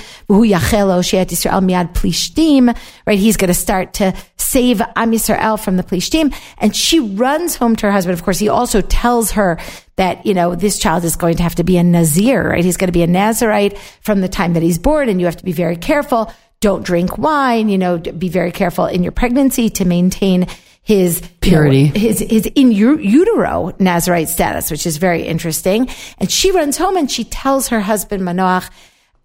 Right? 3.07 3.18
He's 3.18 3.37
going 3.37 3.49
to 3.49 3.55
start 3.55 3.95
to 3.95 4.14
save 4.47 4.80
Am 4.80 5.12
Yisrael 5.12 5.59
from 5.59 5.76
the 5.76 5.82
Plishtim. 5.82 6.34
And 6.59 6.74
she 6.74 7.01
runs 7.01 7.57
home 7.57 7.76
to 7.76 7.86
her 7.86 7.92
husband. 7.92 8.18
Of 8.18 8.24
course, 8.24 8.38
he 8.38 8.49
also 8.49 8.80
tells 8.80 9.32
her 9.32 9.59
that, 9.97 10.24
you 10.24 10.34
know, 10.34 10.55
this 10.55 10.78
child 10.78 11.05
is 11.05 11.16
going 11.16 11.36
to 11.36 11.42
have 11.42 11.57
to 11.57 11.64
be 11.64 11.76
a 11.76 11.82
Nazir, 11.82 12.51
right? 12.51 12.64
He's 12.64 12.76
going 12.76 12.88
to 12.88 12.92
be 12.92 13.03
a 13.03 13.09
Nazarite 13.09 13.76
from 14.01 14.20
the 14.20 14.28
time 14.28 14.53
that 14.55 14.62
he's 14.62 14.78
born 14.78 15.09
and 15.09 15.20
you 15.20 15.26
have 15.26 15.36
to 15.36 15.44
be 15.44 15.53
very 15.53 15.76
careful. 15.76 16.32
Don't 16.61 16.84
drink 16.84 17.18
wine, 17.18 17.68
you 17.68 17.76
know, 17.76 17.99
be 17.99 18.28
very 18.28 18.53
careful 18.53 18.86
in 18.86 19.03
your 19.03 19.12
pregnancy 19.12 19.68
to 19.70 19.84
maintain 19.84 20.47
his 20.82 21.20
purity, 21.40 21.78
you 21.78 21.92
know, 21.92 22.01
his 22.01 22.20
his 22.20 22.47
in 22.55 22.70
utero 22.70 23.74
Nazarite 23.80 24.28
status, 24.28 24.70
which 24.70 24.86
is 24.86 24.99
very 24.99 25.22
interesting. 25.22 25.88
And 26.18 26.30
she 26.30 26.53
runs 26.53 26.78
home 26.78 26.97
and 26.97 27.11
she 27.11 27.24
tells 27.24 27.68
her 27.68 27.80
husband 27.80 28.22
Manoach 28.22 28.70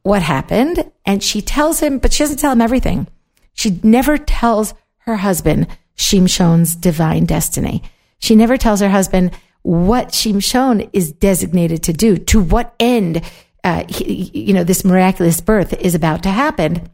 what 0.01 0.23
happened, 0.23 0.91
and 1.05 1.23
she 1.23 1.43
tells 1.43 1.79
him, 1.79 1.99
but 1.99 2.11
she 2.11 2.23
doesn't 2.23 2.39
tell 2.39 2.51
him 2.51 2.61
everything. 2.61 3.07
She 3.53 3.79
never 3.83 4.17
tells 4.17 4.73
her 5.05 5.17
husband 5.17 5.67
Shimshon's 5.97 6.75
divine 6.75 7.25
destiny. 7.25 7.83
She 8.19 8.35
never 8.35 8.57
tells 8.57 8.79
her 8.81 8.89
husband 8.89 9.31
what 9.63 10.09
Shimshon 10.09 10.89
is 10.93 11.11
designated 11.11 11.83
to 11.83 11.93
do, 11.93 12.17
to 12.17 12.41
what 12.41 12.73
end, 12.79 13.21
uh, 13.63 13.83
he, 13.87 14.31
you 14.33 14.53
know, 14.53 14.63
this 14.63 14.83
miraculous 14.83 15.39
birth 15.41 15.73
is 15.73 15.93
about 15.93 16.23
to 16.23 16.29
happen. 16.29 16.89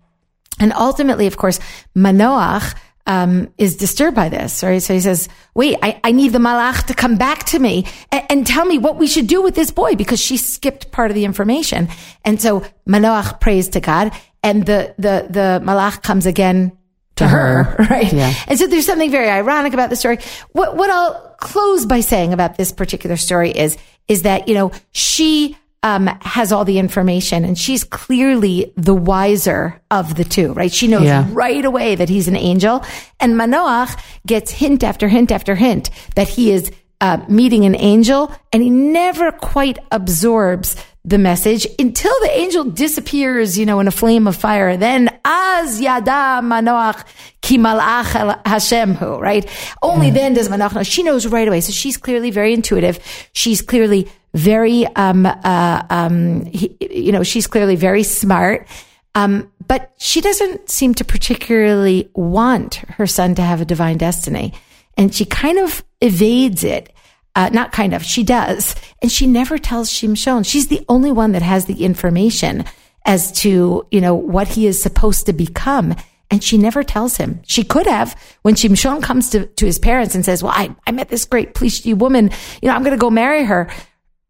And 0.60 0.74
ultimately, 0.74 1.28
of 1.28 1.38
course, 1.38 1.60
Manoach 1.96 2.76
um, 3.06 3.54
is 3.58 3.78
disturbed 3.78 4.16
by 4.16 4.28
this, 4.28 4.62
right? 4.64 4.82
So 4.84 4.94
he 4.94 5.00
says, 5.00 5.30
wait, 5.54 5.78
I, 5.82 6.00
I 6.04 6.12
need 6.12 6.34
the 6.34 6.40
malach 6.40 6.88
to 6.88 6.94
come 6.94 7.16
back 7.16 7.46
to 7.46 7.60
me 7.60 7.86
and, 8.12 8.26
and, 8.30 8.48
tell 8.48 8.66
me 8.66 8.78
what 8.78 8.98
we 8.98 9.08
should 9.08 9.28
do 9.28 9.42
with 9.42 9.56
this 9.56 9.72
boy 9.72 9.96
because 9.96 10.20
she 10.20 10.36
skipped 10.36 10.92
part 10.92 11.10
of 11.10 11.16
the 11.16 11.24
information. 11.24 11.88
And 12.26 12.42
so 12.42 12.66
Manoach 12.86 13.40
prays 13.40 13.70
to 13.70 13.80
God 13.80 14.12
and 14.44 14.66
the, 14.66 14.94
the, 14.98 15.28
the 15.30 15.62
malach 15.64 16.04
comes 16.04 16.26
again 16.26 16.77
to, 17.18 17.24
to 17.24 17.28
her, 17.28 17.64
her, 17.64 17.84
right? 17.90 18.12
Yeah. 18.12 18.34
And 18.48 18.58
so 18.58 18.68
there's 18.68 18.86
something 18.86 19.12
very 19.12 19.30
ironic 19.30 19.74
about 19.74 19.90
the 19.90 19.96
story. 19.96 20.20
What, 20.52 20.76
what 20.76 20.90
I'll 20.90 21.36
close 21.40 21.86
by 21.86 22.00
saying 22.00 22.34
about 22.34 22.58
this 22.58 22.72
particular 22.72 23.18
story 23.18 23.52
is, 23.52 23.78
is 24.08 24.24
that, 24.24 24.48
you 24.48 24.54
know, 24.54 24.72
she 24.92 25.58
um, 25.84 26.08
has 26.22 26.52
all 26.52 26.66
the 26.66 26.80
information 26.80 27.46
and 27.46 27.58
she's 27.58 27.84
clearly 27.84 28.74
the 28.76 28.96
wiser 28.96 29.82
of 29.92 30.16
the 30.16 30.24
two, 30.24 30.54
right? 30.54 30.72
She 30.72 30.88
knows 30.88 31.04
yeah. 31.04 31.28
right 31.32 31.64
away 31.64 31.96
that 31.96 32.10
he's 32.10 32.28
an 32.28 32.36
angel. 32.36 32.84
And 33.20 33.34
Manoach 33.34 33.98
gets 34.26 34.52
hint 34.52 34.84
after 34.84 35.08
hint 35.08 35.32
after 35.32 35.56
hint 35.56 35.90
that 36.16 36.28
he 36.28 36.52
is 36.52 36.72
uh, 37.00 37.24
meeting 37.30 37.66
an 37.66 37.76
angel 37.76 38.32
and 38.52 38.64
he 38.64 38.70
never 38.70 39.32
quite 39.32 39.78
absorbs 39.92 40.76
the 41.08 41.18
message 41.18 41.66
until 41.80 42.14
the 42.20 42.38
angel 42.38 42.66
disappears, 42.66 43.58
you 43.58 43.66
know, 43.66 43.80
in 43.80 43.88
a 43.88 43.92
flame 43.92 44.28
of 44.28 44.36
fire. 44.36 44.76
Then 44.76 45.10
az 45.24 45.80
yada 45.80 46.42
manoach 46.44 47.06
ki 47.42 47.58
malach 47.58 48.44
Hashemhu, 48.44 49.18
right? 49.18 49.48
Only 49.82 50.12
then 50.12 50.34
does 50.34 50.50
Manoach 50.50 50.76
know. 50.76 50.84
She 50.84 51.04
knows 51.04 51.26
right 51.26 51.48
away. 51.48 51.62
So 51.62 51.72
she's 51.72 51.96
clearly 51.96 52.30
very 52.30 52.54
intuitive. 52.54 53.00
She's 53.32 53.62
clearly 53.62 54.12
very, 54.34 54.86
um, 54.96 55.26
uh, 55.26 55.82
um, 55.90 56.46
he, 56.46 56.76
you 56.82 57.14
know, 57.14 57.24
she's 57.24 57.48
clearly 57.48 57.78
very 57.78 58.04
smart. 58.04 58.68
Um, 59.16 59.50
but 59.66 59.94
she 59.98 60.20
doesn't 60.20 60.70
seem 60.70 60.94
to 60.96 61.06
particularly 61.06 62.10
want 62.16 62.76
her 62.76 63.08
son 63.08 63.34
to 63.36 63.42
have 63.42 63.62
a 63.62 63.66
divine 63.66 63.98
destiny. 63.98 64.54
And 64.98 65.16
she 65.16 65.24
kind 65.24 65.58
of 65.60 65.86
evades 66.02 66.66
it. 66.66 66.92
Uh, 67.38 67.50
not 67.54 67.72
kind 67.72 67.94
of, 67.94 68.04
she 68.04 68.24
does. 68.24 68.76
And 69.00 69.12
she 69.12 69.28
never 69.28 69.60
tells 69.60 69.92
Shimshon. 69.92 70.44
She's 70.44 70.70
the 70.70 70.84
only 70.90 71.12
one 71.12 71.34
that 71.34 71.44
has 71.44 71.66
the 71.66 71.84
information 71.84 72.66
as 73.06 73.32
to, 73.44 73.86
you 73.92 74.02
know, 74.02 74.16
what 74.16 74.48
he 74.48 74.66
is 74.66 74.82
supposed 74.82 75.28
to 75.28 75.34
become. 75.34 75.96
And 76.32 76.44
she 76.44 76.58
never 76.58 76.84
tells 76.84 77.18
him. 77.18 77.42
She 77.46 77.64
could 77.64 77.86
have 77.86 78.20
when 78.42 78.56
Shimshon 78.56 79.04
comes 79.04 79.30
to, 79.30 79.46
to 79.46 79.68
his 79.68 79.78
parents 79.78 80.16
and 80.16 80.26
says, 80.26 80.42
well, 80.42 80.52
I, 80.56 80.76
I 80.88 80.92
met 80.92 81.10
this 81.10 81.26
great 81.26 81.54
Plishti 81.54 81.96
woman. 81.96 82.32
You 82.60 82.70
know, 82.70 82.76
I'm 82.76 82.82
going 82.82 82.98
to 82.98 83.00
go 83.00 83.12
marry 83.12 83.46
her 83.46 83.70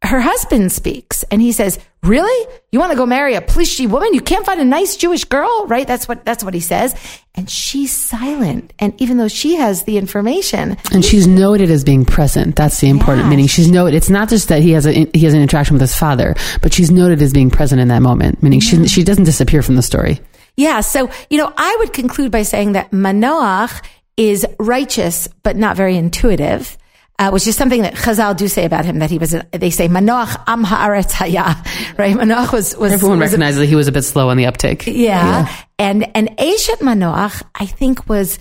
her 0.08 0.20
husband 0.20 0.72
speaks 0.72 1.24
and 1.24 1.42
he 1.42 1.52
says, 1.52 1.80
really? 2.04 2.54
You 2.72 2.80
want 2.80 2.92
to 2.92 2.98
go 2.98 3.06
marry 3.06 3.36
a 3.36 3.42
Plishti 3.42 3.90
woman? 3.90 4.14
You 4.14 4.22
can't 4.22 4.46
find 4.46 4.60
a 4.60 4.66
nice 4.66 4.96
Jewish 4.96 5.26
girl, 5.26 5.66
right? 5.68 5.88
That's 5.88 6.08
what, 6.08 6.26
that's 6.26 6.44
what 6.44 6.54
he 6.54 6.60
says. 6.60 6.96
And 7.36 7.50
she's 7.50 7.92
silent. 7.92 8.74
And 8.80 9.00
even 9.02 9.18
though 9.18 9.28
she 9.28 9.56
has 9.56 9.84
the 9.84 9.98
information. 9.98 10.78
And 10.92 11.04
she's 11.04 11.28
noted 11.28 11.70
as 11.70 11.84
being 11.84 12.06
present. 12.06 12.56
That's 12.56 12.80
the 12.80 12.90
important 12.90 13.26
yeah, 13.26 13.30
meaning. 13.30 13.48
She's 13.48 13.70
noted. 13.70 13.96
It's 13.96 14.10
not 14.10 14.30
just 14.30 14.48
that 14.50 14.62
he 14.62 14.72
has 14.72 14.86
a, 14.86 14.92
he 15.14 15.26
has 15.26 15.34
an 15.34 15.42
interaction 15.42 15.74
with 15.74 15.82
his 15.82 15.96
father, 15.96 16.36
but 16.62 16.74
she's 16.74 16.92
noted 16.92 17.22
as 17.22 17.34
being 17.34 17.50
present 17.50 17.82
in 17.82 17.88
that 17.90 18.02
moment, 18.02 18.42
meaning 18.42 18.62
yeah. 18.62 18.84
she, 18.84 18.88
she 18.88 19.04
doesn't 19.04 19.26
disappear 19.26 19.62
from 19.62 19.76
the 19.76 19.84
story. 19.84 20.20
Yeah. 20.56 20.82
So, 20.82 21.10
you 21.30 21.38
know, 21.38 21.54
I 21.56 21.76
would 21.80 21.94
conclude 21.94 22.32
by 22.32 22.44
saying 22.44 22.72
that 22.72 22.92
Manoach 22.92 23.84
is 24.16 24.46
righteous, 24.60 25.28
but 25.44 25.56
not 25.56 25.78
very 25.78 25.96
intuitive 25.96 26.78
uh, 27.20 27.32
which 27.32 27.48
is 27.48 27.56
something 27.56 27.82
that 27.82 27.96
Chazal 27.96 28.38
do 28.38 28.48
say 28.48 28.66
about 28.66 28.86
him 28.86 29.00
that 29.00 29.10
he 29.10 29.18
was. 29.18 29.34
A, 29.34 29.46
they 29.52 29.70
say 29.70 29.88
Manoach 29.88 30.42
Am 30.48 30.64
Haaretz 30.64 31.12
Haya, 31.12 31.56
right? 31.98 32.16
Manoach 32.16 32.54
was 32.54 32.76
was 32.78 32.94
everyone 32.94 33.20
was 33.20 33.32
recognizes 33.32 33.58
a, 33.58 33.62
that 33.62 33.68
he 33.68 33.76
was 33.76 33.88
a 33.88 33.92
bit 33.92 34.04
slow 34.04 34.30
on 34.30 34.38
the 34.38 34.46
uptake. 34.46 34.86
Yeah, 34.86 34.94
yeah. 34.96 35.58
and 35.80 36.16
and 36.16 36.30
Eshet 36.38 36.80
Manoach, 36.80 37.42
I 37.56 37.66
think, 37.66 38.08
was 38.08 38.38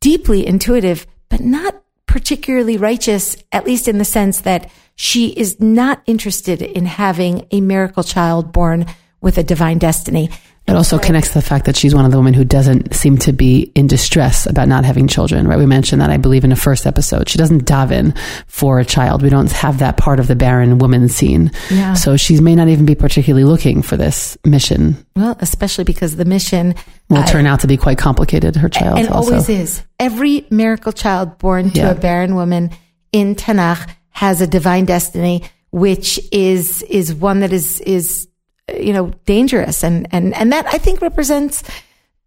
deeply 0.00 0.46
intuitive, 0.46 1.06
but 1.28 1.40
not 1.40 1.82
particularly 2.06 2.76
righteous, 2.76 3.36
at 3.50 3.66
least 3.66 3.88
in 3.88 3.98
the 3.98 4.04
sense 4.04 4.42
that 4.42 4.70
she 4.94 5.28
is 5.30 5.60
not 5.60 6.02
interested 6.06 6.62
in 6.62 6.86
having 6.86 7.46
a 7.50 7.60
miracle 7.60 8.04
child 8.04 8.52
born 8.52 8.86
with 9.20 9.38
a 9.38 9.42
divine 9.42 9.78
destiny. 9.78 10.30
It 10.66 10.74
also 10.74 10.96
right. 10.96 11.04
connects 11.04 11.28
to 11.28 11.34
the 11.34 11.42
fact 11.42 11.66
that 11.66 11.76
she's 11.76 11.94
one 11.94 12.06
of 12.06 12.10
the 12.10 12.16
women 12.16 12.32
who 12.32 12.42
doesn't 12.42 12.94
seem 12.94 13.18
to 13.18 13.34
be 13.34 13.70
in 13.74 13.86
distress 13.86 14.46
about 14.46 14.66
not 14.66 14.86
having 14.86 15.06
children, 15.06 15.46
right? 15.46 15.58
We 15.58 15.66
mentioned 15.66 16.00
that, 16.00 16.08
I 16.08 16.16
believe, 16.16 16.42
in 16.42 16.48
the 16.48 16.56
first 16.56 16.86
episode. 16.86 17.28
She 17.28 17.36
doesn't 17.36 17.66
dive 17.66 17.92
in 17.92 18.14
for 18.46 18.80
a 18.80 18.84
child. 18.84 19.20
We 19.20 19.28
don't 19.28 19.52
have 19.52 19.80
that 19.80 19.98
part 19.98 20.20
of 20.20 20.26
the 20.26 20.34
barren 20.34 20.78
woman 20.78 21.10
scene. 21.10 21.50
Yeah. 21.70 21.92
So 21.92 22.16
she 22.16 22.40
may 22.40 22.54
not 22.54 22.68
even 22.68 22.86
be 22.86 22.94
particularly 22.94 23.44
looking 23.44 23.82
for 23.82 23.98
this 23.98 24.38
mission. 24.46 24.96
Well, 25.14 25.36
especially 25.40 25.84
because 25.84 26.16
the 26.16 26.24
mission 26.24 26.74
will 27.10 27.18
uh, 27.18 27.26
turn 27.26 27.44
out 27.44 27.60
to 27.60 27.66
be 27.66 27.76
quite 27.76 27.98
complicated, 27.98 28.56
her 28.56 28.70
child. 28.70 28.98
And 28.98 29.08
also. 29.08 29.32
always 29.32 29.50
is. 29.50 29.82
Every 29.98 30.46
miracle 30.48 30.92
child 30.92 31.36
born 31.36 31.72
to 31.72 31.78
yeah. 31.78 31.90
a 31.90 31.94
barren 31.94 32.36
woman 32.36 32.70
in 33.12 33.34
Tanakh 33.34 33.90
has 34.08 34.40
a 34.40 34.46
divine 34.46 34.86
destiny, 34.86 35.42
which 35.72 36.18
is, 36.32 36.80
is 36.84 37.14
one 37.14 37.40
that 37.40 37.52
is, 37.52 37.80
is 37.82 38.28
you 38.68 38.92
know, 38.92 39.12
dangerous. 39.26 39.84
And, 39.84 40.06
and, 40.10 40.34
and 40.34 40.52
that 40.52 40.66
I 40.66 40.78
think 40.78 41.00
represents 41.00 41.62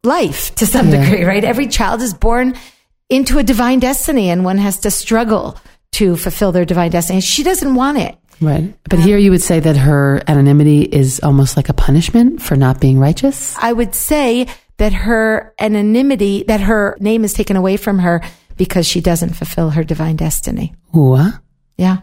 life 0.03 0.53
to 0.55 0.65
some 0.65 0.89
yeah. 0.89 1.03
degree, 1.03 1.23
right? 1.23 1.43
Every 1.43 1.67
child 1.67 2.01
is 2.01 2.13
born 2.13 2.55
into 3.09 3.37
a 3.37 3.43
divine 3.43 3.79
destiny 3.79 4.29
and 4.29 4.43
one 4.43 4.57
has 4.57 4.79
to 4.81 4.91
struggle 4.91 5.57
to 5.93 6.15
fulfill 6.15 6.51
their 6.51 6.65
divine 6.65 6.91
destiny. 6.91 7.21
She 7.21 7.43
doesn't 7.43 7.73
want 7.73 7.97
it. 7.97 8.17
Right. 8.39 8.75
But 8.83 8.99
um, 8.99 9.01
here 9.01 9.17
you 9.17 9.31
would 9.31 9.41
say 9.41 9.59
that 9.59 9.77
her 9.77 10.21
anonymity 10.27 10.81
is 10.83 11.19
almost 11.23 11.57
like 11.57 11.69
a 11.69 11.73
punishment 11.73 12.41
for 12.41 12.55
not 12.55 12.79
being 12.79 12.99
righteous? 12.99 13.55
I 13.57 13.73
would 13.73 13.95
say 13.95 14.47
that 14.77 14.93
her 14.93 15.53
anonymity, 15.59 16.43
that 16.43 16.61
her 16.61 16.97
name 16.99 17.23
is 17.23 17.33
taken 17.33 17.55
away 17.55 17.77
from 17.77 17.99
her 17.99 18.21
because 18.55 18.87
she 18.87 19.01
doesn't 19.01 19.33
fulfill 19.33 19.71
her 19.71 19.83
divine 19.83 20.17
destiny. 20.17 20.75
What? 20.91 21.33
Yeah. 21.77 21.97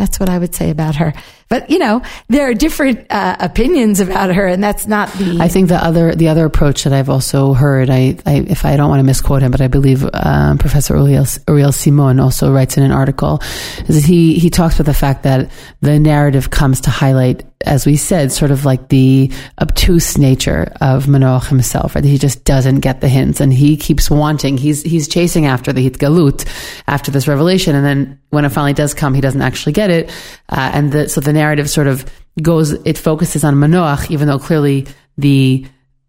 That's 0.00 0.18
what 0.18 0.30
I 0.30 0.38
would 0.38 0.54
say 0.54 0.70
about 0.70 0.96
her. 0.96 1.12
But 1.50 1.68
you 1.68 1.78
know, 1.78 2.00
there 2.28 2.48
are 2.48 2.54
different 2.54 3.06
uh, 3.10 3.36
opinions 3.38 4.00
about 4.00 4.34
her, 4.34 4.46
and 4.46 4.64
that's 4.64 4.86
not 4.86 5.12
the. 5.12 5.40
I 5.40 5.48
think 5.48 5.68
the 5.68 5.76
other 5.76 6.14
the 6.14 6.28
other 6.28 6.46
approach 6.46 6.84
that 6.84 6.94
I've 6.94 7.10
also 7.10 7.52
heard. 7.52 7.90
I, 7.90 8.16
I 8.24 8.36
if 8.48 8.64
I 8.64 8.76
don't 8.76 8.88
want 8.88 9.00
to 9.00 9.04
misquote 9.04 9.42
him, 9.42 9.50
but 9.50 9.60
I 9.60 9.68
believe 9.68 10.08
um, 10.14 10.56
Professor 10.56 10.96
Uriel, 10.96 11.26
Uriel 11.48 11.72
Simon 11.72 12.18
also 12.18 12.50
writes 12.50 12.78
in 12.78 12.82
an 12.82 12.92
article 12.92 13.42
is 13.88 14.06
he 14.06 14.38
he 14.38 14.48
talks 14.48 14.76
about 14.76 14.86
the 14.86 14.94
fact 14.94 15.24
that 15.24 15.50
the 15.82 15.98
narrative 15.98 16.48
comes 16.48 16.80
to 16.82 16.90
highlight 16.90 17.44
as 17.66 17.84
we 17.84 17.96
said, 17.96 18.32
sort 18.32 18.50
of 18.50 18.64
like 18.64 18.88
the 18.88 19.30
obtuse 19.60 20.16
nature 20.16 20.72
of 20.80 21.04
Manoach 21.04 21.48
himself, 21.48 21.94
right? 21.94 22.04
He 22.04 22.16
just 22.16 22.44
doesn't 22.44 22.80
get 22.80 23.00
the 23.02 23.08
hints 23.08 23.40
and 23.40 23.52
he 23.52 23.76
keeps 23.76 24.10
wanting, 24.10 24.56
he's, 24.56 24.82
he's 24.82 25.08
chasing 25.08 25.44
after 25.44 25.72
the 25.72 25.88
Hitgalut, 25.88 26.46
after 26.86 27.10
this 27.10 27.28
revelation. 27.28 27.74
And 27.76 27.84
then 27.84 28.20
when 28.30 28.46
it 28.46 28.48
finally 28.48 28.72
does 28.72 28.94
come, 28.94 29.12
he 29.12 29.20
doesn't 29.20 29.42
actually 29.42 29.72
get 29.72 29.90
it. 29.90 30.10
Uh, 30.48 30.70
and 30.72 30.90
the, 30.90 31.08
so 31.08 31.20
the 31.20 31.34
narrative 31.34 31.68
sort 31.68 31.86
of 31.86 32.04
goes, 32.40 32.72
it 32.72 32.96
focuses 32.96 33.44
on 33.44 33.56
Manoach, 33.56 34.10
even 34.10 34.26
though 34.26 34.38
clearly 34.38 34.86
the 35.18 35.66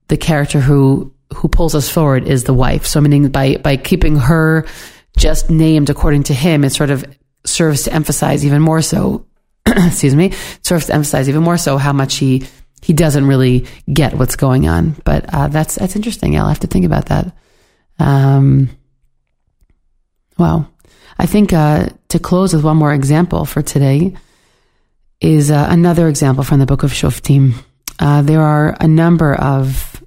the 0.07 0.17
character 0.17 0.59
who 0.59 1.13
who 1.33 1.47
pulls 1.47 1.73
us 1.73 1.89
forward 1.89 2.27
is 2.27 2.43
the 2.43 2.53
wife. 2.53 2.85
So 2.85 2.99
meaning 2.99 3.29
by 3.29 3.55
by 3.57 3.77
keeping 3.77 4.17
her 4.17 4.65
just 5.17 5.49
named 5.49 5.89
according 5.89 6.23
to 6.23 6.33
him, 6.33 6.63
it 6.63 6.71
sort 6.71 6.89
of 6.89 7.05
serves 7.45 7.83
to 7.83 7.93
emphasize 7.93 8.45
even 8.45 8.61
more 8.61 8.81
so. 8.81 9.25
excuse 9.87 10.15
me, 10.15 10.33
serves 10.63 10.87
to 10.87 10.93
emphasize 10.93 11.29
even 11.29 11.43
more 11.43 11.57
so 11.57 11.77
how 11.77 11.93
much 11.93 12.15
he 12.15 12.45
he 12.81 12.93
doesn't 12.93 13.27
really 13.27 13.65
get 13.91 14.15
what's 14.15 14.35
going 14.35 14.67
on. 14.67 14.95
But 15.05 15.25
uh, 15.33 15.47
that's 15.47 15.75
that's 15.75 15.95
interesting. 15.95 16.37
I'll 16.37 16.47
have 16.47 16.59
to 16.59 16.67
think 16.67 16.85
about 16.85 17.07
that. 17.07 17.35
Um, 17.99 18.69
wow, 20.37 20.67
I 21.17 21.25
think 21.25 21.53
uh, 21.53 21.89
to 22.09 22.19
close 22.19 22.53
with 22.53 22.63
one 22.63 22.77
more 22.77 22.93
example 22.93 23.45
for 23.45 23.61
today 23.61 24.15
is 25.19 25.51
uh, 25.51 25.67
another 25.69 26.07
example 26.07 26.43
from 26.43 26.59
the 26.59 26.65
book 26.65 26.83
of 26.83 26.91
Shoftim. 26.91 27.53
Uh, 27.99 28.23
there 28.23 28.41
are 28.41 28.75
a 28.79 28.87
number 28.87 29.35
of 29.35 30.03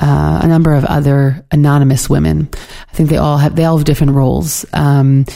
uh, 0.00 0.40
a 0.42 0.48
number 0.48 0.72
of 0.72 0.84
other 0.84 1.44
anonymous 1.52 2.08
women. 2.08 2.48
I 2.88 2.92
think 2.94 3.10
they 3.10 3.18
all 3.18 3.36
have 3.38 3.54
they 3.54 3.64
all 3.64 3.76
have 3.76 3.84
different 3.84 4.14
roles, 4.14 4.64
um, 4.72 5.26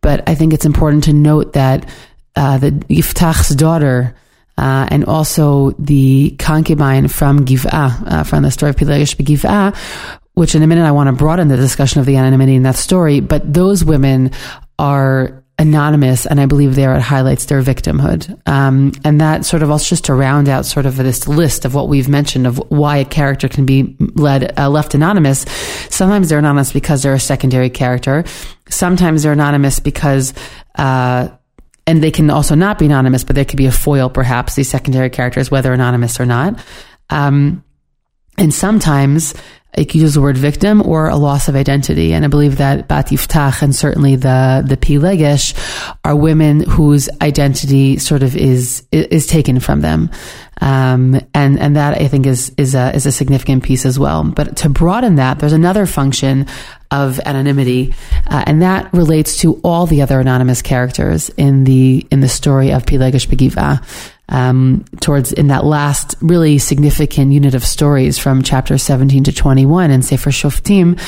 but 0.00 0.28
I 0.28 0.34
think 0.34 0.52
it's 0.52 0.66
important 0.66 1.04
to 1.04 1.12
note 1.12 1.52
that 1.52 1.88
uh, 2.36 2.58
the 2.58 2.70
Yiftach's 2.70 3.54
daughter. 3.54 4.14
Uh, 4.56 4.86
and 4.88 5.04
also 5.06 5.72
the 5.80 6.30
concubine 6.38 7.08
from 7.08 7.44
Giv'ah, 7.44 8.12
uh, 8.12 8.22
from 8.22 8.44
the 8.44 8.52
story 8.52 8.70
of 8.70 8.76
Pilegesh 8.76 9.16
Giv'ah, 9.16 9.74
which 10.34 10.54
in 10.54 10.62
a 10.62 10.66
minute 10.68 10.84
I 10.84 10.92
want 10.92 11.08
to 11.08 11.12
broaden 11.12 11.48
the 11.48 11.56
discussion 11.56 11.98
of 11.98 12.06
the 12.06 12.14
anonymity 12.14 12.54
in 12.54 12.62
that 12.62 12.76
story. 12.76 13.18
But 13.18 13.52
those 13.52 13.84
women 13.84 14.30
are 14.78 15.42
anonymous, 15.58 16.26
and 16.26 16.40
I 16.40 16.46
believe 16.46 16.74
there 16.74 16.94
it 16.94 17.00
highlights 17.00 17.46
their 17.46 17.62
victimhood. 17.62 18.40
Um, 18.48 18.92
and 19.04 19.20
that 19.20 19.44
sort 19.44 19.62
of 19.62 19.70
also 19.70 19.88
just 19.88 20.04
to 20.06 20.14
round 20.14 20.48
out 20.48 20.66
sort 20.66 20.86
of 20.86 20.96
this 20.96 21.28
list 21.28 21.64
of 21.64 21.74
what 21.74 21.88
we've 21.88 22.08
mentioned 22.08 22.46
of 22.46 22.58
why 22.70 22.98
a 22.98 23.04
character 23.04 23.48
can 23.48 23.64
be 23.64 23.96
led 24.14 24.58
uh, 24.58 24.68
left 24.68 24.94
anonymous. 24.94 25.44
Sometimes 25.90 26.28
they're 26.28 26.40
anonymous 26.40 26.72
because 26.72 27.02
they're 27.02 27.14
a 27.14 27.20
secondary 27.20 27.70
character. 27.70 28.24
Sometimes 28.68 29.22
they're 29.22 29.32
anonymous 29.32 29.80
because. 29.80 30.34
Uh, 30.76 31.28
and 31.86 32.02
they 32.02 32.10
can 32.10 32.30
also 32.30 32.54
not 32.54 32.78
be 32.78 32.86
anonymous, 32.86 33.24
but 33.24 33.36
they 33.36 33.44
could 33.44 33.56
be 33.56 33.66
a 33.66 33.72
foil, 33.72 34.08
perhaps, 34.08 34.54
these 34.54 34.68
secondary 34.68 35.10
characters, 35.10 35.50
whether 35.50 35.72
anonymous 35.72 36.18
or 36.18 36.26
not. 36.26 36.58
Um, 37.10 37.62
and 38.38 38.52
sometimes 38.52 39.34
it 39.76 39.86
could 39.86 40.00
use 40.00 40.14
the 40.14 40.20
word 40.20 40.36
victim 40.36 40.80
or 40.82 41.08
a 41.08 41.16
loss 41.16 41.48
of 41.48 41.56
identity. 41.56 42.12
And 42.12 42.24
I 42.24 42.28
believe 42.28 42.58
that 42.58 42.86
Bat 42.88 43.08
Yiftach 43.08 43.60
and 43.60 43.74
certainly 43.74 44.16
the, 44.16 44.64
the 44.66 44.76
Pilegesh 44.76 45.54
are 46.04 46.14
women 46.14 46.60
whose 46.60 47.08
identity 47.20 47.98
sort 47.98 48.22
of 48.22 48.36
is, 48.36 48.86
is 48.92 49.26
taken 49.26 49.58
from 49.60 49.80
them. 49.80 50.10
Um, 50.60 51.20
and, 51.34 51.58
and 51.58 51.76
that 51.76 52.00
I 52.00 52.06
think 52.06 52.26
is, 52.26 52.52
is 52.56 52.76
a, 52.76 52.94
is 52.94 53.06
a 53.06 53.12
significant 53.12 53.64
piece 53.64 53.84
as 53.84 53.98
well. 53.98 54.22
But 54.22 54.56
to 54.58 54.68
broaden 54.68 55.16
that, 55.16 55.40
there's 55.40 55.52
another 55.52 55.86
function 55.86 56.46
of 57.02 57.20
anonymity, 57.20 57.94
uh, 58.30 58.44
and 58.46 58.62
that 58.62 58.92
relates 58.92 59.38
to 59.38 59.60
all 59.64 59.86
the 59.86 60.02
other 60.02 60.20
anonymous 60.20 60.62
characters 60.62 61.28
in 61.30 61.64
the, 61.64 62.06
in 62.10 62.20
the 62.20 62.28
story 62.28 62.72
of 62.72 62.86
Pilegesh 62.86 63.26
Begiva 63.26 63.82
um, 64.28 64.84
towards 65.00 65.32
in 65.32 65.48
that 65.48 65.64
last 65.64 66.14
really 66.20 66.58
significant 66.58 67.32
unit 67.32 67.54
of 67.54 67.64
stories 67.64 68.18
from 68.18 68.42
chapter 68.42 68.78
17 68.78 69.24
to 69.24 69.32
21 69.32 69.90
in 69.90 70.02
Sefer 70.02 70.30
Shoftim, 70.30 70.98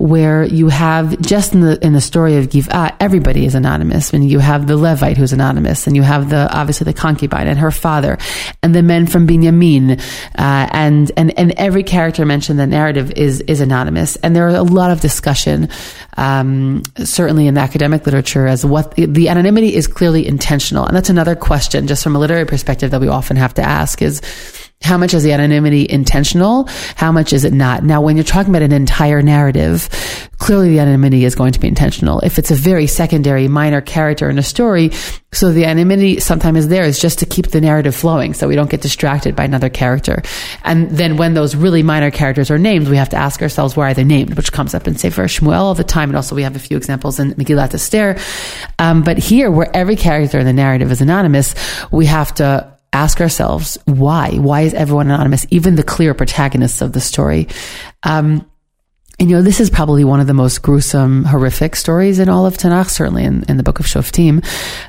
where 0.00 0.44
you 0.44 0.68
have 0.68 1.20
just 1.20 1.52
in 1.52 1.60
the 1.60 1.78
in 1.84 1.92
the 1.92 2.00
story 2.00 2.38
of 2.38 2.48
Giv'ah, 2.48 2.96
everybody 3.00 3.44
is 3.44 3.54
anonymous. 3.54 4.14
And 4.14 4.28
you 4.28 4.38
have 4.38 4.66
the 4.66 4.78
Levite 4.78 5.18
who's 5.18 5.34
anonymous, 5.34 5.86
and 5.86 5.94
you 5.94 6.00
have 6.00 6.30
the 6.30 6.50
obviously 6.50 6.86
the 6.86 6.94
concubine 6.94 7.46
and 7.46 7.58
her 7.58 7.70
father, 7.70 8.16
and 8.62 8.74
the 8.74 8.82
men 8.82 9.06
from 9.06 9.26
Binyamin, 9.26 10.00
uh, 10.38 10.68
and 10.72 11.12
and 11.18 11.38
and 11.38 11.52
every 11.58 11.82
character 11.82 12.24
mentioned 12.24 12.58
in 12.58 12.70
the 12.70 12.74
narrative 12.74 13.12
is 13.12 13.42
is 13.42 13.60
anonymous. 13.60 14.16
And 14.16 14.34
there 14.34 14.46
are 14.46 14.56
a 14.56 14.62
lot 14.62 14.90
of 14.90 15.02
discussion, 15.02 15.68
um, 16.16 16.82
certainly 16.96 17.46
in 17.46 17.52
the 17.52 17.60
academic 17.60 18.06
literature, 18.06 18.46
as 18.46 18.64
what 18.64 18.94
the 18.96 19.28
anonymity 19.28 19.74
is 19.74 19.86
clearly 19.86 20.26
intentional, 20.26 20.86
and 20.86 20.96
that's 20.96 21.10
another 21.10 21.36
question, 21.36 21.86
just 21.86 22.02
from 22.02 22.16
a 22.16 22.18
literary 22.18 22.46
perspective, 22.46 22.90
that 22.92 23.02
we 23.02 23.08
often 23.08 23.36
have 23.36 23.52
to 23.52 23.62
ask 23.62 24.00
is 24.00 24.22
how 24.82 24.96
much 24.96 25.12
is 25.12 25.22
the 25.22 25.32
anonymity 25.32 25.86
intentional? 25.88 26.66
How 26.96 27.12
much 27.12 27.32
is 27.32 27.44
it 27.44 27.52
not? 27.52 27.84
Now, 27.84 28.00
when 28.00 28.16
you're 28.16 28.24
talking 28.24 28.50
about 28.50 28.62
an 28.62 28.72
entire 28.72 29.20
narrative, 29.20 29.88
clearly 30.38 30.70
the 30.70 30.78
anonymity 30.78 31.24
is 31.26 31.34
going 31.34 31.52
to 31.52 31.60
be 31.60 31.68
intentional. 31.68 32.20
If 32.20 32.38
it's 32.38 32.50
a 32.50 32.54
very 32.54 32.86
secondary, 32.86 33.46
minor 33.46 33.82
character 33.82 34.30
in 34.30 34.38
a 34.38 34.42
story, 34.42 34.90
so 35.32 35.52
the 35.52 35.66
anonymity 35.66 36.18
sometimes 36.18 36.60
is 36.60 36.68
there 36.68 36.84
is 36.84 36.98
just 36.98 37.18
to 37.18 37.26
keep 37.26 37.48
the 37.48 37.60
narrative 37.60 37.94
flowing 37.94 38.32
so 38.32 38.48
we 38.48 38.56
don't 38.56 38.70
get 38.70 38.80
distracted 38.80 39.36
by 39.36 39.44
another 39.44 39.68
character. 39.68 40.22
And 40.64 40.90
then 40.90 41.18
when 41.18 41.34
those 41.34 41.54
really 41.54 41.82
minor 41.82 42.10
characters 42.10 42.50
are 42.50 42.58
named, 42.58 42.88
we 42.88 42.96
have 42.96 43.10
to 43.10 43.16
ask 43.16 43.42
ourselves, 43.42 43.76
why 43.76 43.90
are 43.90 43.94
they 43.94 44.02
named? 44.02 44.34
Which 44.34 44.50
comes 44.50 44.74
up 44.74 44.88
in 44.88 44.96
Sefer 44.96 45.24
Shmuel 45.24 45.60
all 45.60 45.74
the 45.74 45.84
time. 45.84 46.08
And 46.08 46.16
also 46.16 46.34
we 46.34 46.42
have 46.42 46.56
a 46.56 46.58
few 46.58 46.78
examples 46.78 47.20
in 47.20 47.34
Megillat 47.34 47.74
Esther. 47.74 48.16
Um, 48.78 49.02
but 49.02 49.18
here, 49.18 49.50
where 49.50 49.70
every 49.76 49.96
character 49.96 50.38
in 50.38 50.46
the 50.46 50.52
narrative 50.54 50.90
is 50.90 51.02
anonymous, 51.02 51.54
we 51.92 52.06
have 52.06 52.34
to 52.36 52.79
ask 52.92 53.20
ourselves 53.20 53.78
why? 53.84 54.32
Why 54.32 54.62
is 54.62 54.74
everyone 54.74 55.10
anonymous? 55.10 55.46
Even 55.50 55.76
the 55.76 55.82
clear 55.82 56.14
protagonists 56.14 56.82
of 56.82 56.92
the 56.92 57.00
story. 57.00 57.48
Um, 58.02 58.49
you 59.28 59.36
know, 59.36 59.42
this 59.42 59.60
is 59.60 59.68
probably 59.68 60.02
one 60.02 60.18
of 60.18 60.26
the 60.26 60.34
most 60.34 60.62
gruesome, 60.62 61.24
horrific 61.24 61.76
stories 61.76 62.18
in 62.18 62.30
all 62.30 62.46
of 62.46 62.56
Tanakh, 62.56 62.88
certainly 62.88 63.24
in, 63.24 63.44
in 63.48 63.58
the 63.58 63.62
book 63.62 63.78
of 63.78 63.84
Shoftim. 63.84 64.42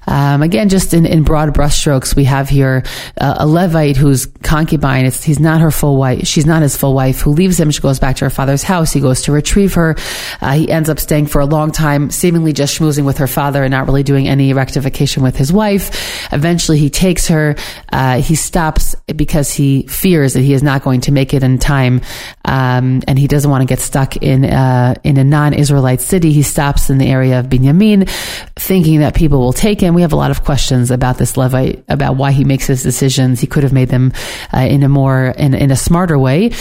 Um, 0.08 0.42
again, 0.42 0.70
just 0.70 0.94
in, 0.94 1.06
in 1.06 1.24
broad 1.24 1.54
brushstrokes, 1.54 2.16
we 2.16 2.24
have 2.24 2.48
here 2.48 2.84
uh, 3.20 3.36
a 3.40 3.46
Levite 3.48 3.98
whose 3.98 4.28
concubine, 4.42 5.06
it's, 5.06 5.22
he's 5.22 5.40
not 5.40 5.60
her 5.60 5.70
full 5.70 5.98
wife, 5.98 6.26
she's 6.26 6.46
not 6.46 6.62
his 6.62 6.78
full 6.78 6.94
wife, 6.94 7.20
who 7.20 7.32
leaves 7.32 7.60
him. 7.60 7.72
She 7.72 7.82
goes 7.82 8.00
back 8.00 8.16
to 8.18 8.26
her 8.26 8.30
father's 8.30 8.64
house. 8.64 8.94
He 8.94 9.02
goes 9.02 9.24
to 9.24 9.34
retrieve 9.34 9.74
her. 9.74 9.96
Uh, 10.40 10.54
he 10.54 10.70
ends 10.70 10.90
up 10.90 11.00
staying 11.00 11.28
for 11.28 11.42
a 11.42 11.46
long 11.46 11.72
time, 11.72 12.10
seemingly 12.10 12.54
just 12.54 12.80
schmoozing 12.80 13.04
with 13.04 13.18
her 13.18 13.28
father 13.28 13.64
and 13.64 13.72
not 13.72 13.86
really 13.86 14.04
doing 14.04 14.30
any 14.30 14.54
rectification 14.54 15.24
with 15.24 15.36
his 15.36 15.52
wife. 15.52 16.32
Eventually, 16.32 16.78
he 16.78 16.90
takes 16.90 17.28
her. 17.28 17.56
Uh, 17.92 18.22
he 18.22 18.36
stops 18.36 18.96
because 19.14 19.52
he 19.52 19.84
fears 19.88 20.34
that 20.34 20.42
he 20.42 20.54
is 20.54 20.64
not 20.64 20.84
going 20.84 21.02
to 21.02 21.12
make 21.12 21.34
it 21.34 21.44
in 21.44 21.58
time, 21.58 22.00
um, 22.46 23.02
and 23.08 23.20
he 23.20 23.28
doesn't 23.28 23.52
want 23.52 23.62
to 23.62 23.66
get 23.66 23.80
stuck 23.80 24.21
in 24.22 24.46
uh, 24.46 24.96
in 25.04 25.18
a 25.18 25.24
non-Israelite 25.24 26.02
city. 26.02 26.32
He 26.32 26.44
stops 26.44 26.90
in 26.90 26.98
the 26.98 27.08
area 27.08 27.40
of 27.40 27.48
Binyamin, 27.48 28.10
thinking 28.56 29.00
that 29.00 29.16
people 29.16 29.40
will 29.40 29.54
take 29.54 29.82
him. 29.82 29.94
We 29.94 30.02
have 30.02 30.14
a 30.14 30.18
lot 30.18 30.32
of 30.32 30.44
questions 30.44 30.92
about 30.92 31.18
this 31.18 31.38
Levite, 31.38 31.84
about 31.90 32.16
why 32.16 32.32
he 32.32 32.44
makes 32.44 32.68
his 32.68 32.84
decisions. 32.84 33.40
He 33.40 33.48
could 33.48 33.64
have 33.64 33.74
made 33.74 33.90
them 33.90 34.14
uh, 34.54 34.60
in 34.60 34.84
a 34.84 34.90
more 34.90 35.28
in, 35.38 35.54
in 35.54 35.72
a 35.72 35.76
smarter 35.76 36.18
way 36.18 36.52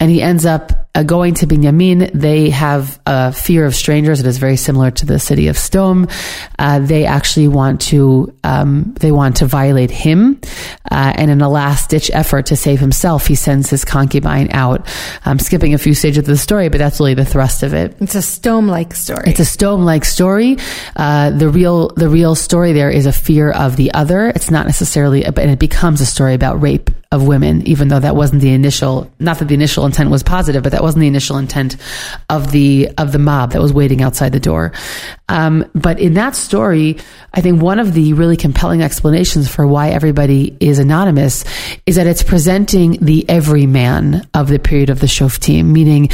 and 0.00 0.10
he 0.10 0.22
ends 0.22 0.46
up 0.46 0.72
uh, 0.94 1.02
going 1.04 1.34
to 1.34 1.46
Binyamin. 1.46 2.10
They 2.12 2.50
have 2.50 2.98
a 3.06 3.32
fear 3.32 3.66
of 3.66 3.74
strangers. 3.74 4.18
It 4.18 4.26
is 4.26 4.38
very 4.38 4.56
similar 4.56 4.90
to 4.90 5.06
the 5.06 5.18
city 5.18 5.48
of 5.48 5.56
Sdom. 5.56 6.10
Uh, 6.58 6.80
they 6.80 7.04
actually 7.04 7.48
want 7.48 7.82
to 7.82 8.34
um, 8.42 8.94
they 8.98 9.12
want 9.12 9.36
to 9.36 9.46
violate 9.46 9.90
him, 9.90 10.40
uh, 10.90 11.12
and 11.16 11.30
in 11.30 11.42
a 11.42 11.48
last 11.48 11.90
ditch 11.90 12.10
effort 12.12 12.46
to 12.46 12.56
save 12.56 12.80
himself, 12.80 13.26
he 13.26 13.34
sends 13.34 13.70
his 13.70 13.84
concubine 13.84 14.48
out. 14.52 14.88
I'm 15.24 15.38
skipping 15.38 15.74
a 15.74 15.78
few 15.78 15.94
stages 15.94 16.18
of 16.18 16.24
the 16.24 16.38
story, 16.38 16.70
but 16.70 16.78
that's 16.78 16.98
really 16.98 17.14
the 17.14 17.24
thrust 17.24 17.62
of 17.62 17.74
it. 17.74 17.96
It's 18.00 18.14
a 18.14 18.18
Sdom 18.18 18.68
like 18.68 18.94
story. 18.94 19.24
It's 19.26 19.40
a 19.40 19.44
Sdom 19.44 19.84
like 19.84 20.04
story. 20.04 20.56
Uh, 20.96 21.30
the 21.30 21.50
real 21.50 21.88
the 21.90 22.08
real 22.08 22.34
story 22.34 22.72
there 22.72 22.90
is 22.90 23.06
a 23.06 23.12
fear 23.12 23.50
of 23.50 23.76
the 23.76 23.92
other. 23.92 24.28
It's 24.28 24.50
not 24.50 24.66
necessarily, 24.66 25.24
and 25.24 25.38
it 25.38 25.58
becomes 25.58 26.00
a 26.00 26.06
story 26.06 26.34
about 26.34 26.60
rape 26.60 26.90
of 27.12 27.26
women, 27.26 27.66
even 27.66 27.88
though 27.88 27.98
that 27.98 28.14
wasn't 28.14 28.40
the 28.40 28.52
initial, 28.52 29.10
not 29.18 29.40
that 29.40 29.48
the 29.48 29.54
initial 29.54 29.84
intent 29.84 30.10
was 30.10 30.22
positive, 30.22 30.62
but 30.62 30.70
that 30.70 30.80
wasn't 30.80 31.00
the 31.00 31.08
initial 31.08 31.38
intent 31.38 31.76
of 32.28 32.52
the, 32.52 32.88
of 32.98 33.10
the 33.10 33.18
mob 33.18 33.50
that 33.50 33.60
was 33.60 33.72
waiting 33.72 34.00
outside 34.00 34.30
the 34.30 34.38
door. 34.38 34.70
Um, 35.28 35.68
but 35.74 35.98
in 35.98 36.14
that 36.14 36.36
story, 36.36 36.98
I 37.34 37.40
think 37.40 37.60
one 37.60 37.80
of 37.80 37.94
the 37.94 38.12
really 38.12 38.36
compelling 38.36 38.80
explanations 38.80 39.52
for 39.52 39.66
why 39.66 39.88
everybody 39.88 40.56
is 40.60 40.78
anonymous 40.78 41.44
is 41.84 41.96
that 41.96 42.06
it's 42.06 42.22
presenting 42.22 42.92
the 43.04 43.28
everyman 43.28 44.24
of 44.32 44.46
the 44.46 44.60
period 44.60 44.88
of 44.88 45.00
the 45.00 45.08
Shoftim, 45.08 45.64
meaning 45.64 46.10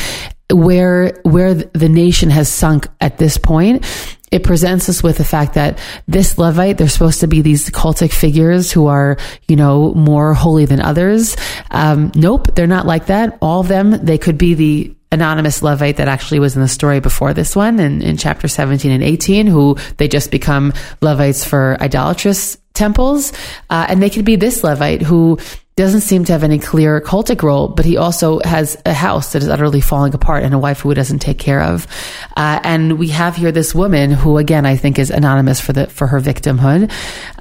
where 0.53 1.18
where 1.22 1.55
the 1.55 1.88
nation 1.88 2.30
has 2.30 2.49
sunk 2.49 2.86
at 3.01 3.18
this 3.18 3.36
point 3.36 3.84
it 4.30 4.42
presents 4.42 4.88
us 4.88 5.03
with 5.03 5.18
the 5.18 5.24
fact 5.24 5.55
that 5.55 5.78
this 6.09 6.36
Levite, 6.36 6.78
they're 6.78 6.88
supposed 6.88 7.20
to 7.20 7.28
be 7.28 7.42
these 7.42 7.70
cultic 7.70 8.12
figures 8.12 8.72
who 8.72 8.88
are, 8.88 9.16
you 9.47 9.57
know, 9.57 9.94
more 9.94 10.34
holy 10.34 10.66
than 10.66 10.80
others. 10.80 11.36
Um, 11.70 12.11
nope, 12.14 12.55
they're 12.55 12.66
not 12.66 12.86
like 12.86 13.07
that. 13.07 13.38
All 13.40 13.61
of 13.61 13.68
them, 13.68 13.92
they 13.92 14.18
could 14.18 14.36
be 14.36 14.55
the 14.55 14.97
anonymous 15.12 15.62
Levite 15.62 15.99
that 15.99 16.09
actually 16.09 16.40
was 16.40 16.57
in 16.57 16.62
the 16.62 16.68
story 16.68 16.99
before 16.99 17.32
this 17.32 17.55
one 17.55 17.78
in, 17.78 18.03
in 18.03 18.16
chapter 18.16 18.49
17 18.49 18.90
and 18.90 19.03
18, 19.03 19.47
who 19.47 19.76
they 19.99 20.09
just 20.09 20.30
become 20.30 20.72
Levites 21.01 21.44
for 21.44 21.76
idolatrous 21.80 22.59
temples. 22.74 23.32
Uh, 23.70 23.86
and 23.88 24.03
they 24.03 24.11
could 24.11 24.24
be 24.24 24.36
this 24.36 24.64
Levite 24.64 25.03
who 25.03 25.38
doesn't 25.76 26.00
seem 26.00 26.24
to 26.24 26.32
have 26.32 26.42
any 26.42 26.58
clear 26.58 27.02
cultic 27.02 27.42
role, 27.42 27.68
but 27.68 27.84
he 27.84 27.98
also 27.98 28.40
has 28.44 28.80
a 28.86 28.94
house 28.94 29.34
that 29.34 29.42
is 29.42 29.48
utterly 29.50 29.82
falling 29.82 30.14
apart 30.14 30.42
and 30.42 30.54
a 30.54 30.58
wife 30.58 30.80
who 30.80 30.88
he 30.88 30.94
doesn't 30.94 31.18
take 31.18 31.38
care 31.38 31.60
of. 31.60 31.86
Uh, 32.34 32.58
and 32.64 32.98
we 32.98 33.08
have 33.08 33.36
here 33.36 33.52
this 33.52 33.74
woman 33.74 34.10
who, 34.10 34.38
again, 34.38 34.64
I 34.64 34.76
think 34.76 34.98
is 34.98 35.10
anonymous 35.10 35.60
for 35.60 35.74
the 35.74 35.86
for 35.86 36.06
her 36.06 36.18
victimhood, 36.18 36.90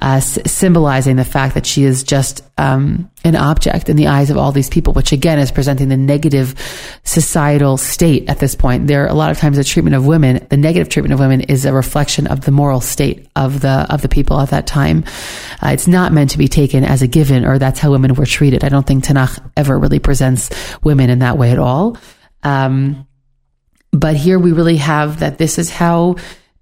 uh, 0.02 0.16
s- 0.16 0.38
symbolizing 0.44 1.16
the 1.16 1.24
fact 1.24 1.54
that 1.54 1.64
she 1.64 1.84
is 1.84 2.04
just 2.04 2.42
um, 2.58 3.10
an 3.24 3.36
object 3.36 3.88
in 3.88 3.96
the 3.96 4.06
eyes 4.08 4.28
of 4.30 4.36
all 4.36 4.52
these 4.52 4.68
people, 4.68 4.92
which 4.92 5.12
again 5.12 5.38
is 5.38 5.50
presenting 5.50 5.88
the 5.88 5.96
negative 5.96 6.54
societal 7.04 7.78
state 7.78 8.28
at 8.28 8.38
this 8.38 8.54
point. 8.54 8.86
There, 8.86 9.04
are 9.04 9.08
a 9.08 9.14
lot 9.14 9.30
of 9.30 9.38
times, 9.38 9.56
the 9.56 9.64
treatment 9.64 9.96
of 9.96 10.06
women, 10.06 10.46
the 10.50 10.58
negative 10.58 10.90
treatment 10.90 11.14
of 11.14 11.20
women, 11.20 11.40
is 11.40 11.64
a 11.64 11.72
reflection 11.72 12.26
of 12.26 12.42
the 12.42 12.50
moral 12.50 12.82
state 12.82 13.28
of 13.34 13.62
the 13.62 13.86
of 13.88 14.02
the 14.02 14.10
people 14.10 14.38
at 14.40 14.50
that 14.50 14.66
time. 14.66 15.04
Uh, 15.62 15.68
it's 15.68 15.88
not 15.88 16.12
meant 16.12 16.30
to 16.30 16.38
be 16.38 16.48
taken 16.48 16.84
as 16.84 17.00
a 17.00 17.06
given, 17.06 17.46
or 17.46 17.58
that's 17.58 17.80
how 17.80 17.90
women 17.90 18.14
were 18.14 18.25
treated. 18.26 18.64
I 18.64 18.68
don't 18.68 18.86
think 18.86 19.04
Tanakh 19.04 19.38
ever 19.56 19.78
really 19.78 19.98
presents 19.98 20.50
women 20.82 21.10
in 21.10 21.20
that 21.20 21.38
way 21.38 21.52
at 21.52 21.58
all. 21.58 21.96
Um, 22.42 23.06
but 23.92 24.16
here 24.16 24.38
we 24.38 24.52
really 24.52 24.76
have 24.76 25.20
that 25.20 25.38
this 25.38 25.58
is 25.58 25.70
how 25.70 26.16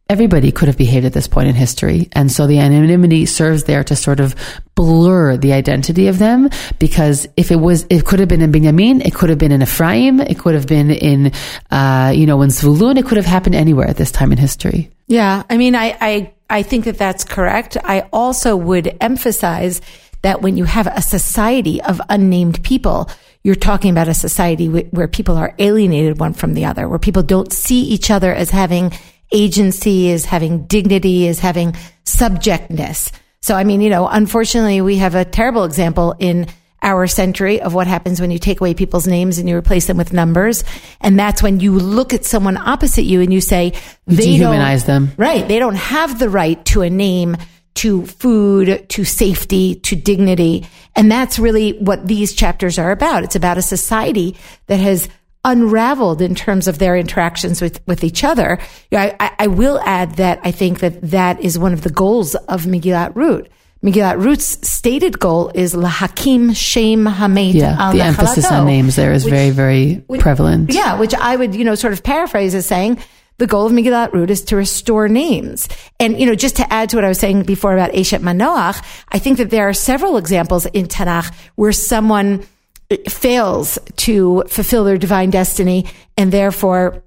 everybody 0.09 0.53
could 0.53 0.69
have 0.69 0.77
behaved 0.77 1.07
at 1.07 1.15
this 1.15 1.27
point 1.27 1.49
in 1.49 1.55
history. 1.55 2.09
And 2.13 2.31
so 2.31 2.47
the 2.47 2.59
anonymity 2.59 3.25
serves 3.25 3.65
there 3.65 3.83
to 3.85 3.97
sort 3.97 4.21
of 4.21 4.35
blur 4.75 5.37
the 5.39 5.55
identity 5.55 6.09
of 6.09 6.19
them 6.19 6.51
because 6.79 7.27
if 7.37 7.51
it 7.51 7.57
was, 7.57 7.87
it 7.89 8.05
could 8.05 8.21
have 8.21 8.29
been 8.29 8.43
in 8.43 8.53
Binyamin, 8.53 9.05
it 9.05 9.15
could 9.15 9.31
have 9.31 9.39
been 9.39 9.53
in 9.53 9.63
Ephraim, 9.63 10.21
it 10.21 10.39
could 10.39 10.55
have 10.55 10.67
been 10.67 10.91
in, 10.91 11.33
uh, 11.71 12.13
you 12.15 12.27
know, 12.27 12.43
in 12.43 12.51
Zvulun, 12.51 12.99
it 12.99 13.07
could 13.07 13.17
have 13.17 13.27
happened 13.27 13.55
anywhere 13.55 13.89
at 13.89 13.97
this 13.97 14.13
time 14.13 14.31
in 14.31 14.37
history. 14.39 14.91
Yeah. 15.07 15.43
I 15.49 15.57
mean, 15.57 15.75
I, 15.75 15.97
I, 16.01 16.35
I 16.51 16.63
think 16.63 16.85
that 16.85 16.99
that's 16.99 17.25
correct. 17.25 17.79
I 17.83 18.07
also 18.13 18.57
would 18.57 18.95
emphasize 19.01 19.81
that 20.25 20.41
when 20.41 20.57
you 20.57 20.65
have 20.65 20.87
a 20.87 21.03
society 21.03 21.83
of 21.83 22.01
unnamed 22.09 22.65
people, 22.65 23.11
you're 23.43 23.55
talking 23.55 23.91
about 23.91 24.09
a 24.09 24.15
society 24.15 24.69
where 24.69 25.07
people 25.07 25.37
are 25.37 25.55
alienated 25.59 26.19
one 26.19 26.33
from 26.33 26.55
the 26.55 26.65
other, 26.65 26.89
where 26.89 26.99
people 26.99 27.23
don't 27.23 27.53
see 27.53 27.83
each 27.83 28.11
other 28.11 28.35
as 28.35 28.49
having 28.49 28.91
agency, 29.33 30.11
as 30.11 30.25
having 30.25 30.65
dignity, 30.65 31.29
as 31.29 31.41
having 31.41 31.77
subjectness. 32.05 33.13
So, 33.43 33.55
I 33.55 33.65
mean, 33.65 33.83
you 33.83 33.91
know, 33.91 34.09
unfortunately, 34.09 34.81
we 34.81 34.97
have 34.97 35.15
a 35.15 35.27
terrible 35.27 35.65
example 35.65 36.15
in 36.19 36.47
our 36.81 37.07
century 37.07 37.61
of 37.61 37.75
what 37.75 37.87
happens 37.87 38.19
when 38.19 38.31
you 38.31 38.39
take 38.39 38.63
away 38.63 38.73
people's 38.73 39.07
names 39.07 39.37
and 39.37 39.47
you 39.47 39.55
replace 39.55 39.87
them 39.87 39.99
with 39.99 40.15
numbers. 40.15 40.65
And 41.03 41.19
that's 41.19 41.43
when 41.43 41.61
you 41.61 41.79
look 41.79 42.15
at 42.15 42.25
someone 42.25 42.57
opposite 42.57 43.05
you 43.05 43.21
and 43.21 43.31
you 43.31 43.43
say, 43.43 43.75
they 44.07 44.39
dehumanize 44.39 44.87
them. 44.87 45.13
Right. 45.19 45.47
They 45.47 45.59
don't 45.59 45.77
have 45.77 46.19
the 46.19 46.31
right 46.31 46.65
to 46.67 46.81
a 46.81 46.89
name, 46.89 47.37
to 47.75 48.07
food, 48.07 48.89
to 48.89 49.05
safety, 49.05 49.77
to 49.77 49.97
dignity. 49.97 50.67
And 50.95 51.11
that's 51.11 51.39
really 51.39 51.73
what 51.79 52.07
these 52.07 52.33
chapters 52.33 52.79
are 52.79 52.91
about. 52.91 53.25
It's 53.25 53.37
about 53.37 53.59
a 53.59 53.63
society 53.63 54.37
that 54.67 54.79
has 54.79 55.09
unraveled 55.45 56.23
in 56.23 56.35
terms 56.35 56.69
of 56.69 56.79
their 56.79 56.97
interactions 56.97 57.61
with, 57.61 57.81
with 57.87 58.03
each 58.03 58.25
other. 58.25 58.59
I, 58.93 59.35
I, 59.39 59.47
will 59.49 59.79
add 59.85 60.13
that 60.17 60.41
I 60.43 60.53
think 60.53 60.81
that 60.81 61.11
that 61.11 61.41
is 61.41 61.59
one 61.59 61.73
of 61.75 61.83
the 61.83 61.91
goals 61.91 62.35
of 62.35 62.63
Megillat 62.63 63.15
Rut. 63.15 63.49
Megillat 63.85 64.25
Rut's 64.25 64.67
stated 64.67 65.19
goal 65.19 65.51
is 65.55 65.75
lahakim 65.75 66.57
shem 66.57 67.05
hamet. 67.05 67.53
Yeah, 67.53 67.93
the 67.93 68.01
emphasis 68.01 68.51
on 68.51 68.65
names 68.65 68.97
there 68.97 69.13
is 69.13 69.27
which, 69.27 69.35
very, 69.35 69.51
very 69.51 69.95
which, 70.07 70.23
prevalent. 70.23 70.73
Yeah, 70.73 70.99
which 70.99 71.15
I 71.15 71.37
would, 71.37 71.55
you 71.55 71.65
know, 71.65 71.75
sort 71.75 71.93
of 71.93 72.03
paraphrase 72.03 72.55
as 72.55 72.65
saying, 72.65 72.99
the 73.39 73.47
goal 73.47 73.67
of 73.67 73.73
Megillat 73.73 74.13
Rut 74.13 74.31
is 74.31 74.43
to 74.45 74.57
restore 74.57 75.09
names. 75.09 75.69
And, 75.99 76.19
you 76.19 76.27
know, 76.27 76.35
just 76.35 76.57
to 76.57 76.73
add 76.73 76.91
to 76.91 76.97
what 76.97 77.05
I 77.05 77.09
was 77.09 77.19
saying 77.19 77.43
before 77.43 77.73
about 77.73 77.93
Eshet 77.93 78.21
Manoach, 78.21 78.83
I 79.09 79.19
think 79.19 79.39
that 79.39 79.51
there 79.51 79.69
are 79.69 79.75
several 79.75 80.17
examples 80.17 80.67
in 80.67 80.87
Tanakh 80.87 81.35
where 81.57 81.73
someone 81.73 82.45
eh, 82.91 82.97
fails 83.09 83.79
to 83.97 84.45
fulfill 84.49 84.85
their 84.85 84.99
divine 84.99 85.31
destiny 85.31 85.87
and 86.17 86.31
therefore 86.31 87.03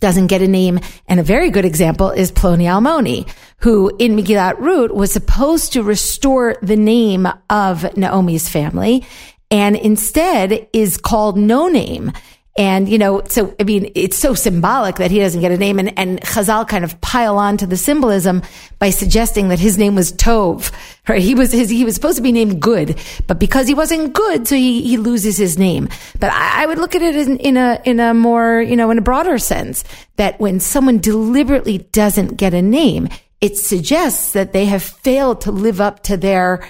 doesn't 0.00 0.26
get 0.26 0.42
a 0.42 0.48
name. 0.48 0.80
And 1.08 1.18
a 1.18 1.22
very 1.22 1.50
good 1.50 1.64
example 1.64 2.10
is 2.10 2.30
Ploni 2.30 2.64
Almoni, 2.64 3.26
who 3.58 3.90
in 3.98 4.16
Megillat 4.16 4.58
Rut 4.58 4.94
was 4.94 5.12
supposed 5.12 5.72
to 5.72 5.82
restore 5.82 6.56
the 6.60 6.76
name 6.76 7.26
of 7.48 7.82
Naomi's 7.96 8.48
family 8.48 9.06
and 9.50 9.76
instead 9.76 10.68
is 10.72 10.96
called 10.96 11.38
no 11.38 11.68
name. 11.68 12.12
And, 12.56 12.88
you 12.88 12.98
know, 12.98 13.22
so, 13.26 13.52
I 13.58 13.64
mean, 13.64 13.90
it's 13.96 14.16
so 14.16 14.34
symbolic 14.34 14.96
that 14.96 15.10
he 15.10 15.18
doesn't 15.18 15.40
get 15.40 15.50
a 15.50 15.56
name. 15.56 15.80
And, 15.80 15.98
and 15.98 16.20
Chazal 16.20 16.68
kind 16.68 16.84
of 16.84 17.00
pile 17.00 17.36
on 17.36 17.56
to 17.56 17.66
the 17.66 17.76
symbolism 17.76 18.42
by 18.78 18.90
suggesting 18.90 19.48
that 19.48 19.58
his 19.58 19.76
name 19.76 19.96
was 19.96 20.12
Tov, 20.12 20.70
right? 21.08 21.20
He 21.20 21.34
was 21.34 21.50
his, 21.50 21.68
he 21.68 21.84
was 21.84 21.96
supposed 21.96 22.16
to 22.16 22.22
be 22.22 22.30
named 22.30 22.62
good, 22.62 22.96
but 23.26 23.40
because 23.40 23.66
he 23.66 23.74
wasn't 23.74 24.12
good, 24.12 24.46
so 24.46 24.54
he, 24.54 24.82
he 24.82 24.96
loses 24.98 25.36
his 25.36 25.58
name. 25.58 25.88
But 26.20 26.30
I, 26.30 26.62
I 26.62 26.66
would 26.66 26.78
look 26.78 26.94
at 26.94 27.02
it 27.02 27.16
in, 27.16 27.38
in 27.38 27.56
a, 27.56 27.80
in 27.84 27.98
a 27.98 28.14
more, 28.14 28.62
you 28.62 28.76
know, 28.76 28.90
in 28.92 28.98
a 28.98 29.02
broader 29.02 29.38
sense 29.38 29.82
that 30.14 30.38
when 30.38 30.60
someone 30.60 30.98
deliberately 30.98 31.78
doesn't 31.78 32.36
get 32.36 32.54
a 32.54 32.62
name, 32.62 33.08
it 33.40 33.58
suggests 33.58 34.32
that 34.32 34.52
they 34.52 34.66
have 34.66 34.82
failed 34.84 35.40
to 35.40 35.50
live 35.50 35.80
up 35.80 36.04
to 36.04 36.16
their, 36.16 36.68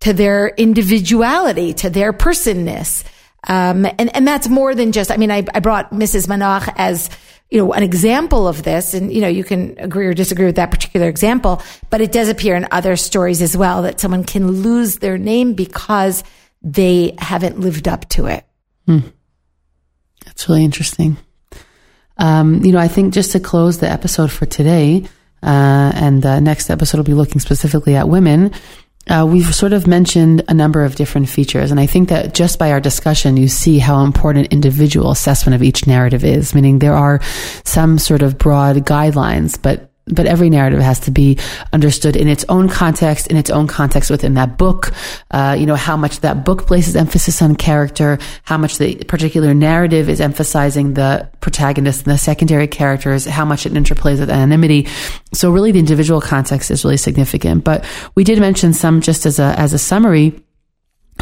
to 0.00 0.14
their 0.14 0.48
individuality, 0.48 1.74
to 1.74 1.90
their 1.90 2.14
personness. 2.14 3.04
Um, 3.46 3.86
and, 3.98 4.14
and 4.14 4.26
that's 4.26 4.48
more 4.48 4.74
than 4.74 4.92
just, 4.92 5.10
I 5.10 5.16
mean, 5.16 5.30
I, 5.30 5.44
I 5.54 5.60
brought 5.60 5.92
Mrs. 5.92 6.26
Manoach 6.26 6.72
as, 6.76 7.10
you 7.50 7.58
know, 7.58 7.72
an 7.72 7.82
example 7.82 8.48
of 8.48 8.62
this. 8.62 8.94
And, 8.94 9.12
you 9.12 9.20
know, 9.20 9.28
you 9.28 9.44
can 9.44 9.78
agree 9.78 10.06
or 10.06 10.14
disagree 10.14 10.46
with 10.46 10.56
that 10.56 10.70
particular 10.70 11.08
example, 11.08 11.62
but 11.90 12.00
it 12.00 12.12
does 12.12 12.28
appear 12.28 12.56
in 12.56 12.66
other 12.70 12.96
stories 12.96 13.42
as 13.42 13.56
well 13.56 13.82
that 13.82 14.00
someone 14.00 14.24
can 14.24 14.48
lose 14.50 14.98
their 14.98 15.18
name 15.18 15.54
because 15.54 16.24
they 16.62 17.14
haven't 17.18 17.60
lived 17.60 17.86
up 17.86 18.08
to 18.10 18.26
it. 18.26 18.44
Hmm. 18.86 19.00
That's 20.24 20.48
really 20.48 20.64
interesting. 20.64 21.16
Um, 22.18 22.64
you 22.64 22.72
know, 22.72 22.78
I 22.78 22.88
think 22.88 23.14
just 23.14 23.32
to 23.32 23.40
close 23.40 23.78
the 23.78 23.90
episode 23.90 24.32
for 24.32 24.46
today, 24.46 25.04
uh, 25.42 25.92
and 25.94 26.22
the 26.22 26.40
next 26.40 26.70
episode 26.70 26.98
will 26.98 27.04
be 27.04 27.14
looking 27.14 27.40
specifically 27.40 27.94
at 27.94 28.08
women. 28.08 28.52
Uh, 29.08 29.24
we've 29.28 29.54
sort 29.54 29.72
of 29.72 29.86
mentioned 29.86 30.42
a 30.48 30.54
number 30.54 30.84
of 30.84 30.96
different 30.96 31.28
features, 31.28 31.70
and 31.70 31.78
I 31.78 31.86
think 31.86 32.08
that 32.08 32.34
just 32.34 32.58
by 32.58 32.72
our 32.72 32.80
discussion, 32.80 33.36
you 33.36 33.46
see 33.46 33.78
how 33.78 34.02
important 34.02 34.52
individual 34.52 35.12
assessment 35.12 35.54
of 35.54 35.62
each 35.62 35.86
narrative 35.86 36.24
is. 36.24 36.54
Meaning, 36.54 36.80
there 36.80 36.94
are 36.94 37.20
some 37.64 37.98
sort 37.98 38.22
of 38.22 38.36
broad 38.36 38.76
guidelines, 38.78 39.60
but 39.60 39.85
but 40.08 40.26
every 40.26 40.48
narrative 40.48 40.80
has 40.80 41.00
to 41.00 41.10
be 41.10 41.38
understood 41.72 42.14
in 42.14 42.28
its 42.28 42.44
own 42.48 42.68
context, 42.68 43.26
in 43.26 43.36
its 43.36 43.50
own 43.50 43.66
context 43.66 44.08
within 44.08 44.34
that 44.34 44.56
book. 44.56 44.92
Uh, 45.32 45.56
you 45.58 45.66
know, 45.66 45.74
how 45.74 45.96
much 45.96 46.20
that 46.20 46.44
book 46.44 46.66
places 46.66 46.94
emphasis 46.94 47.42
on 47.42 47.56
character, 47.56 48.18
how 48.44 48.56
much 48.56 48.78
the 48.78 48.94
particular 49.04 49.52
narrative 49.52 50.08
is 50.08 50.20
emphasizing 50.20 50.94
the 50.94 51.28
protagonist 51.40 52.06
and 52.06 52.14
the 52.14 52.18
secondary 52.18 52.68
characters, 52.68 53.24
how 53.24 53.44
much 53.44 53.66
it 53.66 53.72
interplays 53.72 54.20
with 54.20 54.30
anonymity. 54.30 54.86
So 55.32 55.50
really 55.50 55.72
the 55.72 55.80
individual 55.80 56.20
context 56.20 56.70
is 56.70 56.84
really 56.84 56.96
significant. 56.96 57.64
But 57.64 57.84
we 58.14 58.22
did 58.22 58.38
mention 58.38 58.72
some 58.72 59.00
just 59.00 59.26
as 59.26 59.40
a, 59.40 59.58
as 59.58 59.72
a 59.72 59.78
summary 59.78 60.40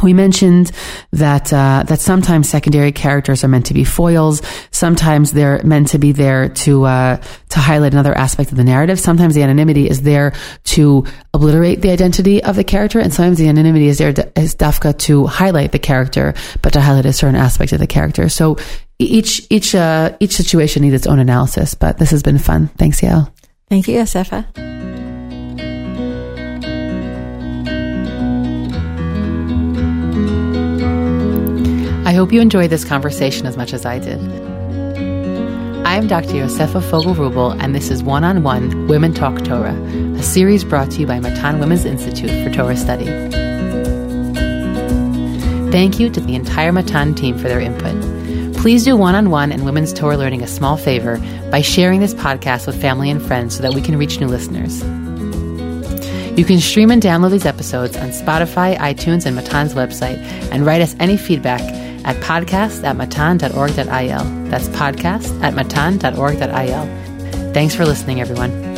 we 0.05 0.13
mentioned 0.13 0.71
that 1.13 1.53
uh, 1.53 1.83
that 1.89 2.01
sometimes 2.01 2.49
secondary 2.49 2.93
characters 2.93 3.43
are 3.43 3.49
meant 3.49 3.67
to 3.67 3.75
be 3.75 3.85
foils. 3.85 4.43
Sometimes 4.71 5.33
they're 5.33 5.61
meant 5.65 5.89
to 5.89 5.99
be 5.99 6.13
there 6.13 6.51
to 6.51 6.85
uh, 6.85 7.17
to 7.49 7.59
highlight 7.59 7.93
another 7.93 8.17
aspect 8.17 8.53
of 8.53 8.57
the 8.57 8.65
narrative. 8.65 9.01
Sometimes 9.01 9.35
the 9.35 9.43
anonymity 9.43 9.89
is 9.89 10.03
there 10.03 10.35
to 10.65 11.05
obliterate 11.33 11.81
the 11.81 11.91
identity 11.91 12.45
of 12.45 12.55
the 12.55 12.65
character, 12.65 13.01
and 13.01 13.13
sometimes 13.13 13.39
the 13.39 13.49
anonymity 13.49 13.89
is 13.89 13.99
there 13.99 14.13
to, 14.13 14.23
dafka 14.23 14.97
to 14.99 15.27
highlight 15.27 15.73
the 15.73 15.79
character, 15.79 16.35
but 16.63 16.73
to 16.75 16.81
highlight 16.81 17.07
a 17.07 17.13
certain 17.13 17.37
aspect 17.37 17.73
of 17.73 17.81
the 17.81 17.87
character. 17.87 18.29
So 18.29 18.59
each 18.99 19.47
each 19.51 19.75
uh, 19.75 20.17
each 20.21 20.33
situation 20.33 20.83
needs 20.83 20.95
its 20.95 21.07
own 21.07 21.19
analysis. 21.19 21.75
But 21.75 21.99
this 21.99 22.11
has 22.11 22.23
been 22.23 22.39
fun. 22.39 22.69
Thanks, 22.77 23.01
Yael. 23.01 23.33
Thank 23.69 23.89
you, 23.89 23.99
Yosefa. 23.99 24.45
Hope 32.15 32.33
you 32.33 32.41
enjoyed 32.41 32.71
this 32.71 32.85
conversation 32.85 33.47
as 33.47 33.57
much 33.57 33.73
as 33.73 33.85
I 33.85 33.99
did. 33.99 34.21
I 35.87 35.97
am 35.97 36.07
Dr. 36.07 36.31
Yosefa 36.31 36.83
Fogel 36.83 37.15
Rubel, 37.15 37.61
and 37.61 37.75
this 37.75 37.91
is 37.91 38.03
One 38.03 38.25
on 38.25 38.43
One 38.43 38.87
Women 38.89 39.13
Talk 39.13 39.45
Torah, 39.45 39.75
a 40.17 40.23
series 40.23 40.65
brought 40.65 40.91
to 40.93 41.01
you 41.01 41.07
by 41.07 41.21
Matan 41.21 41.59
Women's 41.61 41.85
Institute 41.85 42.31
for 42.31 42.51
Torah 42.55 42.77
Study. 42.77 43.05
Thank 45.71 46.01
you 46.01 46.09
to 46.09 46.21
the 46.21 46.35
entire 46.35 46.73
Matan 46.73 47.15
team 47.15 47.37
for 47.37 47.49
their 47.49 47.61
input. 47.61 47.95
Please 48.57 48.85
do 48.85 48.97
one 48.97 49.15
on 49.15 49.31
one 49.31 49.53
and 49.53 49.65
women's 49.65 49.93
Torah 49.93 50.17
learning 50.17 50.43
a 50.43 50.47
small 50.47 50.77
favor 50.77 51.19
by 51.51 51.61
sharing 51.61 52.01
this 52.01 52.15
podcast 52.15 52.67
with 52.67 52.81
family 52.81 53.11
and 53.11 53.21
friends 53.21 53.57
so 53.57 53.63
that 53.63 53.75
we 53.75 53.83
can 53.83 53.99
reach 53.99 54.21
new 54.21 54.29
listeners. 54.29 54.83
You 56.39 56.45
can 56.45 56.61
stream 56.61 56.91
and 56.91 57.03
download 57.03 57.31
these 57.31 57.45
episodes 57.45 57.97
on 57.97 58.09
Spotify, 58.09 58.77
iTunes, 58.79 59.27
and 59.27 59.37
Matan's 59.37 59.75
website, 59.75 60.19
and 60.51 60.65
write 60.65 60.81
us 60.81 60.97
any 60.99 61.17
feedback 61.17 61.61
at 62.05 62.17
podcast 62.17 62.85
at 62.85 62.97
matan.org.il. 62.97 64.49
That's 64.51 64.69
podcast 64.69 65.43
at 65.43 65.55
matan.org.il. 65.55 67.53
Thanks 67.53 67.75
for 67.75 67.85
listening, 67.85 68.21
everyone. 68.21 68.74